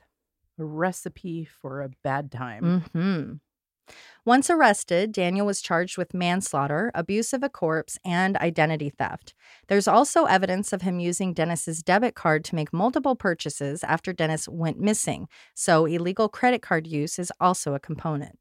a 0.60 0.64
recipe 0.64 1.44
for 1.46 1.82
a 1.82 1.90
bad 2.04 2.32
time. 2.32 2.84
hmm 2.94 3.34
Once 4.24 4.50
arrested, 4.50 5.12
Daniel 5.12 5.46
was 5.46 5.62
charged 5.62 5.98
with 5.98 6.14
manslaughter, 6.14 6.92
abuse 6.94 7.34
of 7.34 7.42
a 7.42 7.50
corpse, 7.50 7.98
and 8.06 8.38
identity 8.38 8.90
theft. 8.90 9.34
There's 9.68 9.88
also 9.88 10.26
evidence 10.26 10.72
of 10.74 10.84
him 10.84 11.00
using 11.00 11.34
Dennis's 11.34 11.82
debit 11.82 12.14
card 12.14 12.44
to 12.46 12.56
make 12.56 12.72
multiple 12.72 13.16
purchases 13.16 13.84
after 13.84 14.14
Dennis 14.14 14.48
went 14.48 14.80
missing, 14.80 15.28
so 15.56 15.86
illegal 15.86 16.30
credit 16.30 16.62
card 16.62 16.86
use 16.86 17.18
is 17.18 17.32
also 17.40 17.74
a 17.74 17.80
component. 17.80 18.38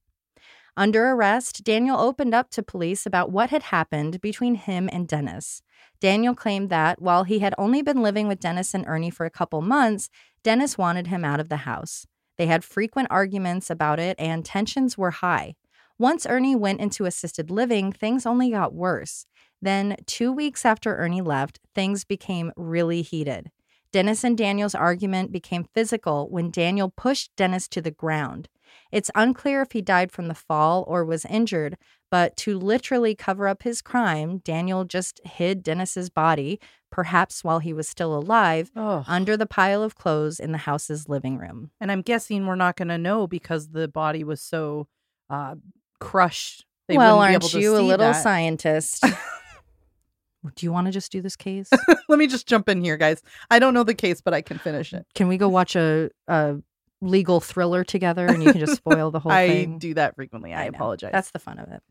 Under 0.77 1.11
arrest, 1.11 1.65
Daniel 1.65 1.99
opened 1.99 2.35
up 2.35 2.51
to 2.51 2.63
police 2.63 3.05
about 3.05 3.33
what 3.33 3.51
had 3.51 3.65
happened 3.65 4.21
between 4.21 4.55
him 4.55 4.89
and 4.93 5.09
Dennis. 5.09 5.63
Daniel 6.01 6.35
claimed 6.35 6.71
that 6.71 7.03
while 7.03 7.25
he 7.25 7.41
had 7.41 7.55
only 7.59 7.83
been 7.83 8.03
living 8.03 8.29
with 8.29 8.41
Dennis 8.41 8.73
and 8.73 8.87
Ernie 8.87 9.11
for 9.11 9.27
a 9.27 9.31
couple 9.31 9.61
months, 9.63 10.09
Dennis 10.43 10.79
wanted 10.79 11.09
him 11.09 11.25
out 11.25 11.41
of 11.41 11.49
the 11.49 11.59
house. 11.59 12.07
They 12.41 12.47
had 12.47 12.65
frequent 12.65 13.09
arguments 13.11 13.69
about 13.69 14.01
it, 14.01 14.17
and 14.19 14.47
tensions 14.47 14.97
were 14.97 15.11
high. 15.11 15.57
Once 15.99 16.25
Ernie 16.25 16.57
went 16.57 16.81
into 16.81 17.05
assisted 17.05 17.51
living, 17.51 17.93
things 17.93 18.25
only 18.25 18.51
got 18.51 18.73
worse. 18.73 19.27
Then, 19.61 19.97
two 20.07 20.33
weeks 20.33 20.65
after 20.65 20.97
Ernie 20.97 21.21
left, 21.21 21.61
things 21.75 22.05
became 22.05 22.51
really 22.57 23.03
heated. 23.03 23.51
Dennis 23.93 24.25
and 24.25 24.39
Daniel's 24.39 24.75
argument 24.75 25.33
became 25.33 25.69
physical 25.75 26.31
when 26.31 26.51
Daniel 26.51 26.89
pushed 26.89 27.31
Dennis 27.37 27.69
to 27.69 27.83
the 27.83 27.91
ground. 27.91 28.49
It's 28.91 29.11
unclear 29.15 29.61
if 29.61 29.73
he 29.73 29.83
died 29.83 30.11
from 30.11 30.29
the 30.29 30.35
fall 30.35 30.87
or 30.89 31.05
was 31.05 31.27
injured, 31.27 31.77
but 32.11 32.39
to 32.39 32.59
literally 32.59 33.15
cover 33.15 33.49
up 33.49 33.65
his 33.65 33.83
crime, 33.83 34.39
Daniel 34.39 34.87
just 34.87 35.21
hid 35.27 35.63
Dennis's 35.63 36.09
body, 36.09 36.59
perhaps 36.91 37.45
while 37.45 37.61
he 37.61 37.73
was 37.73 37.89
still 37.89 38.15
alive, 38.17 38.71
under 38.77 39.37
the 39.37 39.47
pile 39.47 39.83
of 39.83 39.95
clothes 39.95 40.41
in 40.41 40.53
the 40.53 40.59
house's 40.59 41.09
living 41.09 41.39
room. 41.39 41.71
and 41.81 41.91
I'm 41.91 42.03
guessing 42.03 42.47
we're 42.47 42.57
not 42.57 42.77
going 42.77 42.89
to 42.89 42.99
know 42.99 43.27
because 43.27 43.69
the 43.71 43.89
body 43.89 44.25
was 44.25 44.41
so 44.41 44.89
uh, 45.29 45.55
crushed. 46.01 46.65
They 46.89 46.97
well, 46.97 47.21
aren't 47.21 47.43
to 47.43 47.61
you 47.61 47.77
a 47.77 47.81
little 47.81 48.13
that. 48.13 48.23
scientist? 48.23 49.05
Do 50.55 50.67
you 50.67 50.73
want 50.73 50.87
to 50.87 50.91
just 50.91 51.13
do 51.13 51.21
this 51.21 51.37
case? 51.37 51.69
Let 52.09 52.19
me 52.19 52.27
just 52.27 52.47
jump 52.47 52.69
in 52.69 52.83
here, 52.83 52.97
guys. 52.97 53.23
I 53.51 53.59
don't 53.59 53.75
know 53.75 53.85
the 53.85 53.95
case, 53.95 54.21
but 54.21 54.33
I 54.33 54.41
can 54.41 54.59
finish 54.59 54.93
it. 54.93 55.07
Can 55.15 55.29
we 55.29 55.37
go 55.37 55.49
watch 55.49 55.77
a, 55.77 56.11
a 56.29 56.57
legal 57.03 57.41
thriller 57.41 57.85
together 57.85 58.27
and 58.27 58.43
you 58.43 58.53
can 58.53 58.61
just 58.61 58.77
spoil 58.77 59.11
the 59.11 59.21
whole 59.21 59.33
I 59.33 59.49
thing? 59.49 59.75
I 59.75 59.79
do 59.79 59.95
that 59.95 60.17
frequently. 60.17 60.55
I, 60.55 60.65
know. 60.65 60.71
apologize. 60.71 61.13
That's 61.13 61.31
the 61.31 61.39
fun 61.39 61.59
of 61.59 61.71
it. 61.71 61.83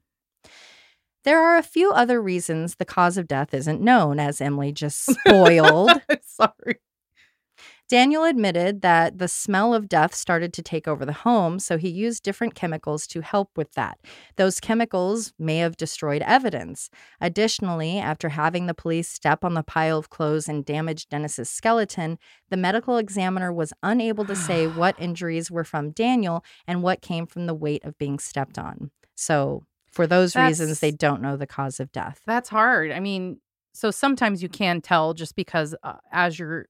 There 1.25 1.41
are 1.41 1.57
a 1.57 1.63
few 1.63 1.91
other 1.91 2.21
reasons 2.21 2.75
the 2.75 2.85
cause 2.85 3.17
of 3.17 3.27
death 3.27 3.53
isn't 3.53 3.81
known, 3.81 4.19
as 4.19 4.39
Emily 4.39 4.71
just 4.71 5.03
spoiled. 5.11 5.91
Sorry. 6.25 6.79
Daniel 7.89 8.23
admitted 8.23 8.83
that 8.83 9.17
the 9.17 9.27
smell 9.27 9.73
of 9.73 9.89
death 9.89 10.13
started 10.13 10.53
to 10.53 10.61
take 10.61 10.87
over 10.87 11.05
the 11.05 11.11
home, 11.11 11.57
so 11.57 11.75
he 11.75 11.89
used 11.89 12.21
different 12.21 12.53
chemicals 12.53 13.07
to 13.07 13.21
help 13.21 13.49
with 13.57 13.71
that. 13.73 13.97
Those 14.35 14.59
chemicals 14.59 15.33
may 15.39 15.57
have 15.57 15.75
destroyed 15.75 16.21
evidence. 16.21 16.91
Additionally, 17.19 17.97
after 17.97 18.29
having 18.29 18.67
the 18.67 18.75
police 18.75 19.09
step 19.09 19.43
on 19.43 19.55
the 19.55 19.63
pile 19.63 19.97
of 19.97 20.11
clothes 20.11 20.47
and 20.47 20.63
damage 20.63 21.09
Dennis's 21.09 21.49
skeleton, 21.49 22.19
the 22.51 22.57
medical 22.57 22.97
examiner 22.97 23.51
was 23.51 23.73
unable 23.81 24.23
to 24.25 24.35
say 24.35 24.67
what 24.67 24.95
injuries 24.99 25.49
were 25.49 25.63
from 25.63 25.89
Daniel 25.89 26.45
and 26.67 26.83
what 26.83 27.01
came 27.01 27.25
from 27.25 27.47
the 27.47 27.55
weight 27.55 27.83
of 27.83 27.97
being 27.97 28.19
stepped 28.19 28.59
on. 28.59 28.91
So, 29.15 29.63
for 29.91 30.07
those 30.07 30.35
reasons, 30.35 30.79
they 30.79 30.91
don't 30.91 31.21
know 31.21 31.35
the 31.37 31.47
cause 31.47 31.79
of 31.79 31.91
death. 31.91 32.21
That's 32.25 32.49
hard. 32.49 32.91
I 32.91 32.99
mean, 32.99 33.39
so 33.73 33.91
sometimes 33.91 34.41
you 34.43 34.49
can 34.49 34.81
tell 34.81 35.13
just 35.13 35.35
because 35.35 35.75
uh, 35.83 35.93
as 36.11 36.37
you're 36.39 36.67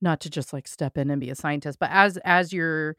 not 0.00 0.20
to 0.20 0.30
just 0.30 0.52
like 0.52 0.66
step 0.66 0.98
in 0.98 1.10
and 1.10 1.20
be 1.20 1.30
a 1.30 1.34
scientist, 1.34 1.78
but 1.78 1.90
as 1.92 2.16
as 2.18 2.52
your 2.52 2.96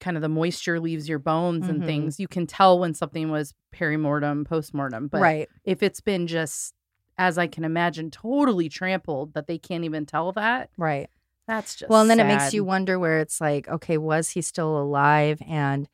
kind 0.00 0.16
of 0.16 0.22
the 0.22 0.28
moisture 0.28 0.80
leaves 0.80 1.08
your 1.08 1.18
bones 1.18 1.68
and 1.68 1.82
Mhm. 1.82 1.86
things, 1.86 2.18
you 2.18 2.26
can 2.26 2.46
tell 2.46 2.78
when 2.78 2.94
something 2.94 3.30
was 3.30 3.52
perimortem, 3.74 4.46
postmortem. 4.46 5.08
But 5.08 5.20
right. 5.20 5.48
if 5.64 5.82
it's 5.82 6.00
been 6.00 6.26
just 6.26 6.74
as 7.18 7.36
I 7.36 7.46
can 7.46 7.64
imagine, 7.64 8.10
totally 8.10 8.70
trampled 8.70 9.34
that 9.34 9.46
they 9.46 9.58
can't 9.58 9.84
even 9.84 10.06
tell 10.06 10.32
that, 10.32 10.70
Right. 10.78 11.10
that's 11.46 11.74
just 11.74 11.90
Well, 11.90 12.00
and 12.00 12.08
then 12.08 12.18
it 12.18 12.24
makes 12.24 12.54
you 12.54 12.64
wonder 12.64 12.98
where 12.98 13.18
it's 13.20 13.42
like, 13.42 13.68
okay, 13.68 13.98
was 13.98 14.30
he 14.30 14.40
still 14.40 14.78
alive? 14.80 15.42
And 15.46 15.86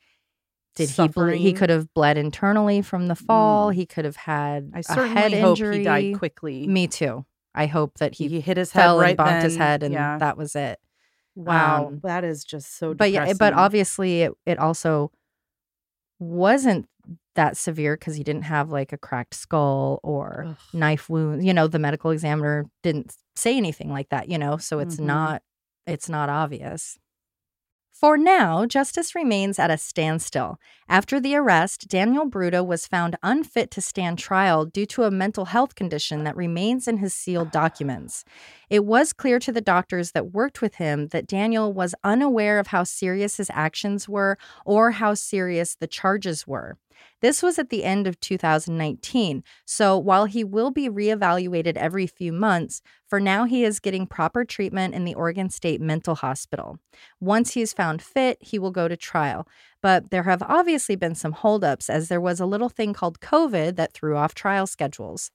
did 0.77 0.91
he 0.91 1.09
ble- 1.09 1.29
he 1.29 1.53
could 1.53 1.71
have 1.71 1.93
bled 1.95 2.17
internally 2.17 2.83
from 2.83 3.09
the 3.09 3.17
fall? 3.17 3.71
Mm. 3.71 3.75
He 3.75 3.87
could 3.87 4.05
have 4.05 4.17
had 4.17 4.71
I 4.75 4.79
a 4.79 4.83
certainly 4.85 5.09
head 5.11 5.33
hope 5.33 5.59
injury. 5.59 5.79
he 5.79 5.85
died 5.85 6.19
quickly. 6.19 6.67
Me 6.69 6.87
too. 6.87 7.25
I 7.55 7.67
hope 7.67 7.99
that 7.99 8.15
he, 8.15 8.29
he, 8.29 8.41
hit 8.41 8.57
his 8.59 8.71
head 8.71 8.87
right 8.93 9.11
and 9.11 9.19
bonked 9.19 9.43
his 9.43 9.57
head, 9.57 9.83
and 9.83 9.93
yeah. 9.95 10.19
that 10.19 10.37
was 10.37 10.55
it. 10.55 10.79
wow, 11.35 11.87
um, 11.89 12.01
that 12.05 12.23
is 12.23 12.45
just 12.45 12.77
so. 12.79 12.95
But 12.95 13.11
yeah, 13.11 13.33
but 13.33 13.55
obviously 13.55 14.23
it, 14.23 14.33
it 14.45 14.59
also 14.59 15.11
wasn't 16.19 16.87
that 17.35 17.57
severe 17.57 17.97
because 17.97 18.17
he 18.17 18.25
didn't 18.25 18.43
have 18.45 18.71
like 18.71 18.93
a 18.93 18.99
cracked 18.99 19.35
skull 19.35 20.01
or 20.03 20.47
Ugh. 20.49 20.57
knife 20.73 21.09
wounds. 21.09 21.45
You 21.45 21.55
know, 21.55 21.67
the 21.67 21.79
medical 21.79 22.11
examiner 22.11 22.67
didn't 22.83 23.15
say 23.37 23.57
anything 23.57 23.91
like 23.91 24.09
that, 24.11 24.29
you 24.29 24.39
know, 24.39 24.57
so 24.57 24.79
it's 24.79 24.97
Mhm. 24.97 25.05
not 25.07 25.43
it's 25.87 26.09
not 26.09 26.29
obvious. 26.29 26.99
For 27.99 28.19
now, 28.19 28.67
justice 28.67 29.15
remains 29.15 29.59
at 29.59 29.71
a 29.71 29.79
standstill. 29.79 30.61
After 30.87 31.19
the 31.19 31.35
arrest, 31.35 31.89
Daniel 31.89 32.29
Bruto 32.29 32.65
was 32.65 32.87
found 32.87 33.17
unfit 33.23 33.71
to 33.71 33.81
stand 33.81 34.19
trial 34.19 34.67
due 34.67 34.85
to 34.85 35.05
a 35.05 35.11
mental 35.11 35.47
health 35.47 35.75
condition 35.75 36.23
that 36.25 36.37
remains 36.37 36.87
in 36.87 36.99
his 36.99 37.15
sealed 37.15 37.51
documents. 37.51 38.23
It 38.69 38.85
was 38.85 39.15
clear 39.15 39.39
to 39.39 39.51
the 39.51 39.63
doctors 39.63 40.13
that 40.13 40.35
worked 40.35 40.61
with 40.61 40.75
him 40.75 41.07
that 41.07 41.27
Daniel 41.27 41.73
was 41.73 41.95
unaware 42.05 42.59
of 42.59 42.67
how 42.67 42.85
serious 42.85 43.39
his 43.39 43.51
actions 43.55 44.07
were 44.07 44.37
or 44.67 44.91
how 44.91 45.15
serious 45.15 45.75
the 45.75 45.87
charges 45.87 46.47
were. 46.47 46.77
This 47.21 47.43
was 47.43 47.59
at 47.59 47.71
the 47.71 47.85
end 47.85 48.07
of 48.07 48.21
2019, 48.21 49.43
so 49.65 49.99
while 49.99 50.27
he 50.27 50.45
will 50.45 50.71
be 50.71 50.89
reevaluated 50.89 51.77
every 51.77 52.07
few 52.07 52.33
months, 52.33 52.83
for 53.09 53.21
now 53.21 53.45
he 53.45 53.65
is 53.65 53.81
getting 53.81 54.07
proper 54.07 54.45
treatment 54.45 54.95
in 54.95 55.05
the 55.05 55.15
Oregon 55.15 55.49
State 55.49 55.81
Mental 55.81 56.15
Hospital. 56.15 56.79
Once 57.21 57.55
he 57.55 57.63
is 57.63 57.73
found 57.73 58.03
fit, 58.03 58.39
he 58.41 58.59
will 58.59 58.71
go 58.71 58.89
to 58.89 58.97
trial. 58.97 59.49
But 59.81 60.11
there 60.11 60.25
have 60.25 60.43
obviously 60.43 60.97
been 60.97 61.15
some 61.15 61.33
holdups, 61.33 61.89
as 61.89 62.09
there 62.09 62.21
was 62.21 62.41
a 62.41 62.47
little 62.47 62.69
thing 62.69 62.93
called 62.93 63.21
COVID 63.21 63.77
that 63.77 63.93
threw 63.93 64.17
off 64.17 64.35
trial 64.35 64.67
schedules. 64.67 65.31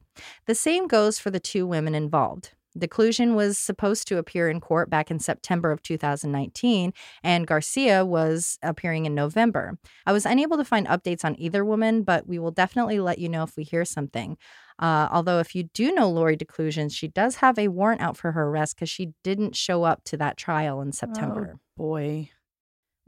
The 0.45 0.55
same 0.55 0.87
goes 0.87 1.19
for 1.19 1.31
the 1.31 1.39
two 1.39 1.65
women 1.65 1.95
involved. 1.95 2.51
Declusion 2.77 3.35
was 3.35 3.57
supposed 3.57 4.07
to 4.07 4.17
appear 4.17 4.49
in 4.49 4.59
court 4.59 4.89
back 4.89 5.11
in 5.11 5.19
September 5.19 5.71
of 5.71 5.81
2019, 5.81 6.93
and 7.23 7.47
Garcia 7.47 8.05
was 8.05 8.57
appearing 8.63 9.05
in 9.05 9.15
November. 9.15 9.77
I 10.05 10.13
was 10.13 10.25
unable 10.25 10.57
to 10.57 10.65
find 10.65 10.87
updates 10.87 11.25
on 11.25 11.39
either 11.39 11.65
woman, 11.65 12.03
but 12.03 12.27
we 12.27 12.39
will 12.39 12.51
definitely 12.51 12.99
let 12.99 13.19
you 13.19 13.29
know 13.29 13.43
if 13.43 13.57
we 13.57 13.63
hear 13.63 13.85
something. 13.85 14.37
Uh, 14.79 15.07
although, 15.11 15.39
if 15.39 15.53
you 15.53 15.63
do 15.63 15.91
know 15.91 16.09
Lori 16.09 16.35
Declusion, 16.35 16.89
she 16.89 17.07
does 17.07 17.35
have 17.35 17.59
a 17.59 17.67
warrant 17.67 18.01
out 18.01 18.17
for 18.17 18.31
her 18.31 18.47
arrest 18.47 18.75
because 18.75 18.89
she 18.89 19.13
didn't 19.23 19.55
show 19.55 19.83
up 19.83 20.03
to 20.05 20.17
that 20.17 20.37
trial 20.37 20.81
in 20.81 20.91
September. 20.91 21.53
Oh, 21.55 21.59
boy. 21.77 22.29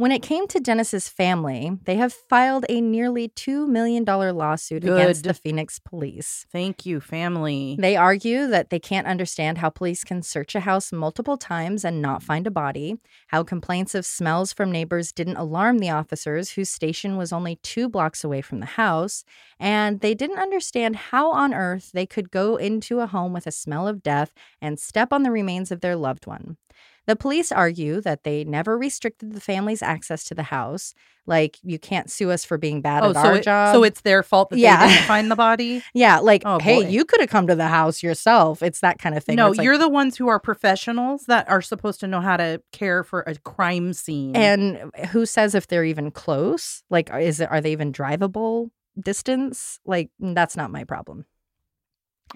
When 0.03 0.11
it 0.11 0.21
came 0.21 0.47
to 0.47 0.59
Dennis's 0.59 1.07
family, 1.07 1.79
they 1.85 1.95
have 1.95 2.11
filed 2.11 2.65
a 2.67 2.81
nearly 2.81 3.29
$2 3.29 3.69
million 3.69 4.03
lawsuit 4.03 4.83
Good. 4.83 4.99
against 4.99 5.23
the 5.23 5.33
Phoenix 5.33 5.79
police. 5.79 6.45
Thank 6.51 6.85
you, 6.85 6.99
family. 6.99 7.77
They 7.79 7.95
argue 7.95 8.47
that 8.47 8.69
they 8.69 8.79
can't 8.79 9.07
understand 9.07 9.59
how 9.59 9.69
police 9.69 10.03
can 10.03 10.21
search 10.21 10.55
a 10.55 10.59
house 10.59 10.91
multiple 10.91 11.37
times 11.37 11.85
and 11.85 12.01
not 12.01 12.21
find 12.21 12.45
a 12.45 12.51
body, 12.51 12.97
how 13.27 13.45
complaints 13.45 13.95
of 13.95 14.05
smells 14.05 14.51
from 14.51 14.73
neighbors 14.73 15.13
didn't 15.13 15.37
alarm 15.37 15.77
the 15.77 15.91
officers 15.91 16.49
whose 16.49 16.69
station 16.69 17.15
was 17.15 17.31
only 17.31 17.55
two 17.63 17.87
blocks 17.87 18.25
away 18.25 18.41
from 18.41 18.59
the 18.59 18.65
house, 18.65 19.23
and 19.57 20.01
they 20.01 20.13
didn't 20.13 20.37
understand 20.37 20.97
how 20.97 21.31
on 21.31 21.53
earth 21.53 21.91
they 21.93 22.05
could 22.05 22.29
go 22.29 22.57
into 22.57 22.99
a 22.99 23.07
home 23.07 23.31
with 23.31 23.47
a 23.47 23.53
smell 23.53 23.87
of 23.87 24.03
death 24.03 24.33
and 24.61 24.81
step 24.81 25.13
on 25.13 25.23
the 25.23 25.31
remains 25.31 25.71
of 25.71 25.79
their 25.79 25.95
loved 25.95 26.27
one. 26.27 26.57
The 27.05 27.15
police 27.17 27.51
argue 27.51 27.99
that 28.01 28.23
they 28.23 28.43
never 28.45 28.77
restricted 28.77 29.33
the 29.33 29.41
family's 29.41 29.81
access 29.81 30.23
to 30.25 30.35
the 30.35 30.43
house. 30.43 30.93
Like, 31.25 31.57
you 31.61 31.77
can't 31.79 32.09
sue 32.09 32.31
us 32.31 32.43
for 32.45 32.57
being 32.57 32.81
bad 32.81 33.03
oh, 33.03 33.09
at 33.09 33.15
so 33.15 33.19
our 33.21 33.35
it- 33.37 33.43
job. 33.43 33.73
so 33.75 33.83
it's 33.83 34.01
their 34.01 34.23
fault 34.23 34.49
that 34.49 34.57
Yeah. 34.59 34.85
they 34.87 34.93
didn't 34.93 35.05
find 35.07 35.29
the 35.31 35.35
body. 35.35 35.83
Yeah, 35.93 36.19
like, 36.19 36.43
Oh, 36.45 36.59
hey, 36.59 36.83
boy. 36.83 36.89
you 36.89 37.05
could 37.05 37.19
have 37.21 37.29
come 37.29 37.47
to 37.47 37.55
the 37.55 37.67
house 37.67 38.03
yourself. 38.03 38.61
It's 38.63 38.79
that 38.81 38.99
kind 38.99 39.15
of 39.17 39.23
thing. 39.23 39.35
no, 39.35 39.53
you're 39.53 39.77
the 39.77 39.87
ones 39.89 40.17
who 40.17 40.27
are 40.27 40.39
professionals 40.39 41.25
that 41.25 41.49
are 41.49 41.61
supposed 41.61 41.99
to 42.01 42.07
know 42.07 42.19
how 42.21 42.35
to 42.37 42.61
care 42.73 43.03
for 43.03 43.21
a 43.21 43.35
crime 43.35 43.93
scene. 43.93 44.35
and 44.35 44.91
who 45.11 45.25
says 45.25 45.55
if 45.55 45.67
they're 45.67 45.85
even 45.85 46.11
close? 46.11 46.83
Like, 46.89 47.09
are- 47.11 47.19
is 47.19 47.39
it 47.39 47.49
are 47.51 47.61
they 47.61 47.71
even 47.73 47.91
drivable 47.93 48.69
distance? 49.01 49.79
Like, 49.85 50.09
that's 50.19 50.57
not 50.57 50.71
my 50.71 50.83
problem. 50.83 51.25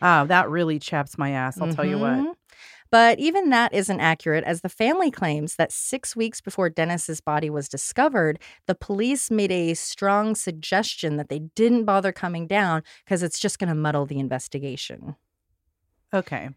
ah, 0.02 0.24
that 0.26 0.50
really 0.50 0.80
chaps 0.80 1.18
my 1.18 1.32
ass. 1.32 1.60
I'll 1.60 1.74
tell 1.74 1.86
you 1.86 1.98
what. 2.00 2.37
But 2.90 3.20
even 3.20 3.50
that 3.50 3.74
isn't 3.74 4.00
accurate, 4.00 4.44
as 4.44 4.62
the 4.62 4.70
family 4.70 5.12
claims 5.12 5.56
that 5.56 5.72
six 5.72 6.16
weeks 6.16 6.42
before 6.42 6.70
Dennis's 6.70 7.22
body 7.22 7.50
was 7.50 7.68
discovered, 7.68 8.40
the 8.66 8.76
police 8.76 9.30
made 9.30 9.52
a 9.52 9.74
strong 9.74 10.36
suggestion 10.36 11.18
that 11.18 11.30
they 11.30 11.40
didn't 11.56 11.86
bother 11.86 12.12
coming 12.12 12.48
down 12.48 12.84
because 13.04 13.24
it's 13.24 13.40
just 13.40 13.60
going 13.60 13.70
to 13.70 13.76
muddle 13.76 14.06
the 14.06 14.20
investigation. 14.20 15.16
Okay. 16.14 16.50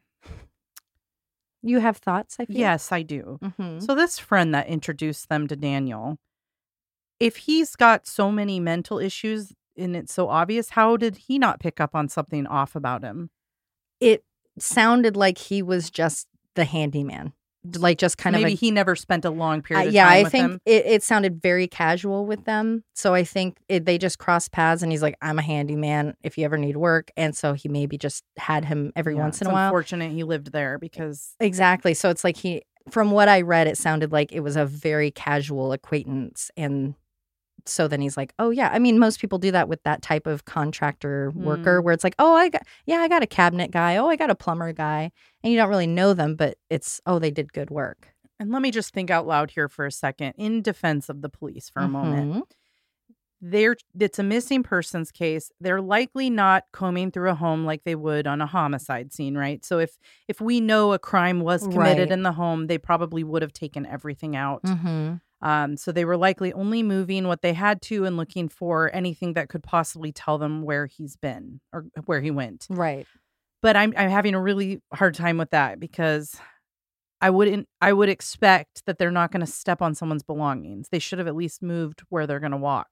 You 1.62 1.80
have 1.80 1.98
thoughts? 1.98 2.36
I 2.38 2.46
feel. 2.46 2.56
Yes, 2.56 2.90
I 2.92 3.02
do. 3.02 3.38
Mhm. 3.42 3.82
So 3.82 3.94
this 3.94 4.18
friend 4.18 4.54
that 4.54 4.66
introduced 4.68 5.28
them 5.28 5.46
to 5.48 5.56
Daniel, 5.56 6.18
if 7.18 7.36
he's 7.36 7.76
got 7.76 8.06
so 8.06 8.32
many 8.32 8.60
mental 8.60 8.98
issues 8.98 9.52
and 9.76 9.94
it's 9.94 10.12
so 10.12 10.28
obvious, 10.28 10.70
how 10.70 10.96
did 10.96 11.16
he 11.16 11.38
not 11.38 11.60
pick 11.60 11.80
up 11.80 11.94
on 11.94 12.08
something 12.08 12.46
off 12.46 12.74
about 12.74 13.02
him? 13.02 13.30
It 14.00 14.24
sounded 14.58 15.16
like 15.16 15.38
he 15.38 15.62
was 15.62 15.90
just 15.90 16.26
the 16.54 16.64
handyman, 16.64 17.32
like 17.76 17.98
just 17.98 18.18
kind 18.18 18.34
Maybe 18.34 18.52
of 18.52 18.56
a 18.56 18.56
he 18.56 18.70
never 18.70 18.96
spent 18.96 19.24
a 19.24 19.30
long 19.30 19.58
Uh, 19.58 19.62
period 19.62 19.88
of 19.88 19.94
yeah, 19.94 20.08
I 20.08 20.24
think 20.24 20.60
it, 20.66 20.86
it 20.86 21.02
sounded 21.02 21.40
very 21.42 21.66
casual 21.68 22.26
with 22.26 22.44
them. 22.44 22.82
So 22.94 23.14
I 23.14 23.24
think 23.24 23.58
it, 23.68 23.84
they 23.84 23.98
just 23.98 24.18
crossed 24.18 24.50
paths, 24.52 24.82
and 24.82 24.90
he's 24.90 25.02
like, 25.02 25.16
"I'm 25.22 25.38
a 25.38 25.42
handyman. 25.42 26.14
If 26.22 26.36
you 26.38 26.44
ever 26.44 26.58
need 26.58 26.76
work," 26.76 27.10
and 27.16 27.36
so 27.36 27.52
he 27.52 27.68
maybe 27.68 27.96
just 27.98 28.24
had 28.36 28.64
him 28.64 28.92
every 28.96 29.14
Yeah, 29.14 29.22
once 29.22 29.40
in 29.40 29.46
a 29.46 29.52
while. 29.52 29.68
Unfortunate 29.68 30.12
he 30.12 30.24
lived 30.24 30.52
there 30.52 30.78
because 30.78 31.34
Exactly. 31.40 31.94
So 31.94 32.10
it's 32.10 32.24
like 32.24 32.36
he, 32.36 32.62
from 32.90 33.10
what 33.10 33.28
I 33.28 33.42
read, 33.42 33.66
it 33.68 33.78
sounded 33.78 34.10
like 34.10 34.32
it 34.32 34.40
was 34.40 34.56
a 34.56 34.64
very 34.66 35.10
casual 35.10 35.72
acquaintance, 35.72 36.50
and 36.56 36.94
so 37.70 37.88
then 37.88 38.00
he's 38.00 38.16
like, 38.16 38.32
"Oh 38.38 38.50
yeah." 38.50 38.68
I 38.72 38.78
mean, 38.78 38.98
most 38.98 39.20
people 39.20 39.38
do 39.38 39.50
that 39.52 39.68
with 39.68 39.82
that 39.84 40.02
type 40.02 40.26
of 40.26 40.44
contractor 40.44 41.30
worker, 41.34 41.80
Mm. 41.80 41.84
where 41.84 41.94
it's 41.94 42.04
like, 42.04 42.14
"Oh, 42.18 42.34
I 42.34 42.48
got, 42.48 42.62
yeah, 42.86 42.96
I 42.98 43.08
got 43.08 43.22
a 43.22 43.26
cabinet 43.26 43.70
guy. 43.70 43.96
Oh, 43.96 44.08
I 44.08 44.16
got 44.16 44.30
a 44.30 44.34
plumber 44.34 44.72
guy," 44.72 45.10
and 45.42 45.52
you 45.52 45.58
don't 45.58 45.68
really 45.68 45.86
know 45.86 46.12
them, 46.14 46.34
but 46.36 46.58
it's, 46.68 47.00
"Oh, 47.06 47.18
they 47.18 47.30
did 47.30 47.52
good 47.52 47.70
work." 47.70 48.08
and 48.38 48.50
let 48.50 48.62
me 48.62 48.70
just 48.70 48.94
think 48.94 49.10
out 49.10 49.26
loud 49.26 49.50
here 49.50 49.68
for 49.68 49.84
a 49.84 49.92
second 49.92 50.32
in 50.38 50.62
defense 50.62 51.10
of 51.10 51.20
the 51.20 51.28
police 51.28 51.68
for 51.68 51.80
a 51.82 51.88
moment. 51.88 52.32
Mhm. 52.34 52.42
they're 53.42 53.76
it's 53.98 54.18
a 54.18 54.22
missing 54.22 54.62
persons 54.62 55.10
case 55.10 55.50
they're 55.62 55.80
likely 55.80 56.28
not 56.28 56.64
combing 56.72 57.10
through 57.10 57.30
a 57.30 57.34
home 57.34 57.64
like 57.64 57.84
they 57.84 57.94
would 57.94 58.26
on 58.26 58.42
a 58.42 58.46
homicide 58.46 59.10
scene 59.14 59.34
right 59.36 59.64
so 59.64 59.78
if 59.78 59.96
if 60.28 60.42
we 60.42 60.60
know 60.60 60.92
a 60.92 60.98
crime 60.98 61.40
was 61.40 61.62
committed 61.68 62.10
Right. 62.10 62.12
in 62.12 62.22
the 62.22 62.32
home 62.32 62.66
they 62.66 62.76
probably 62.76 63.24
would 63.24 63.40
have 63.40 63.52
taken 63.54 63.86
everything 63.86 64.36
out 64.36 64.62
Mm-hmm. 64.64 65.14
Um, 65.42 65.76
so 65.76 65.90
they 65.92 66.04
were 66.04 66.16
likely 66.16 66.52
only 66.52 66.82
moving 66.82 67.26
what 67.26 67.42
they 67.42 67.52
had 67.54 67.80
to 67.82 68.04
and 68.04 68.16
looking 68.16 68.48
for 68.48 68.90
anything 68.94 69.34
that 69.34 69.48
could 69.48 69.62
possibly 69.62 70.12
tell 70.12 70.38
them 70.38 70.62
where 70.62 70.86
he's 70.86 71.16
been 71.16 71.60
or 71.72 71.86
where 72.06 72.20
he 72.20 72.30
went 72.30 72.66
Right. 72.70 73.06
but 73.62 73.76
I'm 73.76 73.92
I'm 73.96 74.10
having 74.10 74.34
a 74.34 74.40
really 74.40 74.80
hard 74.92 75.14
time 75.14 75.38
with 75.38 75.50
that 75.50 75.78
because 75.80 76.36
I 77.20 77.30
wouldn't 77.30 77.68
I 77.80 77.92
would 77.92 78.08
expect 78.08 78.84
that 78.86 78.98
they're 78.98 79.10
not 79.10 79.30
going 79.30 79.44
to 79.44 79.50
step 79.50 79.82
on 79.82 79.94
someone's 79.94 80.22
belongings. 80.22 80.88
They 80.90 80.98
should 80.98 81.18
have 81.18 81.28
at 81.28 81.36
least 81.36 81.62
moved 81.62 82.02
where 82.08 82.26
they're 82.26 82.40
going 82.40 82.52
to 82.52 82.56
walk. 82.56 82.88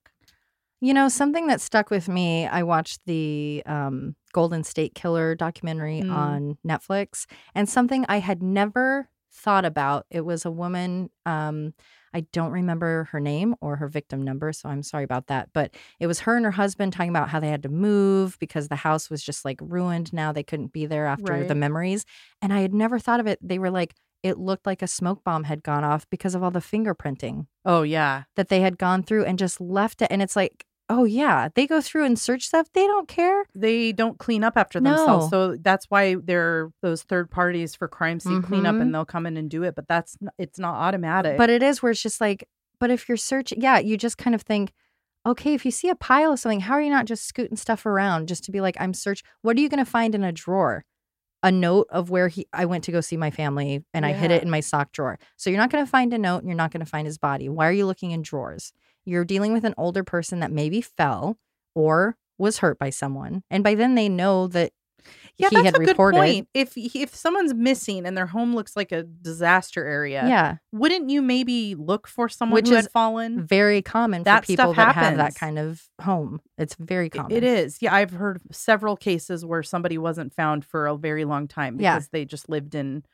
You 0.81 0.95
know, 0.95 1.09
something 1.09 1.47
that 1.49 1.61
stuck 1.61 1.91
with 1.91 2.09
me, 2.09 2.47
I 2.47 2.63
watched 2.63 3.01
the 3.07 3.63
um, 3.67 4.15
Golden 4.33 4.63
State 4.65 4.95
Killer 4.95 5.35
documentary 5.35 6.03
Mm. 6.03 6.13
on 6.13 6.59
Netflix, 6.67 7.27
and 7.55 7.69
something 7.69 8.05
I 8.09 8.19
had 8.21 8.43
never 8.43 9.09
thought 9.33 9.65
about. 9.65 10.07
It 10.11 10.21
was 10.27 10.45
a 10.45 10.51
woman, 10.53 11.11
um, 11.27 11.73
I 12.15 12.21
don't 12.33 12.51
remember 12.53 13.05
her 13.13 13.21
name 13.21 13.55
or 13.61 13.77
her 13.77 13.89
victim 13.89 14.23
number, 14.23 14.53
so 14.53 14.69
I'm 14.69 14.83
sorry 14.83 15.05
about 15.05 15.27
that. 15.29 15.51
But 15.53 15.75
it 16.01 16.07
was 16.07 16.21
her 16.21 16.37
and 16.37 16.45
her 16.45 16.51
husband 16.53 16.93
talking 16.93 17.11
about 17.11 17.29
how 17.29 17.41
they 17.41 17.49
had 17.51 17.63
to 17.65 17.69
move 17.69 18.37
because 18.39 18.69
the 18.69 18.77
house 18.77 19.11
was 19.11 19.23
just 19.23 19.45
like 19.45 19.59
ruined 19.63 20.13
now. 20.13 20.33
They 20.33 20.43
couldn't 20.43 20.73
be 20.73 20.87
there 20.87 21.07
after 21.07 21.33
Right. 21.33 21.49
the 21.49 21.55
memories. 21.55 22.05
And 22.43 22.53
I 22.53 22.61
had 22.61 22.73
never 22.75 22.99
thought 22.99 23.21
of 23.21 23.27
it. 23.27 23.39
They 23.43 23.59
were 23.59 23.71
like, 23.71 23.95
it 24.23 24.37
looked 24.39 24.67
like 24.67 24.83
a 24.83 24.89
smoke 24.89 25.23
bomb 25.23 25.45
had 25.45 25.63
gone 25.63 25.85
off 25.85 26.09
because 26.11 26.35
of 26.35 26.43
all 26.43 26.51
the 26.51 26.59
fingerprinting 26.59 27.47
Oh 27.65 27.83
yeah. 27.83 28.25
that 28.35 28.49
they 28.49 28.61
had 28.61 28.77
gone 28.77 29.03
through 29.05 29.25
and 29.25 29.39
just 29.39 29.61
left 29.61 30.03
it. 30.03 30.09
And 30.11 30.21
it's 30.23 30.35
like, 30.35 30.65
oh 30.91 31.05
yeah, 31.05 31.49
they 31.55 31.67
go 31.67 31.81
through 31.81 32.05
and 32.05 32.19
search 32.19 32.45
stuff. 32.45 32.69
They 32.73 32.87
don't 32.87 33.09
care. 33.09 33.45
They 33.55 33.93
don't 33.93 34.19
clean 34.19 34.43
up 34.45 34.57
after 34.57 34.81
themselves. 34.81 35.27
No. 35.27 35.31
So 35.31 35.57
that's 35.61 35.87
why 35.91 36.15
they're 36.17 36.71
those 36.83 37.03
third 37.03 37.31
parties 37.31 37.75
for 37.75 37.89
crime 37.89 38.21
scene 38.21 38.43
cleanup 38.43 38.77
Mhm. 38.77 38.83
and 38.83 38.95
they'll 38.95 39.05
come 39.05 39.27
in 39.27 39.37
and 39.37 39.51
do 39.51 39.63
it, 39.65 39.75
but 39.75 39.87
that's 39.89 40.17
it's 40.39 40.59
not 40.59 40.75
automatic. 40.75 41.37
But 41.37 41.51
it 41.51 41.63
is 41.63 41.83
where 41.83 41.93
it's 41.93 42.03
just 42.03 42.21
like, 42.21 42.49
but 42.81 42.91
if 42.91 43.09
you're 43.09 43.17
searching, 43.19 43.61
yeah, 43.61 43.79
you 43.79 43.97
just 43.97 44.19
kind 44.19 44.35
of 44.35 44.43
think, 44.43 44.73
okay, 45.27 45.53
if 45.53 45.65
you 45.65 45.71
see 45.71 45.89
a 45.89 45.95
pile 45.95 46.33
of 46.33 46.39
something, 46.41 46.61
how 46.61 46.75
are 46.75 46.81
you 46.81 46.91
not 46.91 47.05
just 47.07 47.27
scooting 47.27 47.57
stuff 47.57 47.85
around 47.85 48.29
just 48.29 48.45
to 48.45 48.51
be 48.53 48.61
like, 48.61 48.77
I'm 48.81 48.95
search. 48.95 49.23
What 49.43 49.57
are 49.57 49.61
you 49.61 49.69
going 49.69 49.85
to 49.85 49.91
find 49.91 50.15
in 50.15 50.25
a 50.25 50.33
drawer? 50.33 50.85
A 51.43 51.53
note 51.53 51.87
of 51.91 52.11
where 52.11 52.27
he 52.29 52.47
I 52.53 52.65
went 52.65 52.83
to 52.85 52.93
go 52.93 53.01
see 53.01 53.17
my 53.17 53.31
family 53.31 53.85
and 53.95 54.05
I 54.05 54.13
hid 54.13 54.33
it 54.33 54.43
in 54.43 54.51
my 54.51 54.59
sock 54.61 54.91
drawer. 54.91 55.19
So 55.37 55.51
you're 55.51 55.59
not 55.61 55.71
going 55.71 55.85
to 55.85 55.91
find 55.91 56.13
a 56.13 56.19
note 56.19 56.39
and 56.39 56.49
you're 56.49 56.57
not 56.57 56.73
going 56.73 56.81
to 56.85 56.91
find 56.91 57.07
his 57.07 57.17
body. 57.19 57.49
Why 57.49 57.69
are 57.69 57.73
you 57.73 57.87
looking 57.87 58.11
in 58.11 58.23
drawers? 58.23 58.73
You're 59.09 59.25
dealing 59.25 59.53
with 59.53 59.65
an 59.65 59.75
older 59.77 60.05
person 60.05 60.41
that 60.41 60.53
maybe 60.53 60.81
fell 60.81 61.39
or 61.75 62.17
was 62.39 62.59
hurt 62.59 62.79
by 62.79 62.91
someone. 62.91 63.43
And 63.51 63.65
by 63.65 63.75
then 63.75 63.95
they 63.95 64.09
know 64.09 64.47
that 64.49 64.73
yeah, 65.37 65.49
he 65.51 65.57
that's 65.57 65.65
had 65.67 65.75
a 65.77 65.79
good 65.79 65.89
reported. 65.91 66.17
point. 66.19 66.49
If 66.53 66.73
if 66.77 67.15
someone's 67.15 67.55
missing 67.55 68.05
and 68.05 68.17
their 68.17 68.27
home 68.27 68.55
looks 68.55 68.77
like 68.77 68.91
a 68.93 69.05
disaster 69.05 69.85
area, 69.87 70.27
yeah. 70.27 70.57
wouldn't 70.73 71.09
you 71.09 71.23
maybe 71.23 71.75
look 71.77 72.07
for 72.09 72.29
someone 72.29 72.57
Which 72.57 72.69
who 72.69 72.75
is 72.75 72.85
had 72.85 72.91
fallen? 72.93 73.47
very 73.47 73.81
common 73.81 74.25
That 74.25 74.41
for 74.45 74.47
people 74.49 74.75
that 74.75 74.95
have 74.97 75.17
that 75.17 75.37
kind 75.37 75.59
of 75.59 75.83
home. 76.03 76.41
It's 76.59 76.75
very 76.75 77.09
common. 77.09 77.33
It 77.33 77.45
is. 77.45 77.79
Yeah, 77.81 77.95
I've 77.95 78.11
heard 78.11 78.43
several 78.51 78.97
cases 78.97 79.45
where 79.45 79.63
somebody 79.63 79.97
wasn't 79.97 80.35
found 80.35 80.65
for 80.65 80.87
a 80.87 80.97
very 80.97 81.25
long 81.25 81.47
time 81.49 81.81
Yeah. 81.81 81.95
because 81.95 82.09
they 82.09 82.25
just 82.25 82.49
lived 82.49 82.75
in 82.75 83.05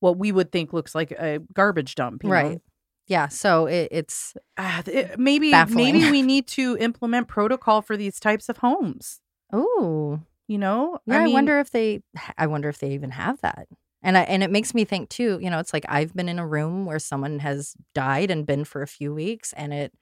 what 0.00 0.18
we 0.18 0.32
would 0.32 0.52
think 0.52 0.72
looks 0.72 0.94
like 0.94 1.12
a 1.12 1.40
garbage 1.54 1.94
dump. 1.94 2.22
you 2.24 2.30
know? 2.30 2.60
Yeah. 3.08 3.28
So 3.28 3.66
it, 3.66 3.88
it's 3.90 4.34
Ah, 4.56 4.82
it- 4.86 5.18
maybe 5.18 5.50
Baffling. 5.50 5.92
maybe 5.94 6.10
we 6.10 6.22
need 6.34 6.46
to 6.48 6.76
implement 6.78 7.26
protocol 7.28 7.82
for 7.82 7.96
these 7.96 8.20
types 8.20 8.48
of 8.48 8.58
homes. 8.58 9.20
oh 9.52 10.20
You 10.46 10.58
know, 10.58 10.98
yeah. 11.06 11.18
I, 11.20 11.24
mean, 11.24 11.32
wonder 11.34 11.58
if 11.58 11.70
they. 11.70 12.02
I 12.36 12.46
wonder 12.46 12.68
if 12.68 12.78
they 12.78 12.92
even 12.92 13.10
have 13.10 13.40
that. 13.40 13.66
And 14.02 14.16
I, 14.16 14.22
and 14.22 14.42
it 14.44 14.50
makes 14.50 14.74
me 14.74 14.84
think 14.84 15.08
too. 15.08 15.38
You 15.42 15.50
know, 15.50 15.58
it's 15.58 15.72
like 15.72 15.84
I've 15.88 16.14
been 16.14 16.28
in 16.28 16.38
a 16.38 16.46
room 16.46 16.86
where 16.86 17.00
someone 17.00 17.40
has 17.40 17.74
died 17.94 18.30
and 18.30 18.46
been 18.46 18.64
for 18.64 18.80
a 18.82 18.86
few 18.86 19.12
weeks, 19.12 19.52
and 19.54 19.72
it 19.74 19.92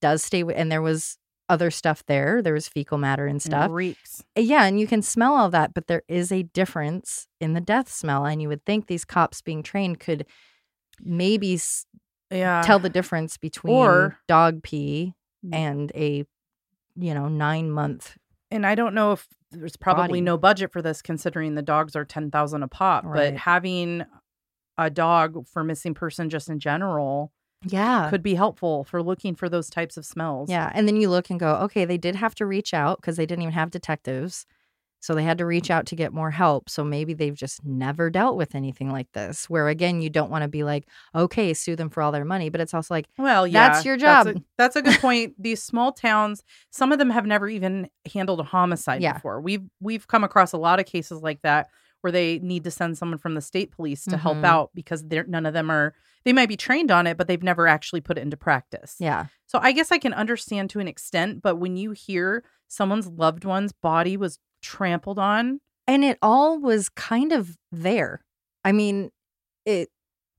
does 0.00 0.22
stay. 0.22 0.42
And 0.42 0.70
there 0.70 0.82
was 0.82 1.18
other 1.48 1.70
stuff 1.72 2.04
there. 2.06 2.40
There 2.42 2.54
was 2.54 2.68
fecal 2.68 2.96
matter 2.96 3.26
and 3.26 3.42
stuff. 3.42 3.70
reeks. 3.72 4.22
Yeah, 4.36 4.64
and 4.66 4.78
you 4.78 4.86
can 4.86 5.02
smell 5.02 5.34
all 5.34 5.50
that, 5.50 5.74
but 5.74 5.88
there 5.88 6.02
is 6.08 6.30
a 6.30 6.44
difference 6.44 7.26
in 7.40 7.54
the 7.54 7.60
death 7.60 7.90
smell. 7.90 8.24
And 8.24 8.40
you 8.40 8.48
would 8.48 8.64
think 8.64 8.86
these 8.86 9.04
cops 9.04 9.42
being 9.42 9.64
trained 9.64 9.98
could 9.98 10.26
maybe 11.02 11.58
Yeah, 12.30 12.62
tell 12.64 12.78
the 12.78 12.88
difference 12.88 13.36
between 13.36 13.74
Or- 13.74 14.18
dog 14.28 14.62
pee 14.62 15.14
Mm. 15.44 15.54
and 15.54 15.92
a 15.94 16.26
you 16.96 17.14
know 17.14 17.28
nine 17.28 17.70
month 17.70 18.16
and 18.50 18.66
I 18.66 18.74
don't 18.74 18.94
know 18.94 19.12
if 19.12 19.26
there's 19.52 19.76
probably 19.76 20.08
body. 20.08 20.20
no 20.20 20.36
budget 20.36 20.70
for 20.72 20.82
this, 20.82 21.00
considering 21.02 21.54
the 21.54 21.62
dogs 21.62 21.96
are 21.96 22.04
ten 22.04 22.30
thousand 22.30 22.62
a 22.62 22.68
pop. 22.68 23.04
Right. 23.04 23.32
But 23.32 23.38
having 23.40 24.04
a 24.78 24.90
dog 24.90 25.46
for 25.48 25.64
missing 25.64 25.94
person 25.94 26.28
just 26.30 26.48
in 26.48 26.58
general 26.60 27.32
yeah 27.66 28.08
could 28.10 28.22
be 28.22 28.34
helpful 28.34 28.84
for 28.84 29.02
looking 29.02 29.34
for 29.34 29.48
those 29.48 29.68
types 29.68 29.96
of 29.98 30.04
smells. 30.06 30.48
yeah 30.48 30.70
and 30.74 30.86
then 30.88 30.96
you 30.96 31.10
look 31.10 31.28
and 31.30 31.38
go 31.40 31.56
okay 31.56 31.84
they 31.84 31.98
did 31.98 32.16
have 32.16 32.34
to 32.34 32.46
reach 32.46 32.72
out 32.72 32.98
because 33.00 33.16
they 33.16 33.26
didn't 33.26 33.42
even 33.42 33.52
have 33.52 33.70
detectives 33.70 34.46
so 35.00 35.14
they 35.14 35.22
had 35.24 35.38
to 35.38 35.46
reach 35.46 35.70
out 35.70 35.86
to 35.86 35.96
get 35.96 36.12
more 36.12 36.30
help 36.30 36.68
so 36.70 36.84
maybe 36.84 37.14
they've 37.14 37.34
just 37.34 37.64
never 37.64 38.10
dealt 38.10 38.36
with 38.36 38.54
anything 38.54 38.90
like 38.90 39.10
this 39.12 39.48
where 39.50 39.68
again 39.68 40.00
you 40.00 40.10
don't 40.10 40.30
want 40.30 40.42
to 40.42 40.48
be 40.48 40.62
like 40.62 40.86
okay 41.14 41.52
sue 41.54 41.74
them 41.74 41.88
for 41.90 42.02
all 42.02 42.12
their 42.12 42.24
money 42.24 42.48
but 42.50 42.60
it's 42.60 42.74
also 42.74 42.92
like 42.94 43.06
Well, 43.18 43.46
yeah, 43.46 43.68
That's 43.70 43.84
your 43.84 43.96
That's 43.96 44.28
a, 44.28 44.34
job. 44.34 44.42
that's 44.58 44.76
a 44.76 44.82
good 44.82 44.98
point. 45.00 45.34
These 45.38 45.62
small 45.62 45.92
towns, 45.92 46.42
some 46.70 46.92
of 46.92 46.98
them 46.98 47.10
have 47.10 47.26
never 47.26 47.48
even 47.48 47.88
handled 48.12 48.40
a 48.40 48.44
homicide 48.44 49.02
Yeah. 49.02 49.14
before. 49.14 49.40
We've 49.40 49.62
we've 49.80 50.06
come 50.06 50.24
across 50.24 50.52
a 50.52 50.58
lot 50.58 50.78
of 50.80 50.86
cases 50.86 51.20
like 51.22 51.40
that 51.42 51.68
where 52.02 52.10
they 52.12 52.38
need 52.38 52.64
to 52.64 52.70
send 52.70 52.96
someone 52.96 53.18
from 53.18 53.34
the 53.34 53.40
state 53.42 53.70
police 53.72 54.04
to 54.06 54.16
help 54.16 54.38
Mhm. 54.38 54.44
out 54.44 54.70
because 54.74 55.06
they're 55.06 55.24
none 55.26 55.44
of 55.46 55.52
them 55.54 55.70
are 55.70 55.94
they 56.24 56.32
might 56.34 56.48
be 56.50 56.56
trained 56.56 56.90
on 56.90 57.06
it, 57.06 57.16
but 57.16 57.28
they've 57.28 57.42
never 57.42 57.66
actually 57.66 58.00
put 58.02 58.18
it 58.18 58.20
into 58.22 58.36
practice. 58.36 58.96
yeah 58.98 59.26
So 59.46 59.58
I 59.62 59.72
guess 59.72 59.90
I 59.90 59.98
can 59.98 60.12
understand 60.14 60.68
to 60.70 60.80
an 60.80 60.88
extent, 60.88 61.40
but 61.42 61.56
when 61.56 61.76
you 61.76 61.92
hear 61.92 62.44
someone's 62.68 63.06
loved 63.08 63.44
one's 63.44 63.72
body 63.72 64.16
was 64.18 64.38
trampled 64.62 65.18
on, 65.18 65.60
and 65.86 66.04
it 66.04 66.18
all 66.22 66.58
was 66.60 66.88
kind 66.90 67.32
of 67.32 67.56
there 67.72 68.20
i 68.64 68.72
mean 68.72 69.10
it 69.64 69.88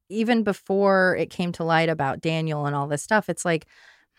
even 0.10 0.44
before 0.44 1.16
it 1.18 1.30
came 1.30 1.52
to 1.52 1.64
light 1.64 1.90
about 1.90 2.22
daniel 2.22 2.66
and 2.66 2.76
all 2.76 2.88
this 2.88 3.02
stuff 3.04 3.30
it's 3.30 3.46
like 3.46 3.66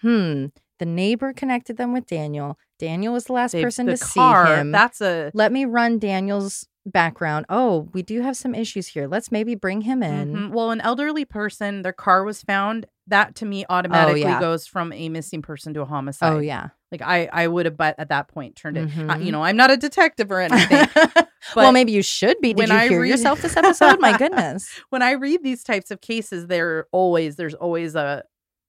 hmm 0.00 0.46
the 0.78 0.86
neighbor 0.86 1.32
connected 1.32 1.76
them 1.76 1.92
with 1.92 2.07
daniel 2.07 2.59
daniel 2.78 3.12
was 3.12 3.24
the 3.24 3.32
last 3.32 3.53
person 3.53 3.86
the 3.86 3.96
to 3.96 4.05
car, 4.05 4.46
see 4.46 4.53
him 4.59 4.72
that's 4.72 5.00
a 5.00 5.30
let 5.34 5.53
me 5.53 5.64
run 5.64 5.98
daniel's 5.98 6.66
background 6.84 7.46
oh 7.48 7.88
we 7.92 8.03
do 8.03 8.20
have 8.22 8.36
some 8.36 8.55
issues 8.55 8.88
here 8.88 9.07
let's 9.07 9.30
maybe 9.30 9.55
bring 9.55 9.82
him 9.82 10.03
in 10.03 10.32
Mhm. 10.32 10.50
Well, 10.50 10.70
an 10.72 10.80
elderly 10.80 11.24
person, 11.24 11.82
their 11.82 11.92
car 11.92 12.24
was 12.24 12.42
found. 12.42 12.86
That 13.07 13.36
to 13.36 13.46
me 13.46 13.64
automatically 13.70 14.22
Oh, 14.24 14.28
yeah. 14.28 14.40
goes 14.40 14.66
from 14.66 14.92
a 14.92 15.09
missing 15.09 15.42
person 15.42 15.72
to 15.74 15.82
a 15.82 15.84
homicide. 15.84 16.32
oh 16.32 16.38
yeah 16.40 16.70
Like 16.93 17.03
I, 17.03 17.28
I 17.32 17.49
would 17.49 17.64
have, 17.66 17.76
but 17.76 17.95
at 17.99 18.11
that 18.11 18.28
point 18.28 18.55
turned 18.55 18.76
it. 18.76 18.82
I- 18.82 19.16
Mhm. 19.18 19.24
you 19.24 19.32
know, 19.32 19.43
I'm 19.43 19.57
not 19.57 19.70
a 19.70 19.76
detective 19.76 20.30
or 20.30 20.40
anything. 20.40 20.86
well 21.57 21.72
maybe 21.72 21.90
you 21.90 22.03
should 22.03 22.40
be 22.40 22.53
did 22.53 22.59
when 22.59 22.68
you 22.68 22.74
I 22.76 22.88
hear 22.88 23.01
read- 23.01 23.09
yourself 23.11 23.43
this 23.43 23.57
episode 23.62 24.01
my 24.01 24.16
goodness 24.16 24.68
when 24.90 25.03
I 25.03 25.12
read 25.12 25.43
these 25.43 25.64
types 25.64 25.90
of 25.90 26.01
cases, 26.01 26.47
there 26.47 26.86
always, 26.93 27.34
there's 27.36 27.55
always 27.55 27.95
a 27.97 28.22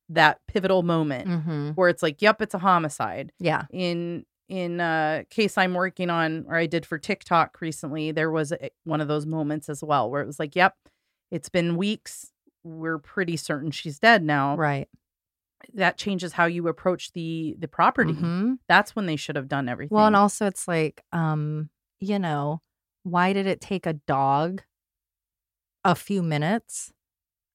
that 0.09 0.39
pivotal 0.47 0.83
moment 0.83 1.27
hmm 1.43 1.69
where 1.71 1.89
it's 1.89 2.01
like, 2.03 2.21
yep, 2.21 2.41
it's 2.41 2.53
a 2.53 2.59
homicide. 2.59 3.31
yeah 3.39 3.65
in 3.71 4.25
in 4.49 4.79
a 4.81 5.25
case 5.29 5.57
I'm 5.57 5.73
working 5.73 6.09
on 6.09 6.45
or 6.47 6.55
I 6.55 6.65
did 6.65 6.85
for 6.85 6.97
TikTok 6.97 7.59
recently, 7.61 8.11
there 8.11 8.29
was 8.31 8.51
a, 8.51 8.69
one 8.83 9.01
of 9.01 9.07
those 9.07 9.25
moments 9.25 9.69
as 9.69 9.83
well 9.83 10.09
where 10.11 10.21
it 10.21 10.27
was 10.27 10.37
like, 10.39 10.55
"Yep, 10.55 10.75
it's 11.31 11.49
been 11.49 11.77
weeks. 11.77 12.31
We're 12.63 12.99
pretty 12.99 13.37
certain 13.37 13.71
she's 13.71 13.99
dead 13.99 14.21
now." 14.23 14.55
right 14.57 14.89
That 15.73 15.97
changes 15.97 16.33
how 16.33 16.45
you 16.45 16.67
approach 16.67 17.11
the 17.13 17.55
the 17.59 17.67
property. 17.67 18.13
Mhm. 18.13 18.57
That's 18.67 18.95
when 18.95 19.05
they 19.05 19.15
should 19.15 19.35
have 19.35 19.47
done 19.47 19.67
everything. 19.69 19.95
Well, 19.95 20.07
and 20.07 20.15
also 20.15 20.45
it's 20.45 20.67
like, 20.67 21.03
um, 21.11 21.69
you 21.99 22.19
know, 22.19 22.61
why 23.03 23.33
did 23.33 23.47
it 23.47 23.61
take 23.61 23.85
a 23.85 23.93
dog 23.93 24.61
a 25.83 25.95
few 25.95 26.21
minutes? 26.23 26.91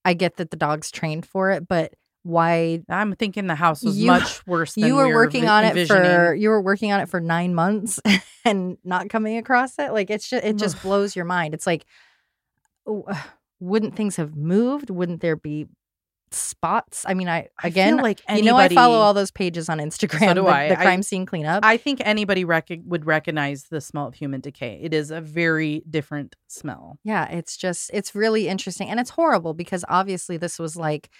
I 0.04 0.14
get 0.14 0.36
that 0.36 0.50
the 0.50 0.56
dog's 0.56 0.90
trained 0.90 1.26
for 1.26 1.50
it, 1.50 1.68
but 1.68 1.94
why 2.22 2.82
I'm 2.88 3.14
thinking 3.14 3.46
the 3.46 3.54
house 3.54 3.82
was 3.82 3.96
You- 3.98 4.08
much 4.08 4.46
worse. 4.46 4.74
Than 4.76 4.84
you 4.86 4.96
were 4.96 5.08
we 5.08 5.14
working 5.14 5.44
vi- 5.44 5.48
on 5.50 5.64
it 5.76 5.86
for 5.86 6.34
you 6.34 6.48
were 6.50 6.60
working 6.60 6.92
on 6.92 7.00
it 7.00 7.08
for 7.08 7.20
9 7.20 7.54
months 7.54 8.00
and 8.44 8.76
not 8.84 9.08
coming 9.08 9.36
across 9.38 9.78
it? 9.78 9.92
Like 9.92 10.10
it's 10.10 10.28
just 10.28 10.44
it 10.44 10.56
just 10.56 10.82
blows 10.82 11.14
your 11.16 11.24
mind. 11.24 11.54
It's 11.54 11.66
like 11.66 11.84
wouldn't 13.60 13.96
things 13.96 14.16
have 14.16 14.36
moved? 14.36 14.90
Wouldn't 14.90 15.20
there 15.20 15.36
be 15.36 15.66
spots? 16.34 17.04
I 17.06 17.14
mean, 17.14 17.28
I 17.28 17.48
I 17.62 17.68
again, 17.68 17.96
feel 17.96 18.02
like 18.02 18.20
you 18.34 18.42
know, 18.42 18.56
I 18.56 18.68
follow 18.68 18.98
all 18.98 19.14
those 19.14 19.30
pages 19.30 19.68
on 19.68 19.78
Instagram. 19.78 20.34
do 20.34 20.42
the, 20.42 20.48
I. 20.48 20.68
the 20.68 20.78
I- 20.78 20.82
crime 20.82 21.02
scene 21.02 21.26
cleanup. 21.26 21.64
I 21.64 21.76
think 21.76 22.00
anybody 22.04 22.44
rec- 22.44 22.68
would 22.84 23.06
recognize 23.06 23.64
the 23.70 23.80
smell 23.80 24.06
of 24.06 24.14
human 24.14 24.40
decay. 24.40 24.78
It 24.82 24.92
is 24.94 25.10
a 25.10 25.20
very 25.20 25.82
different 25.88 26.36
smell. 26.48 26.98
Yeah, 27.04 27.26
it's 27.30 27.56
just 27.56 27.90
it's 27.92 28.14
really 28.14 28.48
interesting 28.48 28.88
and 28.88 29.00
it's 29.00 29.10
horrible 29.10 29.54
because 29.54 29.84
obviously 29.88 30.36
this 30.36 30.58
was 30.58 30.76
like 30.76 31.10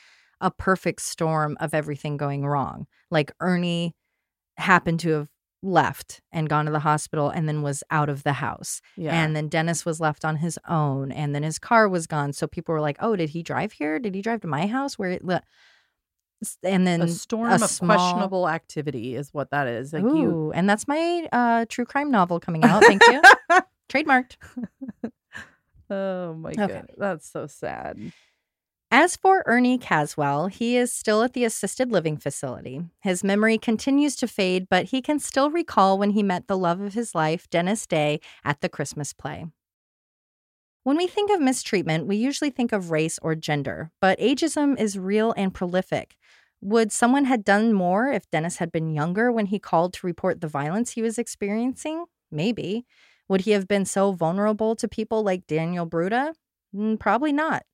a 0.40 0.50
perfect 0.50 1.02
storm 1.02 1.56
of 1.60 1.74
everything 1.74 2.16
going 2.16 2.46
wrong. 2.46 2.86
Like 3.10 3.32
Ernie 3.40 3.94
happened 4.56 5.00
to 5.00 5.10
have 5.10 5.28
left 5.62 6.20
and 6.32 6.48
gone 6.48 6.66
to 6.66 6.70
the 6.70 6.78
hospital 6.78 7.30
and 7.30 7.48
then 7.48 7.62
was 7.62 7.82
out 7.90 8.08
of 8.08 8.22
the 8.22 8.34
house. 8.34 8.80
Yeah. 8.96 9.12
And 9.12 9.34
then 9.34 9.48
Dennis 9.48 9.84
was 9.84 9.98
left 10.00 10.24
on 10.24 10.36
his 10.36 10.58
own 10.68 11.10
and 11.10 11.34
then 11.34 11.42
his 11.42 11.58
car 11.58 11.88
was 11.88 12.06
gone. 12.06 12.32
So 12.32 12.46
people 12.46 12.72
were 12.72 12.80
like, 12.80 12.96
"Oh, 13.00 13.16
did 13.16 13.30
he 13.30 13.42
drive 13.42 13.72
here? 13.72 13.98
Did 13.98 14.14
he 14.14 14.22
drive 14.22 14.40
to 14.42 14.46
my 14.48 14.66
house 14.66 14.98
where 14.98 15.10
it 15.10 15.24
li-" 15.24 15.40
S- 16.44 16.58
and 16.62 16.86
then 16.86 17.02
a 17.02 17.08
storm 17.08 17.50
a 17.50 17.54
of 17.56 17.62
small- 17.62 17.88
questionable 17.96 18.48
activity 18.48 19.16
is 19.16 19.34
what 19.34 19.50
that 19.50 19.66
is. 19.66 19.92
Like 19.92 20.04
you 20.04 20.30
Ooh, 20.30 20.52
and 20.52 20.70
that's 20.70 20.86
my 20.86 21.28
uh 21.32 21.64
true 21.68 21.84
crime 21.84 22.10
novel 22.12 22.38
coming 22.38 22.62
out. 22.64 22.84
Thank 22.84 23.02
you. 23.08 23.20
Trademarked. 23.88 24.36
Oh 25.90 26.34
my 26.34 26.50
Okay. 26.50 26.66
god. 26.66 26.90
That's 26.98 27.28
so 27.30 27.46
sad. 27.46 27.98
As 28.90 29.16
for 29.16 29.42
Ernie 29.46 29.76
Caswell, 29.78 30.46
he 30.46 30.76
is 30.76 30.92
still 30.92 31.22
at 31.22 31.34
the 31.34 31.44
assisted 31.44 31.92
living 31.92 32.16
facility. 32.16 32.80
His 33.02 33.22
memory 33.22 33.58
continues 33.58 34.16
to 34.16 34.26
fade, 34.26 34.66
but 34.70 34.86
he 34.86 35.02
can 35.02 35.18
still 35.18 35.50
recall 35.50 35.98
when 35.98 36.10
he 36.10 36.22
met 36.22 36.46
the 36.48 36.56
love 36.56 36.80
of 36.80 36.94
his 36.94 37.14
life, 37.14 37.48
Dennis 37.50 37.86
Day, 37.86 38.20
at 38.44 38.60
the 38.62 38.68
Christmas 38.68 39.12
play. 39.12 39.46
When 40.84 40.96
we 40.96 41.06
think 41.06 41.30
of 41.30 41.40
mistreatment, 41.40 42.06
we 42.06 42.16
usually 42.16 42.50
think 42.50 42.72
of 42.72 42.90
race 42.90 43.18
or 43.20 43.34
gender, 43.34 43.90
but 44.00 44.18
ageism 44.18 44.78
is 44.78 44.98
real 44.98 45.34
and 45.36 45.52
prolific. 45.52 46.16
Would 46.62 46.90
someone 46.92 47.26
had 47.26 47.44
done 47.44 47.72
more 47.72 48.08
if 48.08 48.30
Dennis 48.30 48.56
had 48.56 48.72
been 48.72 48.94
younger 48.94 49.30
when 49.30 49.46
he 49.46 49.58
called 49.58 49.92
to 49.94 50.06
report 50.06 50.40
the 50.40 50.48
violence 50.48 50.92
he 50.92 51.02
was 51.02 51.18
experiencing? 51.18 52.06
Maybe. 52.30 52.86
Would 53.28 53.42
he 53.42 53.50
have 53.52 53.68
been 53.68 53.84
so 53.84 54.12
vulnerable 54.12 54.74
to 54.76 54.88
people 54.88 55.22
like 55.22 55.46
Daniel 55.46 55.86
Bruda? 55.86 56.34
Mm, 56.74 56.98
Probably 56.98 57.32
not. 57.32 57.64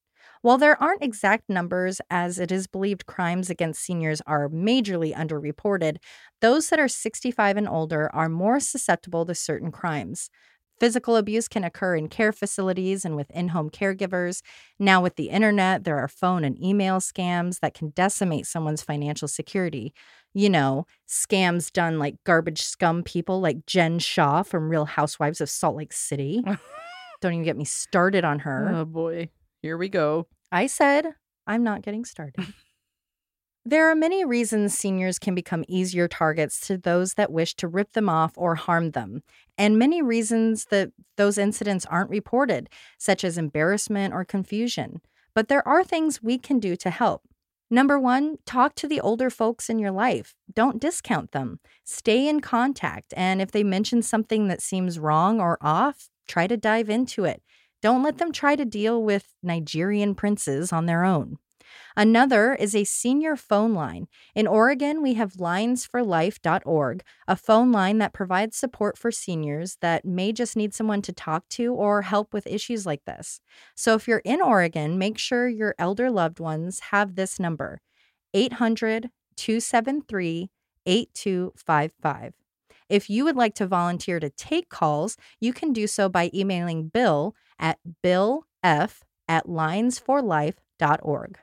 While 0.45 0.59
there 0.59 0.77
aren't 0.83 1.03
exact 1.03 1.49
numbers, 1.49 2.03
as 2.11 2.39
it 2.39 2.53
is 2.53 2.67
believed 2.67 3.07
crimes 3.07 3.49
against 3.49 3.81
seniors 3.83 4.21
are 4.27 4.51
majorly 4.51 5.15
underreported, 5.15 5.97
those 6.43 6.69
that 6.69 6.79
are 6.79 6.87
65 6.87 7.57
and 7.57 7.67
older 7.67 8.15
are 8.15 8.29
more 8.29 8.61
susceptible 8.61 9.25
to 9.25 9.35
certain 9.35 9.73
crimes. 9.73 10.29
Physical 10.79 11.17
abuse 11.17 11.49
can 11.49 11.65
occur 11.65 11.97
in 11.97 12.09
care 12.09 12.31
facilities 12.31 13.07
and 13.07 13.17
with 13.17 13.31
in 13.31 13.49
home 13.49 13.71
caregivers. 13.71 14.43
Now, 14.79 15.01
with 15.01 15.17
the 15.17 15.31
internet, 15.31 15.85
there 15.85 15.97
are 15.97 16.09
phone 16.09 16.45
and 16.45 16.63
email 16.63 17.01
scams 17.01 17.61
that 17.61 17.73
can 17.73 17.95
decimate 17.97 18.45
someone's 18.45 18.83
financial 18.83 19.29
security. 19.29 19.95
You 20.35 20.51
know, 20.51 20.85
scams 21.09 21.73
done 21.73 21.99
like 21.99 22.17
garbage 22.25 22.61
scum 22.61 23.03
people 23.03 23.41
like 23.41 23.65
Jen 23.65 23.99
Shah 23.99 24.43
from 24.43 24.69
Real 24.69 24.85
Housewives 24.85 25.41
of 25.41 25.49
Salt 25.49 25.77
Lake 25.77 25.95
City. 25.95 26.45
Don't 27.23 27.33
even 27.33 27.45
get 27.45 27.57
me 27.57 27.65
started 27.65 28.27
on 28.27 28.41
her. 28.41 28.71
Oh 28.75 28.85
boy. 28.85 29.31
Here 29.65 29.79
we 29.79 29.89
go. 29.89 30.27
I 30.53 30.67
said, 30.67 31.15
I'm 31.47 31.65
not 31.65 31.81
getting 31.81 32.05
started. 32.05 32.53
there 33.65 33.91
are 33.91 33.95
many 33.95 34.23
reasons 34.23 34.77
seniors 34.77 35.19
can 35.19 35.35
become 35.35 35.65
easier 35.69 36.07
targets 36.07 36.61
to 36.67 36.77
those 36.77 37.15
that 37.15 37.33
wish 37.33 37.55
to 37.55 37.67
rip 37.67 37.93
them 37.93 38.07
off 38.11 38.33
or 38.37 38.57
harm 38.57 38.91
them, 38.91 39.23
and 39.57 39.79
many 39.79 40.03
reasons 40.03 40.67
that 40.67 40.91
those 41.17 41.39
incidents 41.39 41.87
aren't 41.87 42.11
reported, 42.11 42.69
such 42.99 43.25
as 43.25 43.39
embarrassment 43.39 44.13
or 44.13 44.23
confusion. 44.23 45.01
But 45.35 45.49
there 45.49 45.67
are 45.67 45.83
things 45.83 46.23
we 46.23 46.37
can 46.37 46.59
do 46.59 46.77
to 46.77 46.91
help. 46.91 47.23
Number 47.71 47.99
one, 47.99 48.37
talk 48.45 48.75
to 48.75 48.87
the 48.87 49.01
older 49.01 49.31
folks 49.31 49.71
in 49.71 49.79
your 49.79 49.93
life. 49.93 50.35
Don't 50.53 50.79
discount 50.79 51.33
them. 51.33 51.59
Stay 51.85 52.29
in 52.29 52.41
contact. 52.43 53.15
And 53.17 53.41
if 53.41 53.51
they 53.51 53.65
mention 53.65 54.03
something 54.03 54.47
that 54.49 54.61
seems 54.61 54.99
wrong 54.99 55.41
or 55.41 55.57
off, 55.63 56.11
try 56.29 56.47
to 56.49 56.59
dive 56.59 56.91
into 56.91 57.25
it. 57.25 57.43
Don't 57.85 58.03
let 58.03 58.17
them 58.17 58.33
try 58.33 58.57
to 58.57 58.65
deal 58.65 59.03
with 59.03 59.35
Nigerian 59.43 60.15
princes 60.15 60.73
on 60.73 60.87
their 60.87 61.05
own. 61.05 61.37
Another 61.95 62.55
is 62.55 62.75
a 62.75 62.85
senior 62.85 63.37
phone 63.37 63.75
line. 63.75 64.07
In 64.35 64.47
Oregon, 64.47 65.03
we 65.03 65.13
have 65.15 65.35
linesforlife.org, 65.35 67.03
a 67.29 67.37
phone 67.37 67.73
line 67.73 67.99
that 67.99 68.15
provides 68.15 68.57
support 68.57 68.97
for 68.97 69.13
seniors 69.13 69.77
that 69.83 70.07
may 70.07 70.33
just 70.33 70.57
need 70.57 70.73
someone 70.73 71.03
to 71.03 71.13
talk 71.13 71.47
to 71.51 71.75
or 71.75 72.01
help 72.01 72.33
with 72.33 72.47
issues 72.47 72.87
like 72.87 73.05
this. 73.05 73.43
So 73.75 73.93
if 73.93 74.09
you're 74.09 74.23
in 74.25 74.41
Oregon, 74.41 74.97
make 74.97 75.19
sure 75.19 75.47
your 75.47 75.75
elder 75.79 76.11
loved 76.11 76.41
ones 76.41 76.81
have 76.91 77.17
this 77.17 77.39
number 77.39 77.83
800 78.33 79.11
273 79.37 80.49
8255. 80.87 82.44
If 82.95 83.11
you 83.11 83.25
would 83.25 83.35
like 83.35 83.57
to 83.57 83.67
volunteer 83.67 84.21
to 84.21 84.31
take 84.31 84.69
calls, 84.69 85.17
you 85.41 85.53
can 85.53 85.73
do 85.73 85.89
so 85.89 86.09
by 86.09 86.31
emailing 86.33 86.91
Bill 86.91 87.35
at 87.59 87.81
billf 88.05 88.45
at 88.63 89.47
linesforlife.org. 89.49 91.39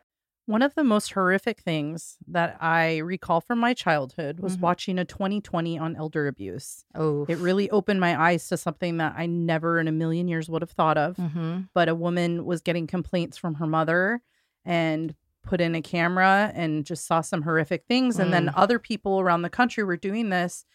One 0.45 0.61
of 0.61 0.75
the 0.75 0.83
most 0.85 1.11
horrific 1.11 1.59
things 1.59 2.15
that 2.27 2.55
I 2.61 2.99
recall 2.99 3.41
from 3.41 3.59
my 3.59 3.73
childhood 3.73 4.39
was 4.39 4.55
Mhm. 4.55 4.61
watching 4.61 4.97
a 4.97 5.03
2020 5.03 5.77
on 5.77 5.97
elder 5.97 6.27
abuse. 6.27 6.85
Oh, 6.95 7.25
It 7.27 7.37
really 7.37 7.69
opened 7.69 7.99
my 7.99 8.17
eyes 8.29 8.47
to 8.47 8.55
something 8.55 8.95
that 8.97 9.15
I 9.17 9.25
never 9.25 9.77
in 9.77 9.89
a 9.89 9.91
million 9.91 10.29
years 10.29 10.49
would 10.49 10.61
have 10.61 10.71
thought 10.71 10.97
of. 10.97 11.17
hmm 11.17 11.63
But 11.73 11.89
a 11.89 11.95
woman 11.95 12.45
was 12.45 12.61
getting 12.61 12.87
complaints 12.87 13.37
from 13.37 13.55
her 13.55 13.67
mother 13.67 14.21
and 14.63 15.15
put 15.43 15.59
in 15.59 15.75
a 15.75 15.81
camera 15.81 16.51
and 16.55 16.85
just 16.85 17.05
saw 17.05 17.19
some 17.19 17.41
horrific 17.41 17.83
things. 17.87 18.19
And 18.19 18.33
then 18.33 18.47
Mm. 18.47 18.53
other 18.55 18.79
people 18.79 19.19
around 19.19 19.41
the 19.41 19.49
country 19.49 19.83
were 19.83 19.97
doing 19.97 20.29
this. 20.29 20.65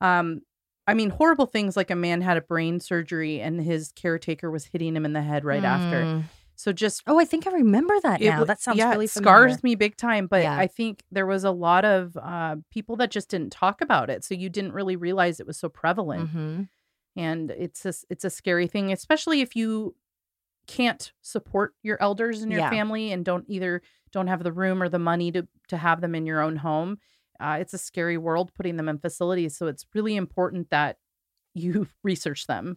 Um, 0.00 0.40
I 0.86 0.94
mean, 0.94 1.10
horrible 1.10 1.46
things 1.46 1.76
like 1.76 1.90
a 1.90 1.96
man 1.96 2.20
had 2.20 2.36
a 2.36 2.42
brain 2.42 2.78
surgery 2.80 3.40
and 3.40 3.60
his 3.60 3.92
caretaker 3.92 4.50
was 4.50 4.66
hitting 4.66 4.94
him 4.94 5.04
in 5.06 5.14
the 5.14 5.22
head 5.22 5.44
right 5.44 5.64
after. 5.64 6.04
Mm. 6.04 6.24
So 6.56 6.72
just 6.72 7.02
Oh, 7.06 7.18
I 7.18 7.24
think 7.24 7.46
I 7.46 7.52
remember 7.52 7.98
that 8.02 8.20
it 8.20 8.26
now. 8.26 8.44
that 8.44 8.60
sounds 8.60 8.78
yeah, 8.78 8.90
really 8.92 9.06
it 9.06 9.10
familiar. 9.10 9.48
scars 9.48 9.62
me 9.64 9.74
big 9.74 9.96
time. 9.96 10.26
But 10.26 10.42
Yeah. 10.42 10.56
I 10.56 10.66
think 10.66 11.02
there 11.10 11.26
was 11.26 11.42
a 11.42 11.50
lot 11.50 11.84
of 11.84 12.16
uh, 12.16 12.56
people 12.70 12.96
that 12.96 13.10
just 13.10 13.28
didn't 13.30 13.50
talk 13.50 13.80
about 13.80 14.10
it, 14.10 14.24
so 14.24 14.34
you 14.34 14.48
didn't 14.50 14.72
really 14.72 14.94
realize 14.96 15.40
it 15.40 15.46
was 15.46 15.56
so 15.56 15.68
prevalent. 15.68 16.30
hmm 16.30 16.62
And 17.16 17.50
it's 17.50 17.84
a, 17.86 17.94
it's 18.10 18.24
a 18.24 18.30
scary 18.30 18.66
thing, 18.66 18.92
especially 18.92 19.40
if 19.40 19.56
you 19.56 19.96
can't 20.66 21.12
support 21.22 21.74
your 21.82 22.00
elders 22.00 22.42
in 22.42 22.50
your 22.50 22.60
Yeah. 22.60 22.70
family 22.70 23.12
and 23.12 23.24
don't 23.24 23.44
either 23.48 23.82
don't 24.12 24.28
have 24.28 24.42
the 24.42 24.52
room 24.52 24.82
or 24.82 24.88
the 24.88 24.98
money 24.98 25.32
to 25.32 25.46
to 25.68 25.76
have 25.76 26.00
them 26.00 26.14
in 26.14 26.24
your 26.26 26.40
own 26.40 26.56
home. 26.56 26.98
Uh, 27.40 27.58
it's 27.60 27.74
a 27.74 27.78
scary 27.78 28.16
world 28.18 28.52
putting 28.54 28.76
them 28.76 28.88
in 28.88 28.98
facilities, 28.98 29.56
so 29.56 29.66
it's 29.66 29.86
really 29.94 30.16
important 30.16 30.70
that 30.70 30.96
you 31.54 31.88
research 32.02 32.46
them. 32.46 32.76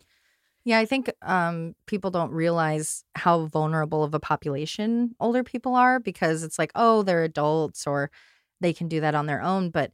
Yeah, 0.65 0.79
I 0.79 0.85
think 0.85 1.09
um, 1.21 1.75
people 1.85 2.11
don't 2.11 2.31
realize 2.31 3.05
how 3.15 3.45
vulnerable 3.45 4.03
of 4.03 4.13
a 4.13 4.19
population 4.19 5.15
older 5.19 5.41
people 5.41 5.75
are 5.75 5.97
because 5.97 6.43
it's 6.43 6.59
like, 6.59 6.71
oh, 6.75 7.03
they're 7.03 7.23
adults 7.23 7.87
or 7.87 8.11
they 8.59 8.73
can 8.73 8.89
do 8.89 8.99
that 8.99 9.15
on 9.15 9.27
their 9.27 9.41
own. 9.41 9.69
But 9.69 9.93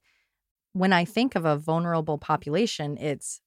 when 0.71 0.91
I 0.91 1.05
think 1.05 1.35
of 1.35 1.45
a 1.45 1.57
vulnerable 1.57 2.17
population, 2.17 2.97
it's 2.97 3.39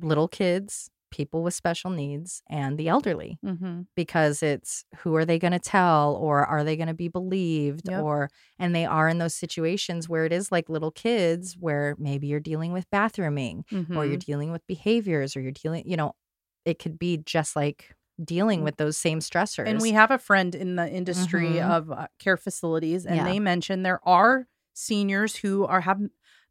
little 0.00 0.26
kids, 0.26 0.90
people 1.10 1.42
with 1.42 1.54
special 1.54 1.90
needs, 1.90 2.42
and 2.48 2.78
the 2.78 2.88
elderly 2.88 3.38
Mm-hmm. 3.44 3.82
because 3.96 4.42
it's 4.42 4.84
who 4.98 5.14
are 5.16 5.24
they 5.24 5.38
going 5.38 5.52
to 5.52 5.58
tell 5.58 6.14
or 6.14 6.44
are 6.44 6.64
they 6.64 6.76
going 6.76 6.88
to 6.88 6.94
be 6.94 7.08
believed 7.08 7.88
Yep. 7.88 8.02
or 8.02 8.30
and 8.58 8.74
they 8.74 8.84
are 8.86 9.08
in 9.08 9.18
those 9.18 9.34
situations 9.34 10.08
where 10.08 10.24
it 10.24 10.32
is 10.32 10.50
like 10.52 10.68
little 10.68 10.90
kids 10.90 11.56
where 11.58 11.94
maybe 11.98 12.26
you're 12.26 12.40
dealing 12.40 12.72
with 12.72 12.88
bathrooming 12.90 13.64
or 13.96 14.06
you're 14.06 14.16
dealing 14.16 14.52
with 14.52 14.66
behaviors 14.66 15.36
or 15.36 15.40
you're 15.40 15.52
dealing 15.52 15.82
you 15.86 15.96
know 15.96 16.12
it 16.64 16.78
could 16.78 16.98
be 16.98 17.16
just 17.18 17.56
like 17.56 17.94
dealing 18.22 18.60
Mm. 18.60 18.64
with 18.64 18.76
those 18.76 18.96
same 18.98 19.20
stressors 19.20 19.66
And 19.66 19.80
we 19.80 19.92
have 19.92 20.10
a 20.10 20.18
friend 20.18 20.54
in 20.54 20.76
the 20.76 20.88
industry 20.88 21.52
Mhm. 21.54 21.70
of 21.70 21.90
uh, 21.90 22.06
care 22.18 22.36
facilities, 22.36 23.06
and 23.06 23.16
Yeah. 23.16 23.24
they 23.24 23.40
mentioned 23.40 23.84
there 23.86 24.06
are 24.06 24.46
seniors 24.74 25.36
who 25.36 25.64
are 25.64 25.80
have 25.82 26.00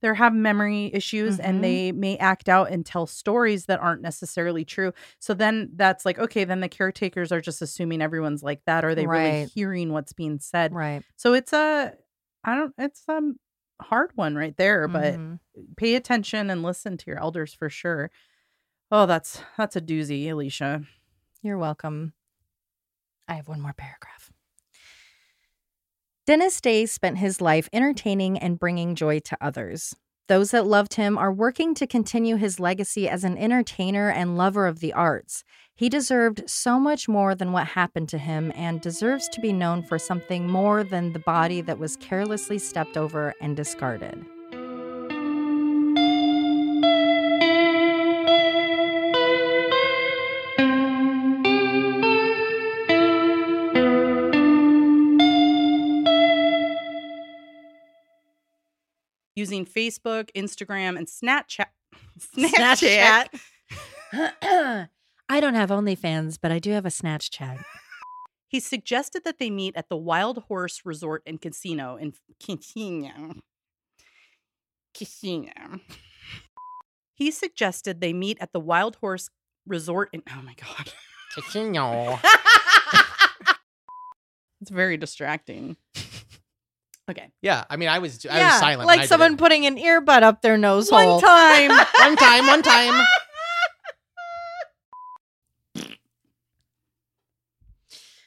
they 0.02 0.14
have 0.16 0.34
memory 0.34 0.90
issues, 0.94 1.38
Mhm. 1.38 1.44
and 1.44 1.64
they 1.64 1.92
may 1.92 2.18
act 2.18 2.48
out 2.50 2.72
and 2.72 2.86
tell 2.86 3.06
stories 3.06 3.66
that 3.66 3.80
aren't 3.80 4.02
necessarily 4.02 4.64
true. 4.66 4.94
So 5.20 5.34
then 5.34 5.72
that's 5.76 6.06
like 6.06 6.20
okay, 6.20 6.44
then 6.46 6.60
the 6.62 6.70
caretakers 6.70 7.32
are 7.32 7.42
just 7.42 7.62
assuming 7.62 8.02
everyone's 8.02 8.44
like 8.44 8.64
that. 8.66 8.84
Are 8.86 8.96
they 8.96 9.08
really 9.08 9.46
hearing 9.54 9.92
what's 9.94 10.14
being 10.14 10.40
said? 10.40 10.74
right 10.74 11.04
So 11.18 11.34
it's 11.34 11.54
a 11.54 11.94
I 12.44 12.56
don't 12.56 12.74
it's 12.78 13.04
a 13.10 13.20
hard 13.82 14.12
one 14.16 14.36
right 14.36 14.56
there, 14.58 14.88
but 14.88 15.16
Mhm. 15.16 15.40
pay 15.78 15.96
attention 15.96 16.50
and 16.50 16.64
listen 16.64 16.98
to 16.98 17.06
your 17.08 17.20
elders 17.20 17.54
for 17.54 17.70
sure. 17.70 18.12
Oh, 18.92 19.06
that's 19.06 19.42
that's 19.58 19.76
a 19.76 19.82
doozy, 19.82 20.30
Alicia. 20.32 20.84
you're 21.42 21.58
welcome 21.58 22.14
i 23.28 23.34
have 23.36 23.48
one 23.48 23.62
more 23.62 23.74
paragraph 23.74 24.29
dennis 26.30 26.62
day 26.62 26.86
spent 26.86 27.18
his 27.18 27.42
life 27.42 27.68
entertaining 27.74 28.38
and 28.38 28.60
bringing 28.60 28.94
joy 28.94 29.18
to 29.18 29.36
others 29.42 29.96
those 30.28 30.52
that 30.52 30.68
loved 30.68 30.94
him 30.94 31.18
are 31.18 31.34
working 31.34 31.74
to 31.74 31.88
continue 31.88 32.36
his 32.36 32.60
legacy 32.60 33.10
as 33.10 33.24
an 33.24 33.36
entertainer 33.36 34.12
and 34.12 34.38
lover 34.38 34.68
of 34.68 34.80
the 34.80 34.94
arts. 34.94 35.44
He 35.74 35.90
deserved 35.90 36.44
so 36.46 36.80
much 36.80 37.10
more 37.10 37.34
than 37.34 37.52
what 37.52 37.66
happened 37.70 38.10
to 38.10 38.20
him 38.20 38.52
and 38.56 38.80
deserves 38.80 39.28
to 39.30 39.42
be 39.42 39.52
known 39.52 39.82
for 39.82 39.98
something 39.98 40.48
more 40.48 40.84
than 40.84 41.14
the 41.14 41.18
body 41.18 41.62
that 41.62 41.80
was 41.80 41.98
carelessly 41.98 42.60
stepped 42.60 42.96
over 42.96 43.34
and 43.42 43.58
discarded. 43.58 44.24
Using 59.40 59.66
Facebook, 59.66 60.30
Instagram, 60.36 60.98
and 60.98 61.08
Snapchat. 61.08 61.66
Snapchat. 62.38 63.30
Snapchat. 64.14 64.90
I 65.30 65.40
don't 65.40 65.56
have 65.56 65.70
OnlyFans, 65.70 66.38
but 66.40 66.52
I 66.52 66.60
do 66.60 66.72
have 66.72 66.86
a 66.86 66.90
Snapchat. 66.90 67.64
He 68.48 68.60
suggested 68.60 69.24
that 69.26 69.40
they 69.40 69.50
meet 69.50 69.76
at 69.76 69.90
the 69.90 69.98
Wild 69.98 70.44
Horse 70.48 70.82
Resort 70.84 71.24
and 71.26 71.40
Casino 71.40 71.96
in 71.96 72.14
Casino. 72.44 73.36
Casino. 74.96 75.80
He 77.14 77.32
suggested 77.32 78.02
they 78.02 78.14
meet 78.14 78.38
at 78.42 78.54
the 78.54 78.60
Wild 78.60 78.98
Horse 78.98 79.30
Resort 79.66 80.10
in. 80.14 80.24
Oh 80.30 80.42
my 80.44 80.56
God. 80.56 80.92
Casino. 81.34 82.20
It's 84.62 84.72
very 84.72 84.98
distracting. 84.98 85.78
Okay. 87.10 87.32
Yeah, 87.42 87.64
I 87.70 87.76
mean, 87.78 87.90
I 87.90 88.00
was 88.00 88.26
I 88.26 88.38
yeah, 88.38 88.50
was 88.52 88.60
silent. 88.60 88.88
when 88.88 88.98
like 89.00 89.08
someone 89.08 89.36
putting 89.38 89.66
an 89.66 89.78
earbud 89.78 90.22
up 90.22 90.42
their 90.42 90.58
nose 90.58 90.92
One 90.92 91.04
hole. 91.06 91.22
time. 91.22 91.70
one 92.00 92.16
time, 92.16 92.48
one 92.48 92.62
time. 92.62 93.06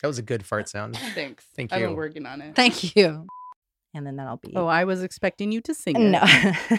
That 0.01 0.09
was 0.09 0.19
a 0.19 0.23
good 0.23 0.45
fart 0.45 0.69
sound. 0.69 0.97
Thanks. 1.15 1.45
Thank 1.55 1.71
you. 1.71 1.77
I've 1.77 1.83
been 1.83 1.95
working 1.95 2.27
on 2.27 2.41
it. 2.41 2.57
Thank 2.57 2.97
you. 2.97 3.25
And 3.95 4.05
then 4.05 4.17
that'll 4.17 4.39
be. 4.39 4.53
Oh, 4.57 4.67
I 4.67 4.83
was 4.85 5.03
expecting 5.05 5.53
you 5.53 5.61
to 5.61 5.75
sing 5.75 5.95
it. 5.97 6.01
no. 6.11 6.79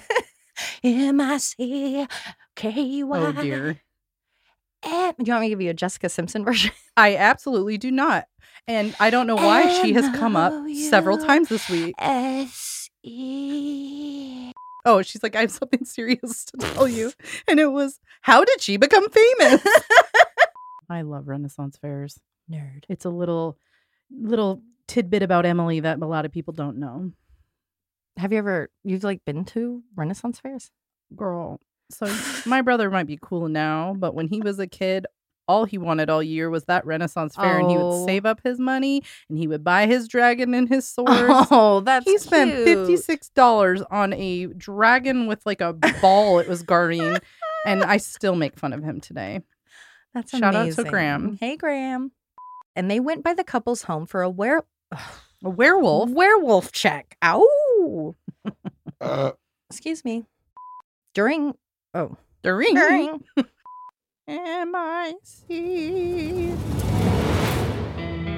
M 0.83 1.21
I 1.21 1.37
C 1.37 2.05
K 2.57 3.03
Y. 3.03 3.17
Oh 3.17 3.31
dear. 3.31 3.79
Eh, 4.83 5.13
Do 5.17 5.23
you 5.25 5.31
want 5.31 5.41
me 5.43 5.47
to 5.47 5.49
give 5.51 5.61
you 5.61 5.69
a 5.69 5.73
Jessica 5.73 6.09
Simpson 6.09 6.43
version? 6.43 6.71
I 6.97 7.15
absolutely 7.15 7.77
do 7.77 7.91
not. 7.91 8.25
And 8.67 8.95
I 8.99 9.09
don't 9.09 9.27
know 9.27 9.35
why 9.35 9.81
she 9.81 9.93
has 9.93 10.15
come 10.15 10.35
up 10.35 10.53
several 10.73 11.17
times 11.17 11.49
this 11.49 11.69
week. 11.69 11.95
S 11.99 12.89
E. 13.03 14.51
Oh, 14.85 15.01
she's 15.01 15.23
like, 15.23 15.35
I 15.35 15.41
have 15.41 15.51
something 15.51 15.85
serious 15.85 16.45
to 16.45 16.57
tell 16.57 16.87
you. 16.87 17.11
And 17.47 17.59
it 17.59 17.71
was, 17.71 17.99
how 18.21 18.43
did 18.43 18.61
she 18.61 18.77
become 18.77 19.09
famous? 19.09 19.65
I 20.89 21.01
love 21.01 21.27
Renaissance 21.27 21.77
fairs. 21.77 22.19
Nerd. 22.51 22.83
It's 22.89 23.05
a 23.05 23.09
little 23.09 23.57
little 24.11 24.61
tidbit 24.87 25.23
about 25.23 25.45
Emily 25.45 25.79
that 25.79 26.01
a 26.01 26.05
lot 26.05 26.25
of 26.25 26.31
people 26.31 26.53
don't 26.53 26.77
know. 26.77 27.11
Have 28.17 28.31
you 28.31 28.37
ever 28.37 28.69
you've 28.83 29.03
like 29.03 29.23
been 29.25 29.45
to 29.45 29.81
Renaissance 29.95 30.39
fairs? 30.39 30.71
Girl. 31.15 31.61
So 31.89 32.13
my 32.45 32.61
brother 32.61 32.89
might 32.89 33.07
be 33.07 33.17
cool 33.21 33.47
now, 33.47 33.95
but 33.97 34.13
when 34.13 34.27
he 34.27 34.41
was 34.41 34.59
a 34.59 34.67
kid, 34.67 35.07
all 35.47 35.65
he 35.65 35.77
wanted 35.77 36.09
all 36.09 36.23
year 36.23 36.49
was 36.49 36.63
that 36.65 36.85
Renaissance 36.85 37.35
fair, 37.35 37.59
and 37.59 37.69
he 37.69 37.75
Oh. 37.77 37.89
would 37.99 38.05
save 38.07 38.25
up 38.25 38.39
his 38.43 38.59
money 38.59 39.03
and 39.29 39.37
he 39.37 39.47
would 39.47 39.63
buy 39.63 39.85
his 39.87 40.07
dragon 40.07 40.53
and 40.53 40.69
his 40.69 40.87
swords. 40.93 41.47
Oh, 41.51 41.81
that's 41.81 42.05
he 42.05 42.17
spent 42.17 42.51
fifty 42.65 42.97
six 42.97 43.29
dollars 43.29 43.81
on 43.91 44.13
a 44.13 44.47
dragon 44.47 45.27
with 45.27 45.45
like 45.45 45.61
a 45.61 45.73
ball 46.01 46.39
it 46.39 46.47
was 46.47 46.63
guarding, 46.63 47.17
and 47.65 47.83
I 47.83 47.97
still 47.97 48.35
make 48.35 48.57
fun 48.57 48.73
of 48.73 48.83
him 48.83 49.01
today. 49.01 49.41
That's 50.13 50.33
amazing. 50.33 50.51
Shout 50.53 50.55
out 50.55 50.73
to. 50.85 50.89
Graham. 50.89 51.37
Hey, 51.39 51.57
Graham. 51.57 52.11
And 52.75 52.89
they 52.89 52.99
went 52.99 53.23
by 53.23 53.33
the 53.33 53.43
couple's 53.43 53.83
home 53.83 54.05
for 54.05 54.21
a 54.21 54.29
were- 54.29 54.65
A 55.43 55.49
werewolf. 55.49 56.09
werewolf 56.11 56.71
check. 56.71 57.17
Ow. 57.23 58.15
Uh, 59.01 59.31
Excuse 59.69 60.05
me. 60.05 60.25
During 61.13 61.53
oh 61.93 62.17
During 62.43 62.75
during 62.75 63.23
M-I-C. 64.25 65.53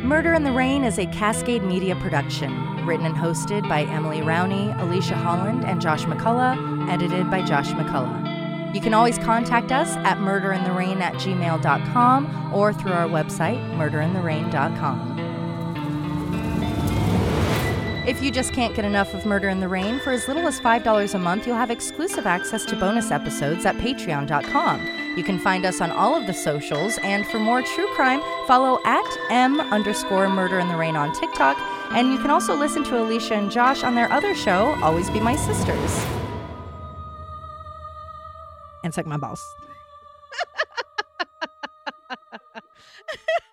Murder 0.03 0.33
in 0.33 0.43
the 0.43 0.51
Rain 0.51 0.83
is 0.83 0.97
a 0.97 1.05
Cascade 1.07 1.63
Media 1.63 1.95
production, 1.97 2.85
written 2.87 3.05
and 3.05 3.15
hosted 3.15 3.69
by 3.69 3.83
Emily 3.83 4.21
Rowney, 4.21 4.75
Alicia 4.81 5.13
Holland, 5.13 5.63
and 5.63 5.79
Josh 5.79 6.05
McCullough, 6.05 6.89
edited 6.89 7.29
by 7.29 7.43
Josh 7.43 7.69
McCullough. 7.69 8.73
You 8.73 8.81
can 8.81 8.95
always 8.95 9.19
contact 9.19 9.71
us 9.71 9.95
at 9.97 10.17
murderintherain 10.17 11.01
at 11.01 11.13
gmail.com 11.15 12.53
or 12.53 12.73
through 12.73 12.93
our 12.93 13.07
website, 13.07 13.59
murderintherain.com. 13.77 15.13
If 18.07 18.23
you 18.23 18.31
just 18.31 18.53
can't 18.53 18.75
get 18.75 18.85
enough 18.85 19.13
of 19.13 19.27
Murder 19.27 19.49
in 19.49 19.59
the 19.59 19.67
Rain, 19.67 19.99
for 19.99 20.11
as 20.11 20.27
little 20.27 20.47
as 20.47 20.59
$5 20.59 21.13
a 21.13 21.19
month, 21.19 21.45
you'll 21.45 21.57
have 21.57 21.69
exclusive 21.69 22.25
access 22.25 22.65
to 22.65 22.75
bonus 22.75 23.11
episodes 23.11 23.65
at 23.67 23.75
patreon.com. 23.77 25.04
You 25.15 25.23
can 25.23 25.39
find 25.39 25.65
us 25.65 25.79
on 25.79 25.91
all 25.91 26.13
of 26.13 26.27
the 26.27 26.33
socials, 26.33 26.97
and 26.97 27.25
for 27.27 27.39
more 27.39 27.61
true 27.61 27.87
crime, 27.95 28.21
follow 28.47 28.81
at 28.83 29.17
M 29.29 29.61
underscore 29.61 30.27
murder 30.27 30.59
in 30.59 30.67
the 30.67 30.75
rain 30.75 30.97
on 30.97 31.13
TikTok. 31.13 31.57
And 31.91 32.11
you 32.11 32.19
can 32.19 32.29
also 32.29 32.53
listen 32.53 32.83
to 32.85 33.01
Alicia 33.01 33.35
and 33.35 33.49
Josh 33.49 33.83
on 33.83 33.95
their 33.95 34.11
other 34.11 34.35
show, 34.35 34.77
Always 34.83 35.09
Be 35.09 35.21
My 35.21 35.37
Sisters. 35.37 36.05
And 38.83 38.93
suck 38.93 39.05
my 39.05 39.15
balls. 39.17 39.55